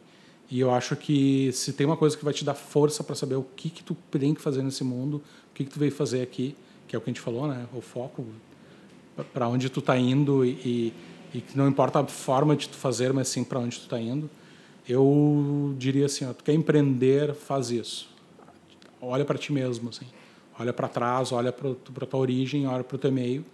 E 0.50 0.60
eu 0.60 0.70
acho 0.70 0.94
que 0.94 1.50
se 1.52 1.72
tem 1.72 1.86
uma 1.86 1.96
coisa 1.96 2.16
que 2.16 2.24
vai 2.24 2.32
te 2.32 2.44
dar 2.44 2.54
força 2.54 3.02
para 3.02 3.16
saber 3.16 3.34
o 3.34 3.42
que 3.42 3.68
que 3.68 3.82
tu 3.82 3.96
tem 4.10 4.32
que 4.32 4.40
fazer 4.40 4.62
nesse 4.62 4.84
mundo, 4.84 5.16
o 5.50 5.54
que 5.54 5.64
que 5.64 5.70
tu 5.70 5.78
veio 5.78 5.90
fazer 5.90 6.22
aqui, 6.22 6.54
que 6.86 6.94
é 6.94 6.98
o 6.98 7.02
que 7.02 7.10
a 7.10 7.12
gente 7.12 7.20
falou, 7.20 7.48
né? 7.48 7.66
O 7.74 7.80
foco, 7.80 8.24
para 9.32 9.48
onde 9.48 9.68
tu 9.68 9.80
está 9.80 9.96
indo 9.96 10.44
e, 10.44 10.92
e 11.34 11.40
que 11.40 11.56
não 11.56 11.66
importa 11.66 12.00
a 12.00 12.06
forma 12.06 12.54
de 12.54 12.68
tu 12.68 12.76
fazer, 12.76 13.12
mas 13.12 13.28
sim 13.28 13.42
para 13.42 13.58
onde 13.58 13.78
tu 13.78 13.84
está 13.84 14.00
indo. 14.00 14.30
Eu 14.88 15.74
diria 15.78 16.06
assim, 16.06 16.24
ó, 16.24 16.32
tu 16.32 16.44
quer 16.44 16.54
empreender, 16.54 17.34
faz 17.34 17.70
isso. 17.70 18.08
Olha 19.00 19.24
para 19.24 19.36
ti 19.36 19.52
mesmo, 19.52 19.88
assim. 19.88 20.06
Olha 20.58 20.72
para 20.72 20.88
trás, 20.88 21.32
olha 21.32 21.52
para 21.52 22.06
tua 22.06 22.20
origem, 22.20 22.66
olha 22.66 22.84
para 22.84 22.94
o 22.94 22.98
teu 22.98 23.12
meio 23.12 23.44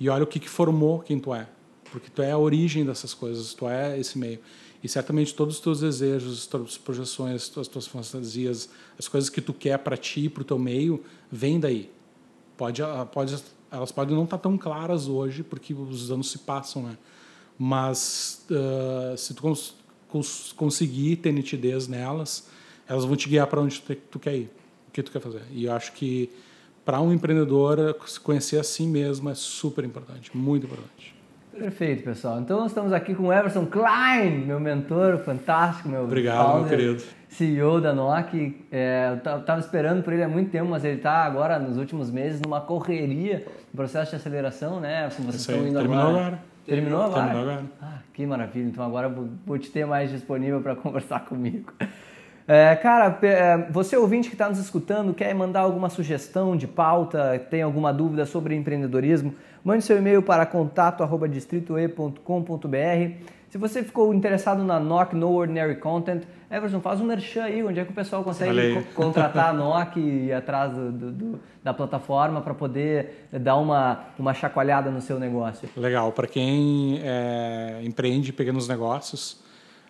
e 0.00 0.08
olha 0.08 0.24
o 0.24 0.26
que, 0.26 0.38
que 0.38 0.48
formou 0.48 1.00
quem 1.00 1.18
tu 1.18 1.34
é. 1.34 1.48
Porque 1.90 2.08
tu 2.10 2.22
é 2.22 2.30
a 2.30 2.38
origem 2.38 2.84
dessas 2.84 3.14
coisas, 3.14 3.54
tu 3.54 3.68
é 3.68 3.98
esse 3.98 4.18
meio. 4.18 4.38
E 4.82 4.88
certamente 4.88 5.34
todos 5.34 5.56
os 5.56 5.60
teus 5.60 5.80
desejos, 5.80 6.38
as 6.38 6.46
tuas 6.46 6.78
projeções, 6.78 7.50
as 7.56 7.66
tuas 7.66 7.86
fantasias, 7.86 8.68
as 8.98 9.08
coisas 9.08 9.28
que 9.28 9.40
tu 9.40 9.52
quer 9.52 9.78
para 9.78 9.96
ti 9.96 10.28
para 10.28 10.42
o 10.42 10.44
teu 10.44 10.58
meio, 10.58 11.02
vêm 11.30 11.58
daí. 11.58 11.90
Pode, 12.56 12.82
ah, 12.82 13.04
pode, 13.04 13.42
elas 13.70 13.90
podem 13.90 14.14
não 14.14 14.24
estar 14.24 14.36
tá 14.36 14.42
tão 14.42 14.56
claras 14.56 15.08
hoje, 15.08 15.42
porque 15.42 15.74
os 15.74 16.10
anos 16.10 16.30
se 16.30 16.38
passam, 16.38 16.82
né? 16.82 16.96
Mas 17.58 18.46
uh, 18.50 19.16
se 19.16 19.34
tu 19.34 19.42
cons 20.08 20.52
cons 20.52 20.52
conseguir 20.52 21.16
ter 21.16 21.32
nitidez 21.32 21.88
nelas, 21.88 22.48
elas 22.88 23.04
vão 23.04 23.16
te 23.16 23.28
guiar 23.28 23.46
para 23.46 23.60
onde 23.60 23.80
tu, 23.80 23.94
tu, 23.94 24.18
quer 24.18 24.34
ir, 24.34 24.50
o 24.88 24.90
que 24.92 25.02
tu 25.02 25.12
quer 25.12 25.20
fazer. 25.20 25.42
E 25.50 25.66
eu 25.66 25.72
acho 25.72 25.92
que 25.92 26.30
para 26.84 27.00
um 27.00 27.12
empreendedor 27.12 27.96
se 28.06 28.18
conhecer 28.18 28.58
a 28.58 28.62
si 28.64 28.86
mesmo 28.86 29.28
é 29.28 29.34
super 29.34 29.84
importante, 29.84 30.36
muito 30.36 30.66
importante. 30.66 31.18
Perfeito, 31.58 32.04
pessoal. 32.04 32.40
Então 32.40 32.64
estamos 32.66 32.92
aqui 32.92 33.14
com 33.14 33.24
o 33.24 33.32
Everson 33.32 33.66
Klein, 33.66 34.44
meu 34.46 34.60
mentor 34.60 35.18
fantástico, 35.18 35.88
meu 35.88 36.04
Obrigado, 36.04 36.52
founder, 36.52 36.78
meu 36.78 36.94
querido. 36.94 37.02
CEO 37.28 37.80
da 37.80 37.92
NOC. 37.92 38.64
É, 38.70 39.10
eu 39.10 39.40
estava 39.40 39.58
esperando 39.58 40.02
por 40.02 40.12
ele 40.12 40.22
há 40.22 40.28
muito 40.28 40.50
tempo, 40.50 40.70
mas 40.70 40.84
ele 40.84 40.96
está 40.96 41.24
agora, 41.24 41.58
nos 41.58 41.76
últimos 41.76 42.10
meses, 42.10 42.40
numa 42.40 42.60
correria, 42.60 43.44
no 43.72 43.76
processo 43.76 44.12
de 44.12 44.16
aceleração, 44.16 44.78
né? 44.78 45.10
Vocês 45.10 45.34
Isso 45.34 45.50
estão 45.50 45.66
indo 45.66 45.78
agora. 45.78 46.00
agora. 46.00 46.42
Terminou 46.68 47.02
agora? 47.02 47.24
Terminou 47.24 47.50
agora. 47.50 47.64
Ah, 47.80 47.98
que 48.12 48.26
maravilha. 48.26 48.68
Então 48.68 48.84
agora 48.84 49.08
vou 49.08 49.58
te 49.58 49.70
ter 49.70 49.86
mais 49.86 50.10
disponível 50.10 50.60
para 50.60 50.76
conversar 50.76 51.24
comigo. 51.24 51.72
É, 52.46 52.76
cara, 52.76 53.18
é, 53.22 53.56
você 53.70 53.96
ouvinte 53.96 54.28
que 54.28 54.34
está 54.34 54.46
nos 54.48 54.58
escutando, 54.58 55.12
quer 55.12 55.34
mandar 55.34 55.60
alguma 55.60 55.90
sugestão 55.90 56.56
de 56.56 56.66
pauta, 56.66 57.38
tem 57.50 57.60
alguma 57.60 57.92
dúvida 57.92 58.24
sobre 58.24 58.54
empreendedorismo, 58.54 59.34
mande 59.62 59.84
seu 59.84 59.98
e-mail 59.98 60.22
para 60.22 60.46
contato.distritoe.com.br. 60.46 63.37
Se 63.50 63.56
você 63.56 63.82
ficou 63.82 64.12
interessado 64.12 64.62
na 64.62 64.78
NOC 64.78 65.14
No 65.14 65.32
Ordinary 65.32 65.76
Content, 65.76 66.24
Everson, 66.50 66.80
faz 66.80 67.00
um 67.00 67.04
merchan 67.04 67.44
aí, 67.44 67.62
onde 67.64 67.80
é 67.80 67.84
que 67.84 67.90
o 67.90 67.94
pessoal 67.94 68.22
consegue 68.22 68.74
co 68.74 69.02
contratar 69.02 69.50
a 69.50 69.52
NOC 69.52 69.96
e 69.96 70.26
ir 70.26 70.32
atrás 70.32 70.72
do, 70.72 70.92
do, 70.92 71.40
da 71.64 71.72
plataforma 71.72 72.42
para 72.42 72.52
poder 72.52 73.28
dar 73.32 73.56
uma, 73.56 74.04
uma 74.18 74.34
chacoalhada 74.34 74.90
no 74.90 75.00
seu 75.00 75.18
negócio. 75.18 75.68
Legal, 75.76 76.12
para 76.12 76.26
quem 76.26 77.00
é, 77.02 77.80
empreende 77.84 78.32
pequenos 78.34 78.68
negócios, 78.68 79.42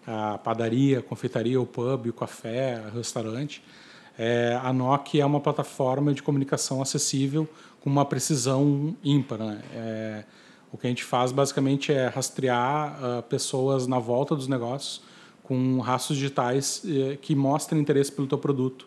a 0.07 0.39
padaria, 0.39 1.01
a 1.01 1.03
confeitaria, 1.03 1.61
o 1.61 1.67
pub, 1.67 2.07
o 2.07 2.13
café, 2.13 2.81
o 2.93 2.97
restaurante, 2.97 3.63
é, 4.17 4.59
a 4.63 4.73
NOC 4.73 5.21
é 5.21 5.27
uma 5.27 5.41
plataforma 5.41 6.15
de 6.15 6.23
comunicação 6.23 6.81
acessível 6.81 7.49
com 7.81 7.91
uma 7.91 8.05
precisão 8.05 8.97
ímpar. 9.03 9.39
Né? 9.39 9.61
É, 9.75 10.25
o 10.73 10.77
que 10.77 10.87
a 10.87 10.91
gente 10.91 11.05
faz 11.05 11.33
basicamente 11.33 11.93
é 11.93 12.09
rastrear 12.09 12.99
uh, 13.03 13.23
pessoas 13.23 13.87
na 13.87 13.99
volta 13.99 14.35
dos 14.35 14.49
negócios 14.49 15.03
com 15.43 15.81
rastros 15.81 16.19
digitais 16.19 16.83
uh, 16.85 17.17
que 17.19 17.35
mostrem 17.35 17.81
interesse 17.81 18.13
pelo 18.13 18.27
teu 18.27 18.39
produto. 18.39 18.87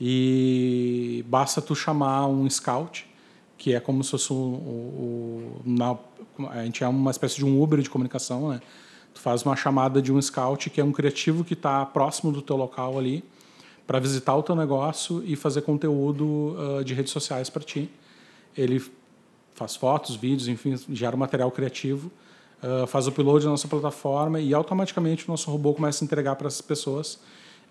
E 0.00 1.22
basta 1.28 1.60
tu 1.60 1.74
chamar 1.74 2.26
um 2.26 2.48
scout, 2.48 3.06
que 3.58 3.74
é 3.74 3.80
como 3.80 4.02
se 4.02 4.10
fosse 4.12 4.32
um, 4.32 4.36
um, 4.36 5.60
na, 5.62 5.98
a 6.48 6.64
gente 6.64 6.82
é 6.82 6.88
uma 6.88 7.10
espécie 7.10 7.36
de 7.36 7.44
um 7.44 7.62
Uber 7.62 7.80
de 7.80 7.90
comunicação, 7.90 8.48
né? 8.48 8.60
Tu 9.12 9.20
faz 9.20 9.42
uma 9.42 9.54
chamada 9.56 10.00
de 10.00 10.10
um 10.10 10.22
scout 10.22 10.70
que 10.70 10.80
é 10.80 10.84
um 10.84 10.92
criativo 10.92 11.44
que 11.44 11.52
está 11.52 11.84
próximo 11.84 12.32
do 12.32 12.40
teu 12.40 12.56
local 12.56 12.98
ali 12.98 13.22
para 13.86 13.98
visitar 13.98 14.34
o 14.36 14.42
teu 14.42 14.54
negócio 14.54 15.22
e 15.26 15.36
fazer 15.36 15.62
conteúdo 15.62 16.56
uh, 16.56 16.84
de 16.84 16.94
redes 16.94 17.12
sociais 17.12 17.50
para 17.50 17.62
ti. 17.62 17.90
Ele 18.56 18.80
faz 19.54 19.76
fotos, 19.76 20.16
vídeos, 20.16 20.48
enfim, 20.48 20.78
gera 20.90 21.16
material 21.16 21.50
criativo, 21.50 22.10
uh, 22.62 22.86
faz 22.86 23.06
o 23.06 23.10
upload 23.10 23.44
na 23.44 23.52
nossa 23.52 23.68
plataforma 23.68 24.40
e 24.40 24.54
automaticamente 24.54 25.28
o 25.28 25.30
nosso 25.30 25.50
robô 25.50 25.74
começa 25.74 26.02
a 26.02 26.06
entregar 26.06 26.36
para 26.36 26.46
essas 26.46 26.62
pessoas. 26.62 27.14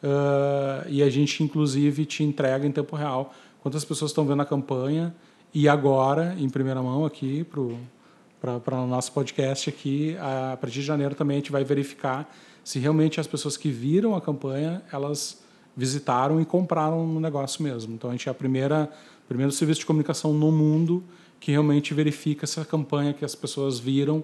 Uh, 0.04 0.88
e 0.88 1.04
a 1.04 1.10
gente, 1.10 1.44
inclusive, 1.44 2.06
te 2.06 2.24
entrega 2.24 2.66
em 2.66 2.72
tempo 2.72 2.96
real 2.96 3.34
quantas 3.62 3.84
pessoas 3.84 4.12
estão 4.12 4.26
vendo 4.26 4.42
a 4.42 4.46
campanha. 4.46 5.14
E 5.54 5.68
agora, 5.68 6.36
em 6.38 6.50
primeira 6.50 6.82
mão, 6.82 7.06
aqui 7.06 7.44
para 7.44 8.78
o 8.78 8.88
nosso 8.88 9.12
podcast 9.12 9.70
aqui, 9.70 10.16
a 10.20 10.56
partir 10.58 10.76
de 10.76 10.86
janeiro 10.86 11.16
também 11.16 11.38
a 11.38 11.40
gente 11.40 11.52
vai 11.52 11.64
verificar 11.64 12.32
se 12.64 12.78
realmente 12.78 13.20
as 13.20 13.26
pessoas 13.26 13.58
que 13.58 13.72
viram 13.72 14.16
a 14.16 14.22
campanha, 14.22 14.82
elas 14.92 15.42
visitaram 15.76 16.40
e 16.40 16.46
compraram 16.46 17.08
no 17.08 17.20
negócio 17.20 17.64
mesmo. 17.64 17.96
Então 17.96 18.12
a 18.12 18.14
gente 18.14 18.30
é 18.30 18.32
a 18.32 18.36
primeira 18.36 18.92
primeiro 19.28 19.52
serviço 19.52 19.82
de 19.82 19.86
comunicação 19.86 20.34
no 20.34 20.52
mundo 20.52 21.04
que 21.40 21.52
realmente 21.52 21.94
verifica 21.94 22.46
se 22.46 22.60
a 22.60 22.66
campanha 22.66 23.14
que 23.14 23.24
as 23.24 23.36
pessoas 23.36 23.80
viram, 23.80 24.24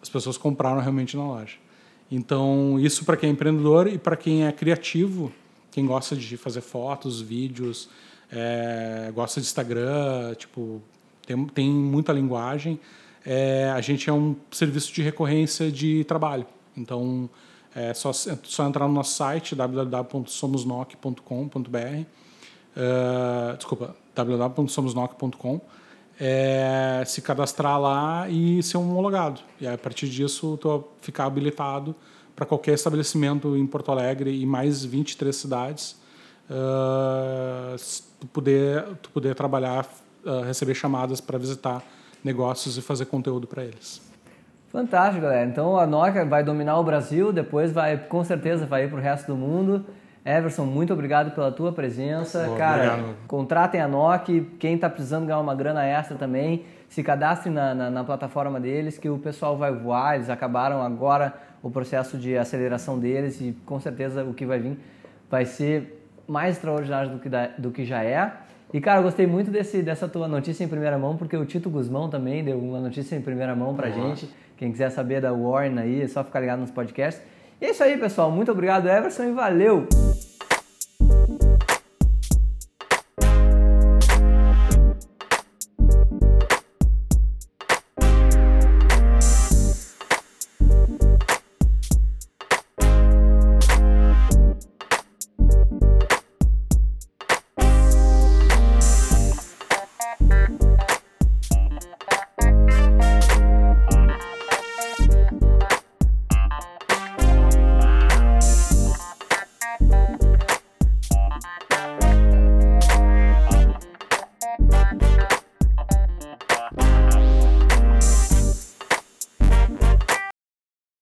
as 0.00 0.08
pessoas 0.08 0.36
compraram 0.36 0.80
realmente 0.80 1.16
na 1.16 1.26
loja. 1.26 1.56
Então, 2.10 2.78
isso 2.78 3.04
para 3.04 3.16
quem 3.16 3.30
é 3.30 3.32
empreendedor 3.32 3.88
e 3.88 3.98
para 3.98 4.16
quem 4.16 4.46
é 4.46 4.52
criativo, 4.52 5.32
quem 5.70 5.86
gosta 5.86 6.16
de 6.16 6.36
fazer 6.36 6.60
fotos, 6.60 7.20
vídeos, 7.20 7.88
é, 8.30 9.10
gosta 9.14 9.40
de 9.40 9.46
Instagram, 9.46 10.34
tipo, 10.34 10.82
tem, 11.26 11.44
tem 11.46 11.70
muita 11.70 12.12
linguagem. 12.12 12.78
É, 13.24 13.70
a 13.70 13.80
gente 13.80 14.08
é 14.08 14.12
um 14.12 14.36
serviço 14.50 14.92
de 14.92 15.02
recorrência 15.02 15.70
de 15.70 16.04
trabalho. 16.04 16.46
Então, 16.76 17.28
é 17.74 17.92
só, 17.92 18.10
é 18.10 18.38
só 18.44 18.66
entrar 18.66 18.86
no 18.86 18.94
nosso 18.94 19.16
site 19.16 19.54
www.somosnoc.com.br 19.54 22.06
uh, 22.76 23.56
desculpa, 23.56 23.96
www.somosnoc.com 24.14 25.60
é, 26.18 27.02
se 27.06 27.20
cadastrar 27.20 27.80
lá 27.80 28.28
e 28.28 28.62
ser 28.62 28.78
homologado. 28.78 29.40
E 29.60 29.66
a 29.66 29.76
partir 29.76 30.08
disso, 30.08 30.56
tu 30.60 30.84
ficar 31.00 31.26
habilitado 31.26 31.94
para 32.34 32.44
qualquer 32.44 32.74
estabelecimento 32.74 33.56
em 33.56 33.66
Porto 33.66 33.90
Alegre 33.90 34.30
e 34.30 34.44
mais 34.44 34.84
23 34.84 35.34
cidades, 35.34 35.96
uh, 36.50 37.76
tu, 38.20 38.26
poder, 38.26 38.84
tu 39.02 39.10
poder 39.10 39.34
trabalhar, 39.34 39.86
uh, 40.24 40.42
receber 40.42 40.74
chamadas 40.74 41.20
para 41.20 41.38
visitar 41.38 41.82
negócios 42.22 42.76
e 42.76 42.82
fazer 42.82 43.06
conteúdo 43.06 43.46
para 43.46 43.64
eles. 43.64 44.02
Fantástico, 44.68 45.22
galera. 45.22 45.48
Então 45.48 45.78
a 45.78 45.86
Nokia 45.86 46.26
vai 46.26 46.44
dominar 46.44 46.78
o 46.78 46.84
Brasil, 46.84 47.32
depois 47.32 47.72
vai, 47.72 47.96
com 47.96 48.22
certeza, 48.22 48.66
vai 48.66 48.84
ir 48.84 48.88
para 48.88 48.98
o 48.98 49.00
resto 49.00 49.28
do 49.28 49.36
mundo. 49.36 49.86
Everson, 50.26 50.64
muito 50.64 50.92
obrigado 50.92 51.30
pela 51.30 51.52
tua 51.52 51.70
presença. 51.70 52.52
Cara, 52.58 52.94
obrigado. 52.94 53.16
contratem 53.28 53.80
a 53.80 53.86
NOC, 53.86 54.40
quem 54.58 54.74
está 54.74 54.90
precisando 54.90 55.24
ganhar 55.24 55.38
uma 55.38 55.54
grana 55.54 55.86
extra 55.86 56.16
também, 56.16 56.64
se 56.88 57.00
cadastre 57.00 57.48
na, 57.48 57.72
na, 57.72 57.90
na, 57.90 58.02
plataforma 58.02 58.58
deles 58.58 58.98
que 58.98 59.08
o 59.08 59.18
pessoal 59.18 59.56
vai 59.56 59.72
voar, 59.72 60.16
eles 60.16 60.28
acabaram 60.28 60.82
agora 60.82 61.32
o 61.62 61.70
processo 61.70 62.18
de 62.18 62.36
aceleração 62.36 62.98
deles 62.98 63.40
e 63.40 63.56
com 63.64 63.78
certeza 63.78 64.24
o 64.24 64.34
que 64.34 64.44
vai 64.44 64.58
vir 64.58 64.78
vai 65.30 65.44
ser 65.44 66.04
mais 66.26 66.56
extraordinário 66.56 67.10
do 67.10 67.18
que, 67.20 67.28
da, 67.28 67.46
do 67.58 67.70
que 67.70 67.84
já 67.84 68.02
é. 68.02 68.32
E, 68.72 68.80
cara, 68.80 68.98
eu 68.98 69.04
gostei 69.04 69.28
muito 69.28 69.50
desse, 69.50 69.80
dessa 69.80 70.08
tua 70.08 70.26
notícia 70.26 70.64
em 70.64 70.68
primeira 70.68 70.98
mão, 70.98 71.16
porque 71.16 71.36
o 71.36 71.44
Tito 71.44 71.70
Guzmão 71.70 72.10
também 72.10 72.42
deu 72.42 72.58
uma 72.58 72.80
notícia 72.80 73.14
em 73.14 73.20
primeira 73.20 73.54
mão 73.54 73.74
pra 73.74 73.88
uhum. 73.88 73.94
gente. 73.94 74.28
Quem 74.56 74.72
quiser 74.72 74.90
saber 74.90 75.20
da 75.20 75.32
Warren 75.32 75.78
aí, 75.78 76.02
é 76.02 76.08
só 76.08 76.24
ficar 76.24 76.40
ligado 76.40 76.60
nos 76.60 76.70
podcasts. 76.70 77.22
E 77.60 77.66
é 77.66 77.70
isso 77.70 77.82
aí, 77.82 77.96
pessoal. 77.96 78.30
Muito 78.30 78.52
obrigado, 78.52 78.88
Everson, 78.88 79.24
e 79.24 79.32
valeu! 79.32 79.86